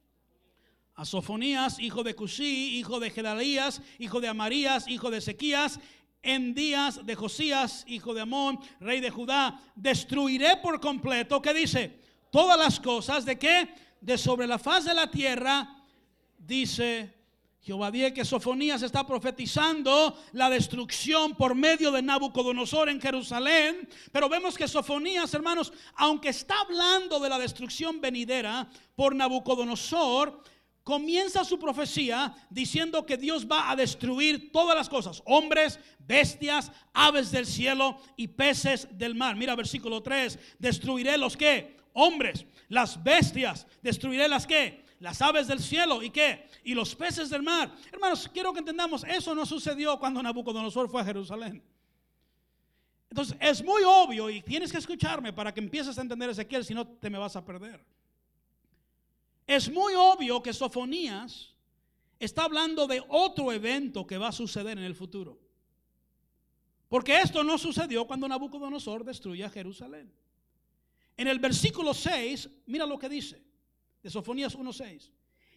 A 0.96 1.06
Sofonías, 1.06 1.80
hijo 1.80 2.04
de 2.04 2.16
Cusí, 2.16 2.78
hijo 2.78 3.00
de 3.00 3.10
Gedalías, 3.10 3.82
hijo 3.98 4.20
de 4.20 4.28
Amarías, 4.28 4.88
hijo 4.88 5.10
de 5.10 5.18
Ezequías, 5.18 5.80
en 6.22 6.54
días 6.54 7.06
de 7.06 7.16
Josías, 7.16 7.86
hijo 7.88 8.14
de 8.14 8.22
Amón, 8.22 8.60
rey 8.80 9.00
de 9.00 9.10
Judá, 9.10 9.62
destruiré 9.76 10.58
por 10.58 10.82
completo, 10.82 11.42
¿qué 11.42 11.54
dice? 11.54 12.00
Todas 12.30 12.58
las 12.60 12.80
cosas 12.80 13.26
de 13.26 13.40
qué? 13.40 13.70
De 14.02 14.18
sobre 14.18 14.46
la 14.46 14.60
faz 14.60 14.86
de 14.86 14.94
la 14.94 15.10
tierra 15.10 15.80
dice 16.50 17.14
Jehová 17.62 17.92
die 17.92 18.14
que 18.14 18.24
Sofonías 18.24 18.82
está 18.84 19.06
profetizando 19.06 20.18
la 20.32 20.50
destrucción 20.50 21.36
por 21.36 21.56
medio 21.56 21.92
de 21.92 22.02
Nabucodonosor 22.02 22.90
en 22.90 23.02
Jerusalén, 23.02 23.88
pero 24.12 24.30
vemos 24.30 24.58
que 24.58 24.68
Sofonías, 24.68 25.34
hermanos, 25.34 25.74
aunque 25.96 26.30
está 26.30 26.62
hablando 26.62 27.20
de 27.20 27.30
la 27.30 27.38
destrucción 27.38 28.00
venidera 28.00 28.70
por 28.96 29.14
Nabucodonosor, 29.14 30.42
comienza 30.84 31.44
su 31.44 31.60
profecía 31.60 32.34
diciendo 32.50 33.06
que 33.06 33.18
Dios 33.18 33.46
va 33.46 33.70
a 33.70 33.76
destruir 33.76 34.52
todas 34.52 34.76
las 34.76 34.90
cosas, 34.90 35.22
hombres, 35.26 35.80
bestias, 36.00 36.72
aves 36.94 37.30
del 37.30 37.46
cielo 37.46 38.00
y 38.16 38.30
peces 38.30 38.88
del 38.98 39.16
mar. 39.16 39.36
Mira 39.36 39.56
versículo 39.56 40.02
3, 40.02 40.40
destruiré 40.58 41.18
los 41.18 41.36
que, 41.36 41.78
hombres, 41.94 42.46
las 42.70 43.04
bestias, 43.04 43.68
destruiré 43.84 44.28
las 44.28 44.48
que, 44.48 44.89
las 45.00 45.22
aves 45.22 45.48
del 45.48 45.60
cielo 45.60 46.04
y 46.04 46.10
qué? 46.10 46.48
Y 46.64 46.74
los 46.74 46.94
peces 46.94 47.30
del 47.30 47.42
mar. 47.42 47.74
Hermanos, 47.92 48.30
quiero 48.32 48.54
que 48.54 48.60
entendamos, 48.60 49.04
eso 49.06 49.34
no 49.34 49.46
sucedió 49.46 49.98
cuando 49.98 50.22
Nabucodonosor 50.22 50.90
fue 50.90 51.02
a 51.02 51.06
Jerusalén. 51.06 51.64
Entonces, 53.10 53.38
es 53.40 53.64
muy 53.64 53.82
obvio 53.84 54.30
y 54.30 54.42
tienes 54.42 54.72
que 54.72 54.78
escucharme 54.78 55.34
para 55.34 55.54
que 55.54 55.62
empieces 55.62 55.98
a 55.98 56.02
entender 56.02 56.30
Ezequiel, 56.30 56.66
si 56.66 56.74
no 56.74 56.86
te 56.86 57.10
me 57.10 57.18
vas 57.18 57.36
a 57.36 57.44
perder. 57.44 57.84
Es 59.48 59.72
muy 59.72 59.94
obvio 59.96 60.44
que 60.44 60.54
Sofonías 60.54 61.56
está 62.20 62.44
hablando 62.44 62.86
de 62.86 63.04
otro 63.08 63.52
evento 63.52 64.06
que 64.06 64.18
va 64.18 64.28
a 64.28 64.34
suceder 64.34 64.78
en 64.78 64.84
el 64.84 64.94
futuro. 64.94 65.40
Porque 66.88 67.20
esto 67.20 67.44
no 67.44 67.58
sucedió 67.58 68.06
cuando 68.06 68.28
Nabucodonosor 68.28 69.04
destruye 69.04 69.44
a 69.44 69.50
Jerusalén. 69.50 70.12
En 71.16 71.28
el 71.28 71.40
versículo 71.40 71.94
6, 71.94 72.50
mira 72.68 72.86
lo 72.86 73.00
que 73.00 73.10
dice 73.10 73.49
de 74.02 74.10
Sofonías 74.10 74.58
1.6. 74.58 75.12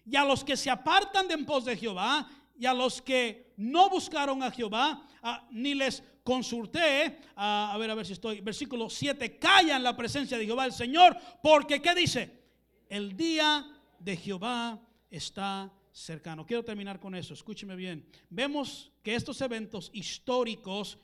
Y 0.05 0.16
a 0.16 0.24
los 0.24 0.43
que 0.45 0.57
se 0.57 0.70
apartan 0.70 1.28
de 1.28 1.34
en 1.34 1.47
pos 1.47 1.64
de 1.64 1.76
Jehová, 1.76 2.28
y 2.57 2.66
a 2.66 2.74
los 2.74 3.01
que 3.01 3.55
no 3.57 3.88
buscaron 3.88 4.43
a 4.43 4.51
Jehová, 4.51 5.07
ni 5.51 5.74
les 5.74 6.03
consulté, 6.22 7.18
a 7.36 7.74
ver, 7.78 7.90
a 7.90 7.95
ver 7.95 8.07
si 8.07 8.12
estoy, 8.12 8.40
versículo 8.40 8.88
7, 8.88 9.38
callan 9.38 9.82
la 9.82 9.97
presencia 9.97 10.38
de 10.38 10.47
Jehová 10.47 10.66
el 10.66 10.72
Señor, 10.72 11.16
porque 11.43 11.80
¿qué 11.80 11.95
dice? 11.95 12.43
El 12.88 13.16
día 13.16 13.66
de 13.99 14.16
Jehová 14.16 14.80
está 15.11 15.72
cercano. 15.93 16.47
Quiero 16.47 16.64
terminar 16.64 17.01
con 17.01 17.14
eso, 17.14 17.34
escúcheme 17.34 17.76
bien. 17.76 18.07
Vemos 18.30 18.93
que 19.03 19.14
estos 19.14 19.40
eventos 19.40 19.90
históricos 19.93 20.99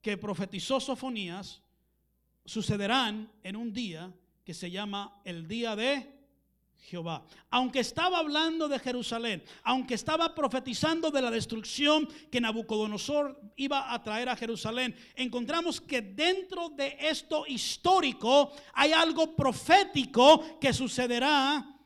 que 0.00 0.16
profetizó 0.16 0.80
Sofonías 0.80 1.62
sucederán 2.44 3.30
en 3.42 3.56
un 3.56 3.72
día 3.72 4.12
que 4.44 4.54
se 4.54 4.70
llama 4.70 5.20
el 5.24 5.46
día 5.46 5.76
de 5.76 6.19
Jehová. 6.80 7.24
Aunque 7.50 7.80
estaba 7.80 8.18
hablando 8.18 8.68
de 8.68 8.78
Jerusalén, 8.78 9.42
aunque 9.62 9.94
estaba 9.94 10.34
profetizando 10.34 11.10
de 11.10 11.22
la 11.22 11.30
destrucción 11.30 12.08
que 12.30 12.40
Nabucodonosor 12.40 13.40
iba 13.56 13.92
a 13.92 14.02
traer 14.02 14.28
a 14.28 14.36
Jerusalén, 14.36 14.94
encontramos 15.14 15.80
que 15.80 16.02
dentro 16.02 16.70
de 16.70 16.96
esto 17.00 17.44
histórico 17.46 18.52
hay 18.74 18.92
algo 18.92 19.36
profético 19.36 20.58
que 20.58 20.72
sucederá 20.72 21.79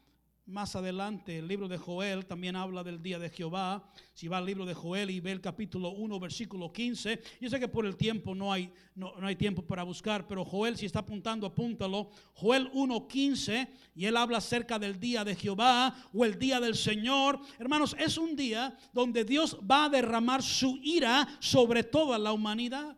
más 0.47 0.77
adelante, 0.77 1.39
el 1.39 1.49
libro 1.49 1.69
de 1.69 1.79
Joel 1.79 2.27
también 2.27 2.55
habla 2.55 2.85
del 2.85 3.01
día 3.01 3.19
de 3.19 3.31
Jehová. 3.31 3.91
Si 4.13 4.29
va 4.29 4.39
al 4.39 4.45
libro 4.45 4.67
de 4.67 4.75
Joel 4.75 5.11
y 5.11 5.21
ve 5.21 5.33
el 5.33 5.41
capítulo 5.41 5.91
1, 5.91 6.21
versículo 6.21 6.71
15, 6.71 7.21
yo 7.41 7.49
sé 7.49 7.59
que 7.59 7.69
por 7.69 7.87
el 7.87 7.97
tiempo 7.97 8.35
no 8.35 8.53
hay, 8.53 8.71
no, 8.95 9.15
hay 9.23 9.37
tiempo 9.37 9.63
para 9.63 9.83
buscar, 9.85 10.27
pero 10.27 10.45
Joel, 10.45 10.77
si 10.77 10.85
está 10.85 10.99
apuntando, 10.99 11.47
apúntalo. 11.47 12.11
Joel 12.35 12.69
1, 12.75 13.09
15, 13.09 13.69
y 13.95 14.05
él 14.05 14.17
habla 14.17 14.39
acerca 14.39 14.79
del 14.79 15.01
día 15.01 15.25
de 15.25 15.35
Jehová 15.35 15.95
o 16.13 16.25
el 16.25 16.39
día 16.39 16.61
del 16.61 16.75
Señor. 16.75 17.41
Hermanos, 17.59 17.97
es 17.99 18.19
un 18.19 18.37
día 18.37 18.77
donde 18.93 19.25
Dios 19.25 19.59
va 19.59 19.87
a 19.87 19.89
derramar 19.89 20.43
su 20.43 20.79
ira 20.83 21.27
sobre 21.41 21.85
toda 21.85 22.19
la 22.19 22.33
humanidad. 22.33 22.97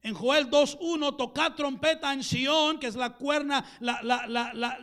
En 0.00 0.14
Joel 0.14 0.48
2.1, 0.48 1.16
tocar 1.16 1.56
trompeta 1.56 2.12
en 2.12 2.22
Sión, 2.22 2.78
que 2.78 2.86
es 2.86 2.94
la 2.94 3.14
cuerna, 3.14 3.64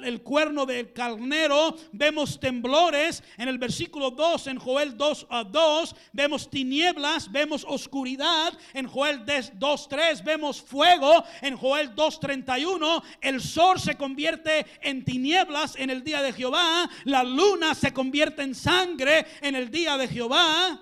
el 0.03 0.21
cuerno 0.21 0.65
del 0.65 0.91
carnero, 0.91 1.77
vemos 1.93 2.37
temblores. 2.37 3.23
En 3.37 3.47
el 3.47 3.57
versículo 3.57 4.11
2, 4.11 4.47
en 4.47 4.59
Joel 4.59 4.97
2 4.97 5.27
a 5.29 5.45
2, 5.45 5.95
vemos 6.11 6.49
tinieblas, 6.49 7.31
vemos 7.31 7.65
oscuridad. 7.65 8.57
En 8.73 8.87
Joel 8.87 9.25
2.3 9.25 10.21
vemos 10.21 10.61
fuego. 10.61 11.23
En 11.41 11.55
Joel 11.55 11.95
2.31, 11.95 13.01
el 13.21 13.41
sol 13.41 13.79
se 13.79 13.95
convierte 13.95 14.65
en 14.81 15.05
tinieblas 15.05 15.77
en 15.77 15.91
el 15.91 16.03
día 16.03 16.21
de 16.21 16.33
Jehová. 16.33 16.89
La 17.05 17.23
luna 17.23 17.73
se 17.73 17.93
convierte 17.93 18.41
en 18.41 18.53
sangre 18.53 19.25
en 19.41 19.55
el 19.55 19.71
día 19.71 19.97
de 19.97 20.09
Jehová 20.09 20.81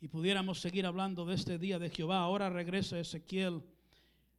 y 0.00 0.08
pudiéramos 0.08 0.60
seguir 0.60 0.86
hablando 0.86 1.24
de 1.24 1.34
este 1.34 1.58
día 1.58 1.78
de 1.78 1.90
Jehová. 1.90 2.20
Ahora 2.20 2.50
regresa 2.50 2.98
Ezequiel 2.98 3.62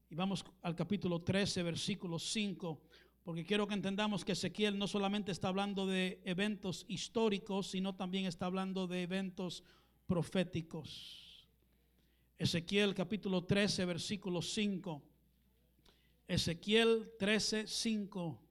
y 0.10 0.16
vamos 0.16 0.46
al 0.62 0.76
capítulo 0.76 1.22
13, 1.22 1.64
versículo 1.64 2.18
5, 2.18 2.82
porque 3.24 3.46
quiero 3.46 3.68
que 3.68 3.74
entendamos 3.74 4.24
que 4.24 4.32
Ezequiel 4.32 4.78
no 4.78 4.88
solamente 4.88 5.32
está 5.32 5.50
hablando 5.50 5.86
de 5.86 6.22
eventos 6.24 6.86
históricos, 6.88 7.68
sino 7.68 7.94
también 7.96 8.26
está 8.26 8.46
hablando 8.46 8.88
de 8.88 9.04
eventos 9.04 9.64
proféticos. 10.08 11.48
Ezequiel 12.38 12.96
capítulo 12.96 13.44
13, 13.44 13.86
versículo 13.86 14.42
5. 14.42 15.04
Ezequiel 16.28 17.12
13, 17.20 17.68
5. 17.68 18.49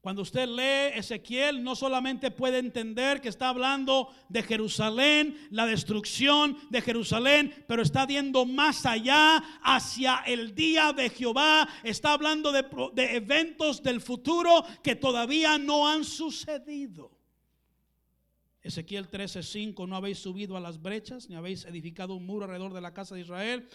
Cuando 0.00 0.22
usted 0.22 0.46
lee 0.48 0.96
Ezequiel, 0.96 1.62
no 1.62 1.74
solamente 1.74 2.30
puede 2.30 2.58
entender 2.58 3.20
que 3.20 3.28
está 3.28 3.48
hablando 3.48 4.08
de 4.28 4.44
Jerusalén, 4.44 5.36
la 5.50 5.66
destrucción 5.66 6.56
de 6.70 6.80
Jerusalén, 6.80 7.64
pero 7.66 7.82
está 7.82 8.06
viendo 8.06 8.46
más 8.46 8.86
allá 8.86 9.38
hacia 9.60 10.18
el 10.26 10.54
día 10.54 10.92
de 10.92 11.10
Jehová. 11.10 11.68
Está 11.82 12.12
hablando 12.12 12.52
de, 12.52 12.64
de 12.94 13.16
eventos 13.16 13.82
del 13.82 14.00
futuro 14.00 14.64
que 14.84 14.94
todavía 14.94 15.58
no 15.58 15.88
han 15.88 16.04
sucedido. 16.04 17.10
Ezequiel 18.62 19.10
13:5, 19.10 19.88
no 19.88 19.96
habéis 19.96 20.18
subido 20.18 20.56
a 20.56 20.60
las 20.60 20.80
brechas, 20.80 21.28
ni 21.28 21.34
habéis 21.34 21.64
edificado 21.64 22.14
un 22.14 22.24
muro 22.24 22.44
alrededor 22.44 22.72
de 22.72 22.80
la 22.80 22.94
casa 22.94 23.16
de 23.16 23.22
Israel, 23.22 23.68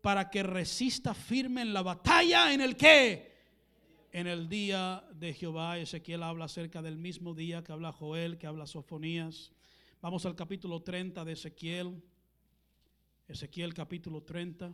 para 0.00 0.30
que 0.30 0.42
resista 0.42 1.12
firme 1.12 1.60
en 1.60 1.74
la 1.74 1.82
batalla 1.82 2.54
en 2.54 2.62
el 2.62 2.76
que 2.76 3.31
en 4.12 4.26
el 4.26 4.48
día 4.48 5.02
de 5.14 5.32
Jehová. 5.32 5.78
Ezequiel 5.78 6.22
habla 6.22 6.44
acerca 6.44 6.82
del 6.82 6.98
mismo 6.98 7.34
día 7.34 7.64
que 7.64 7.72
habla 7.72 7.92
Joel, 7.92 8.38
que 8.38 8.46
habla 8.46 8.66
Sofonías. 8.66 9.52
Vamos 10.02 10.26
al 10.26 10.36
capítulo 10.36 10.82
30 10.82 11.24
de 11.24 11.32
Ezequiel. 11.32 12.02
Ezequiel 13.26 13.72
capítulo 13.72 14.22
30. 14.22 14.72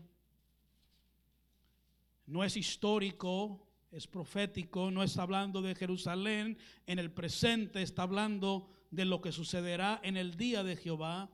No 2.27 2.45
es 2.45 2.57
histórico, 2.57 3.65
es 3.93 4.07
profético, 4.07 4.91
no 4.91 5.03
está 5.03 5.23
hablando 5.23 5.63
de 5.63 5.75
Jerusalén 5.75 6.59
en 6.87 6.99
el 6.99 7.11
presente, 7.11 7.81
está 7.81 8.03
hablando 8.03 8.69
de 8.91 9.05
lo 9.05 9.21
que 9.21 9.33
sucederá 9.33 10.01
en 10.03 10.17
el 10.17 10.37
día 10.37 10.65
de 10.65 10.77
Jehová. 10.77 11.31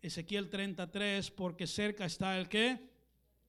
Ezequiel 0.00 0.48
33, 0.48 1.30
porque 1.30 1.66
cerca 1.66 2.06
está 2.06 2.38
el 2.38 2.48
que, 2.48 2.80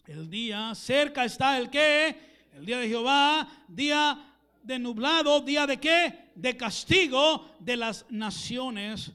el 0.06 0.30
día, 0.30 0.76
cerca 0.76 1.26
está 1.26 1.58
el 1.58 1.72
que, 1.72 2.33
el 2.54 2.66
día 2.66 2.80
de 2.80 2.88
Jehová, 2.88 3.66
día 3.68 4.34
de 4.62 4.80
nublado, 4.80 5.41
día 5.41 5.66
de 5.68 5.80
qué? 5.80 6.32
De 6.36 6.56
castigo 6.56 7.56
de 7.60 7.78
las 7.78 8.06
naciones. 8.10 9.12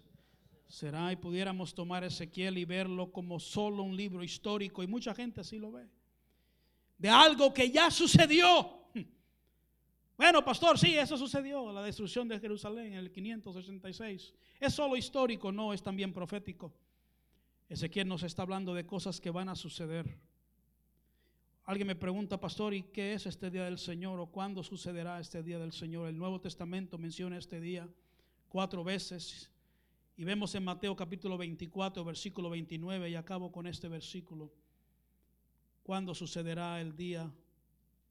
Será 0.66 1.10
y 1.12 1.16
pudiéramos 1.16 1.74
tomar 1.74 2.04
Ezequiel 2.04 2.58
y 2.58 2.64
verlo 2.64 3.10
como 3.10 3.40
solo 3.40 3.82
un 3.82 3.96
libro 3.96 4.22
histórico, 4.22 4.82
y 4.82 4.86
mucha 4.86 5.14
gente 5.14 5.40
así 5.40 5.58
lo 5.58 5.72
ve, 5.72 5.88
de 6.98 7.08
algo 7.08 7.54
que 7.54 7.70
ya 7.70 7.90
sucedió. 7.90 8.74
Bueno, 10.18 10.44
pastor, 10.44 10.76
sí, 10.76 10.96
eso 10.96 11.16
sucedió, 11.16 11.72
la 11.72 11.82
destrucción 11.82 12.26
de 12.26 12.40
Jerusalén 12.40 12.86
en 12.86 12.94
el 12.94 13.12
566. 13.12 14.34
Es 14.58 14.74
solo 14.74 14.96
histórico, 14.96 15.52
no, 15.52 15.72
es 15.72 15.80
también 15.80 16.12
profético. 16.12 16.74
Ezequiel 17.68 18.08
nos 18.08 18.24
está 18.24 18.42
hablando 18.42 18.74
de 18.74 18.84
cosas 18.84 19.20
que 19.20 19.30
van 19.30 19.48
a 19.48 19.54
suceder. 19.54 20.18
Alguien 21.68 21.88
me 21.88 21.96
pregunta, 21.96 22.40
pastor, 22.40 22.72
¿y 22.72 22.84
qué 22.84 23.12
es 23.12 23.26
este 23.26 23.50
día 23.50 23.66
del 23.66 23.76
Señor? 23.76 24.18
¿O 24.20 24.28
cuándo 24.28 24.62
sucederá 24.62 25.20
este 25.20 25.42
día 25.42 25.58
del 25.58 25.72
Señor? 25.72 26.08
El 26.08 26.16
Nuevo 26.16 26.40
Testamento 26.40 26.96
menciona 26.96 27.36
este 27.36 27.60
día 27.60 27.86
cuatro 28.48 28.82
veces. 28.82 29.50
Y 30.16 30.24
vemos 30.24 30.54
en 30.54 30.64
Mateo 30.64 30.96
capítulo 30.96 31.36
24, 31.36 32.02
versículo 32.06 32.48
29, 32.48 33.10
y 33.10 33.16
acabo 33.16 33.52
con 33.52 33.66
este 33.66 33.86
versículo. 33.86 34.50
¿Cuándo 35.82 36.14
sucederá 36.14 36.80
el 36.80 36.96
día 36.96 37.30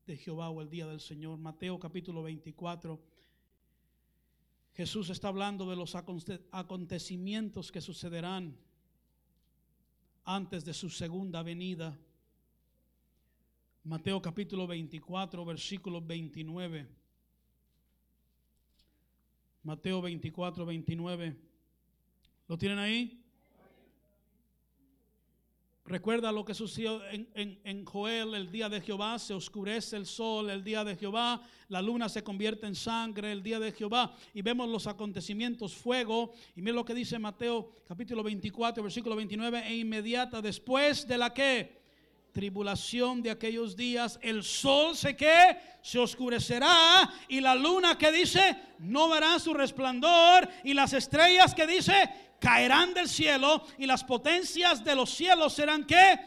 de 0.06 0.18
Jehová 0.18 0.52
o 0.52 0.62
el 0.62 0.70
día 0.70 0.86
del 0.86 1.00
Señor? 1.00 1.40
Mateo 1.40 1.80
capítulo 1.80 2.22
24. 2.22 3.02
Jesús 4.76 5.10
está 5.10 5.30
hablando 5.30 5.68
de 5.68 5.76
los 5.76 5.96
acontecimientos 5.96 7.72
que 7.72 7.82
sucederán 7.82 8.56
antes 10.26 10.64
de 10.64 10.76
su 10.76 10.92
segunda 10.92 11.42
venida. 11.42 11.98
Mateo 13.88 14.22
capítulo 14.22 14.68
24, 14.68 15.46
versículo 15.46 16.02
29. 16.02 16.86
Mateo 19.64 20.02
24, 20.02 20.66
29. 20.66 21.38
¿Lo 22.50 22.58
tienen 22.58 22.80
ahí? 22.80 23.24
Recuerda 25.86 26.34
lo 26.34 26.44
que 26.44 26.54
sucedió 26.54 27.02
en, 27.08 27.30
en, 27.64 27.86
Joel, 27.86 28.34
el 28.34 28.52
día 28.52 28.68
de 28.68 28.82
Jehová, 28.82 29.18
se 29.20 29.34
oscurece 29.34 29.96
el 29.96 30.06
sol, 30.06 30.50
el 30.50 30.66
día 30.66 30.84
de 30.84 30.98
Jehová, 30.98 31.42
la 31.70 31.82
luna 31.82 32.10
se 32.10 32.26
convierte 32.26 32.68
en 32.68 32.76
sangre, 32.76 33.32
el 33.32 33.42
día 33.42 33.58
de 33.58 33.72
Jehová, 33.72 34.14
y 34.34 34.42
vemos 34.42 34.68
los 34.68 34.86
acontecimientos, 34.86 35.74
fuego, 35.74 36.34
y 36.58 36.62
mira 36.62 36.76
lo 36.76 36.84
que 36.84 36.94
dice 36.94 37.18
Mateo 37.18 37.72
capítulo 37.88 38.22
24, 38.22 38.84
versículo 38.84 39.16
29, 39.16 39.66
e 39.66 39.78
inmediata 39.78 40.42
después 40.42 41.08
de 41.08 41.18
la 41.18 41.34
que 41.34 41.87
tribulación 42.38 43.24
de 43.24 43.32
aquellos 43.32 43.76
días, 43.76 44.20
el 44.22 44.44
sol 44.44 44.96
se 44.96 45.16
que 45.16 45.58
se 45.82 45.98
oscurecerá 45.98 47.12
y 47.28 47.42
la 47.42 47.56
luna 47.56 47.98
que 47.98 48.12
dice 48.12 48.56
no 48.78 49.10
verá 49.10 49.40
su 49.40 49.56
resplandor 49.56 50.48
y 50.64 50.76
las 50.76 50.94
estrellas 50.94 51.56
que 51.56 51.66
dice 51.66 51.96
caerán 52.40 52.94
del 52.94 53.10
cielo 53.10 53.64
y 53.80 53.88
las 53.88 54.04
potencias 54.04 54.84
de 54.84 54.96
los 54.96 55.10
cielos 55.10 55.54
serán 55.54 55.84
que 55.88 56.20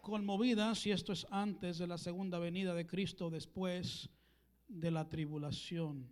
conmovidas 0.00 0.84
y 0.86 0.90
esto 0.90 1.12
es 1.12 1.24
antes 1.30 1.78
de 1.78 1.86
la 1.86 1.98
segunda 1.98 2.40
venida 2.40 2.74
de 2.74 2.88
Cristo 2.88 3.30
después 3.30 4.10
de 4.66 4.90
la 4.90 5.08
tribulación. 5.08 6.10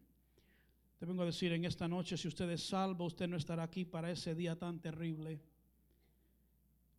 Te 0.98 1.04
vengo 1.04 1.22
a 1.22 1.26
decir 1.26 1.52
en 1.52 1.64
esta 1.64 1.88
noche, 1.88 2.16
si 2.16 2.28
usted 2.28 2.48
es 2.50 2.62
salvo, 2.62 3.06
usted 3.06 3.26
no 3.26 3.36
estará 3.36 3.64
aquí 3.64 3.84
para 3.84 4.08
ese 4.08 4.36
día 4.36 4.56
tan 4.56 4.78
terrible. 4.78 5.40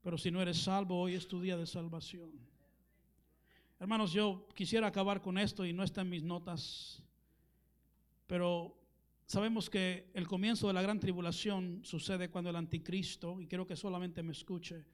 Pero 0.08 0.18
si 0.18 0.32
no 0.32 0.42
eres 0.42 0.60
salvo, 0.60 1.02
hoy 1.02 1.16
es 1.16 1.28
tu 1.28 1.42
día 1.42 1.58
de 1.58 1.68
salvación. 1.68 2.32
Hermanos, 3.78 4.14
yo 4.14 4.48
quisiera 4.56 4.88
acabar 4.88 5.22
con 5.22 5.38
esto 5.38 5.66
y 5.66 5.74
no 5.74 5.84
está 5.84 6.00
en 6.00 6.10
mis 6.10 6.24
notas, 6.24 7.04
pero 8.26 8.74
sabemos 9.26 9.70
que 9.70 10.10
el 10.14 10.26
comienzo 10.26 10.68
de 10.68 10.74
la 10.74 10.82
gran 10.82 11.02
tribulación 11.02 11.82
sucede 11.84 12.30
cuando 12.30 12.52
el 12.52 12.56
anticristo, 12.56 13.42
y 13.42 13.48
quiero 13.48 13.68
que 13.68 13.76
solamente 13.76 14.24
me 14.24 14.32
escuche, 14.32 14.86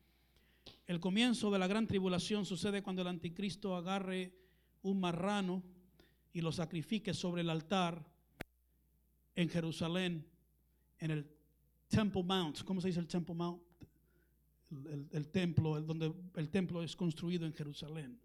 el 0.87 0.99
comienzo 0.99 1.51
de 1.51 1.59
la 1.59 1.67
gran 1.67 1.85
tribulación 1.85 2.43
sucede 2.43 2.81
cuando 2.81 3.03
el 3.03 3.07
anticristo 3.09 3.75
agarre 3.75 4.33
un 4.81 4.99
marrano 4.99 5.61
y 6.33 6.41
lo 6.41 6.51
sacrifique 6.51 7.13
sobre 7.13 7.43
el 7.43 7.51
altar 7.51 8.03
en 9.35 9.47
Jerusalén, 9.47 10.25
en 10.97 11.11
el 11.11 11.29
Temple 11.87 12.23
Mount. 12.23 12.63
¿Cómo 12.63 12.81
se 12.81 12.87
dice 12.87 12.99
el 12.99 13.07
Temple 13.07 13.35
Mount? 13.35 13.72
El, 15.11 15.27
templo, 15.29 15.77
el, 15.77 15.85
donde 15.85 16.13
el 16.35 16.49
templo 16.49 16.83
es 16.83 16.95
construido 16.95 17.45
en 17.45 17.53
Jerusalén. 17.53 18.19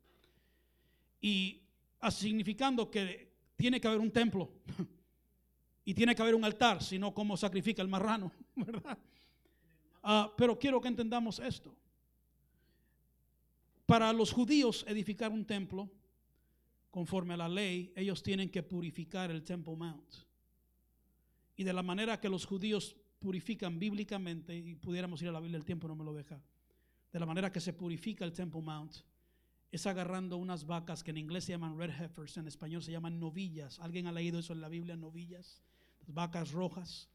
Y 1.21 1.63
significando 2.11 2.91
que 2.91 3.33
tiene 3.57 3.81
que 3.81 3.89
haber 3.89 4.01
un 4.01 4.11
templo 4.11 4.51
y 5.85 5.95
tiene 5.95 6.15
que 6.15 6.23
haber 6.23 6.35
un 6.35 6.45
altar, 6.45 6.83
sino 6.83 7.13
como 7.13 7.37
sacrifica 7.37 7.83
el 7.83 7.89
marrano, 7.89 8.33
¿verdad? 8.57 8.99
Ah, 10.03 10.33
pero 10.37 10.59
quiero 10.59 10.81
que 10.81 10.89
entendamos 10.89 11.39
esto. 11.39 11.75
Para 13.85 14.13
los 14.13 14.33
judíos 14.33 14.85
edificar 14.87 15.33
un 15.33 15.45
templo, 15.45 15.91
conforme 16.91 17.35
a 17.35 17.39
la 17.39 17.49
ley, 17.49 17.93
ellos 17.97 18.23
tienen 18.23 18.51
que 18.51 18.63
purificar 18.63 19.31
el 19.31 19.43
Temple 19.43 19.77
Mount. 19.77 20.15
Y 21.57 21.65
de 21.65 21.73
la 21.73 21.83
manera 21.83 22.21
que 22.21 22.29
los 22.29 22.45
judíos 22.45 22.95
purifican 23.19 23.79
bíblicamente, 23.79 24.57
y 24.57 24.75
pudiéramos 24.75 25.21
ir 25.23 25.29
a 25.29 25.33
la 25.33 25.41
Biblia, 25.41 25.59
el 25.59 25.65
tiempo 25.65 25.89
no 25.89 25.97
me 25.97 26.05
lo 26.05 26.13
deja, 26.13 26.41
de 27.13 27.21
la 27.21 27.27
manera 27.27 27.51
que 27.51 27.61
se 27.61 27.73
purifica 27.73 28.25
el 28.25 28.33
Temple 28.33 28.63
Mount, 28.63 28.97
es 29.71 29.87
agarrando 29.87 30.37
unas 30.37 30.65
vacas 30.65 31.03
que 31.03 31.11
en 31.11 31.19
inglés 31.19 31.45
se 31.45 31.53
llaman 31.53 31.77
red 31.77 31.91
heifers, 31.91 32.37
en 32.39 32.49
español 32.49 32.83
se 32.83 32.93
llaman 32.93 33.21
novillas. 33.21 33.79
¿Alguien 33.81 34.07
ha 34.07 34.13
leído 34.13 34.39
eso 34.39 34.55
en 34.55 34.63
la 34.63 34.69
Biblia, 34.69 34.97
novillas? 34.97 35.63
vacas 36.09 36.53
rojas. 36.53 37.09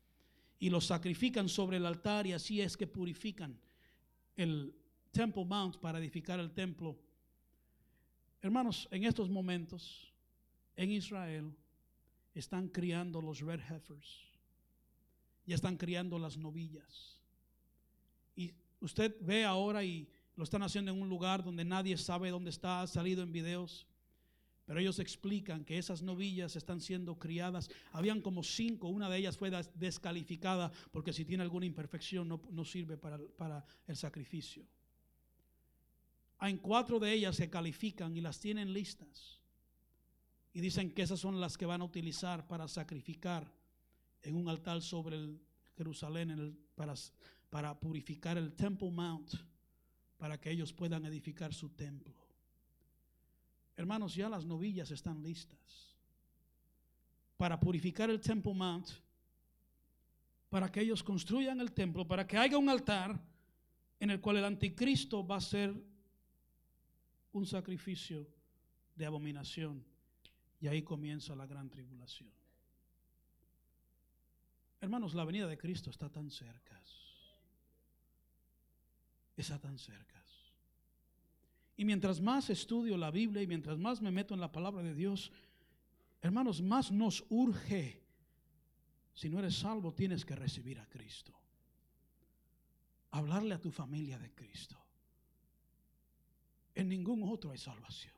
Y 0.60 0.70
los 0.70 0.86
sacrifican 0.86 1.49
sobre 1.49 1.78
el 1.78 1.86
altar 1.86 2.26
y 2.28 2.34
así 2.34 2.62
es 2.62 2.78
que 2.78 2.88
purifican 2.88 3.60
el 4.36 4.74
Temple 5.12 5.45
Mount 5.45 5.78
para 5.78 5.99
edificar 5.99 6.39
el 6.39 6.51
templo. 6.51 6.97
Hermanos, 8.41 8.88
en 8.91 9.04
estos 9.04 9.30
momentos 9.30 10.14
en 10.76 10.91
Israel 10.91 11.54
están 12.34 12.68
criando 12.70 13.22
los 13.22 13.41
red 13.41 13.60
heifers. 13.60 14.32
Ya 15.45 15.55
están 15.55 15.77
criando 15.77 16.17
las 16.19 16.37
novillas. 16.37 17.19
Y 18.35 18.53
usted 18.79 19.15
ve 19.21 19.43
ahora 19.43 19.83
y 19.83 20.07
lo 20.35 20.43
están 20.43 20.63
haciendo 20.63 20.91
en 20.91 21.01
un 21.01 21.09
lugar 21.09 21.43
donde 21.43 21.63
nadie 21.63 21.97
sabe 21.97 22.31
dónde 22.31 22.49
está, 22.49 22.81
ha 22.81 22.87
salido 22.87 23.23
en 23.23 23.31
videos. 23.31 23.85
Pero 24.65 24.79
ellos 24.79 24.99
explican 24.99 25.65
que 25.65 25.77
esas 25.77 26.01
novillas 26.01 26.55
están 26.55 26.79
siendo 26.79 27.19
criadas. 27.19 27.69
Habían 27.91 28.21
como 28.21 28.43
cinco, 28.43 28.87
una 28.87 29.09
de 29.09 29.17
ellas 29.17 29.37
fue 29.37 29.51
descalificada 29.75 30.71
porque 30.91 31.11
si 31.11 31.25
tiene 31.25 31.43
alguna 31.43 31.65
imperfección 31.65 32.29
no, 32.29 32.65
sirve 32.65 32.97
para, 32.97 33.19
para, 33.37 33.65
el 33.87 33.97
sacrificio. 33.97 34.65
Hay 36.39 36.55
cuatro 36.57 36.99
de 36.99 37.11
ellas 37.11 37.35
se 37.35 37.49
califican 37.49 38.15
y 38.15 38.21
las 38.21 38.39
tienen 38.39 38.71
listas. 38.71 39.41
Y 40.53 40.61
dicen 40.61 40.91
que 40.91 41.01
esas 41.01 41.19
son 41.19 41.41
las 41.41 41.57
que 41.57 41.65
van 41.65 41.81
a 41.81 41.85
utilizar 41.85 42.47
para 42.47 42.67
sacrificar 42.67 43.51
en 44.24 44.36
un 44.36 44.49
altar 44.49 44.82
sobre 44.82 45.17
el 45.17 45.39
Jerusalén 45.78 46.57
para, 46.76 46.93
para 47.49 47.80
purificar 47.80 48.38
el 48.38 48.53
Temple 48.53 48.91
Mount, 48.91 49.34
para 50.17 50.39
que 50.39 50.49
ellos 50.49 50.74
puedan 50.74 51.05
edificar 51.05 51.53
su 51.53 51.69
templo. 51.69 52.15
Hermanos, 53.76 54.15
ya 54.15 54.30
las 54.30 54.45
novillas 54.45 54.91
están 54.91 55.21
listas 55.21 55.93
para 57.38 57.59
purificar 57.59 58.09
el 58.09 58.21
Temple 58.21 58.53
Mount, 58.53 58.89
para 60.49 60.71
que 60.71 60.82
ellos 60.82 61.03
construyan 61.03 61.59
el 61.59 61.71
templo, 61.71 62.07
para 62.07 62.26
que 62.26 62.38
haya 62.38 62.57
un 62.57 62.69
altar 62.69 63.19
en 63.99 64.11
el 64.11 64.21
cual 64.21 64.38
el 64.38 64.45
anticristo 64.45 65.26
va 65.26 65.38
a 65.38 65.41
ser 65.41 65.74
un 67.32 67.45
sacrificio 67.45 68.28
de 68.95 69.05
abominación. 69.05 69.84
Y 70.61 70.67
ahí 70.67 70.84
comienza 70.84 71.36
la 71.36 71.45
gran 71.45 71.69
tribulación. 71.69 72.30
Hermanos, 74.84 75.13
la 75.13 75.23
venida 75.23 75.47
de 75.47 75.57
Cristo 75.57 75.89
está 75.89 76.09
tan 76.09 76.29
cerca. 76.29 76.77
Está 79.38 79.57
tan 79.57 79.77
cerca. 79.77 80.21
Y 81.77 81.86
mientras 81.86 82.19
más 82.19 82.49
estudio 82.49 82.97
la 82.97 83.09
Biblia 83.09 83.41
y 83.41 83.47
mientras 83.47 83.77
más 83.77 84.01
me 84.01 84.11
meto 84.11 84.34
en 84.34 84.41
la 84.41 84.51
palabra 84.51 84.84
de 84.84 84.93
Dios, 84.93 85.31
hermanos, 86.21 86.61
más 86.61 86.91
nos 86.91 87.23
urge. 87.29 88.03
Si 89.13 89.29
no 89.29 89.39
eres 89.39 89.55
salvo, 89.55 89.93
tienes 89.93 90.25
que 90.25 90.36
recibir 90.36 90.77
a 90.81 90.89
Cristo. 90.89 91.34
Hablarle 93.11 93.55
a 93.55 93.61
tu 93.61 93.71
familia 93.71 94.19
de 94.19 94.34
Cristo. 94.34 94.77
En 96.75 96.89
ningún 96.89 97.23
otro 97.23 97.51
hay 97.51 97.57
salvación. 97.57 98.15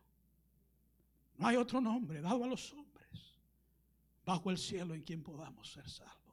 No 1.38 1.45
hay 1.45 1.57
otro 1.57 1.80
nombre 1.80 2.22
dado 2.22 2.43
a 2.43 2.47
los 2.47 2.74
hombres 2.74 3.39
bajo 4.26 4.49
el 4.49 4.57
cielo 4.57 4.95
en 4.95 5.03
quien 5.03 5.22
podamos 5.22 5.72
ser 5.72 5.88
salvos. 5.88 6.24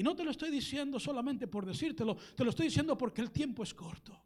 Y 0.00 0.02
no 0.02 0.16
te 0.16 0.24
lo 0.24 0.30
estoy 0.30 0.50
diciendo 0.50 0.98
solamente 0.98 1.46
por 1.46 1.66
decírtelo, 1.66 2.16
te 2.16 2.42
lo 2.42 2.48
estoy 2.48 2.68
diciendo 2.68 2.96
porque 2.96 3.20
el 3.20 3.30
tiempo 3.30 3.62
es 3.62 3.74
corto. 3.74 4.18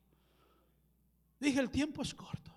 Dije, 1.41 1.59
el 1.59 1.69
tiempo 1.69 2.01
es 2.03 2.15
corto. 2.15 2.53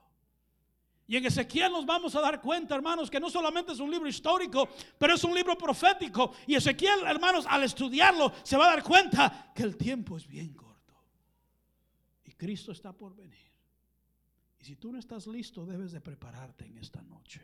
Y 1.08 1.18
en 1.18 1.26
Ezequiel 1.26 1.72
nos 1.72 1.84
vamos 1.84 2.14
a 2.14 2.22
dar 2.22 2.40
cuenta, 2.40 2.76
hermanos, 2.76 3.10
que 3.10 3.20
no 3.20 3.32
solamente 3.32 3.72
es 3.72 3.80
un 3.80 3.90
libro 3.90 4.08
histórico, 4.08 4.70
pero 5.00 5.16
es 5.16 5.24
un 5.24 5.34
libro 5.34 5.58
profético. 5.58 6.32
Y 6.46 6.54
Ezequiel, 6.54 7.08
hermanos, 7.08 7.48
al 7.50 7.64
estudiarlo, 7.64 8.32
se 8.44 8.56
va 8.56 8.68
a 8.68 8.76
dar 8.76 8.84
cuenta 8.84 9.52
que 9.56 9.64
el 9.64 9.76
tiempo 9.78 10.16
es 10.16 10.28
bien 10.28 10.54
corto. 10.54 10.94
Y 12.24 12.34
Cristo 12.34 12.72
está 12.72 12.94
por 12.94 13.16
venir. 13.16 13.52
Y 14.60 14.64
si 14.64 14.76
tú 14.76 14.92
no 14.92 15.00
estás 15.00 15.26
listo, 15.26 15.66
debes 15.66 15.92
de 15.92 16.02
prepararte 16.02 16.66
en 16.66 16.78
esta 16.78 17.02
noche. 17.02 17.42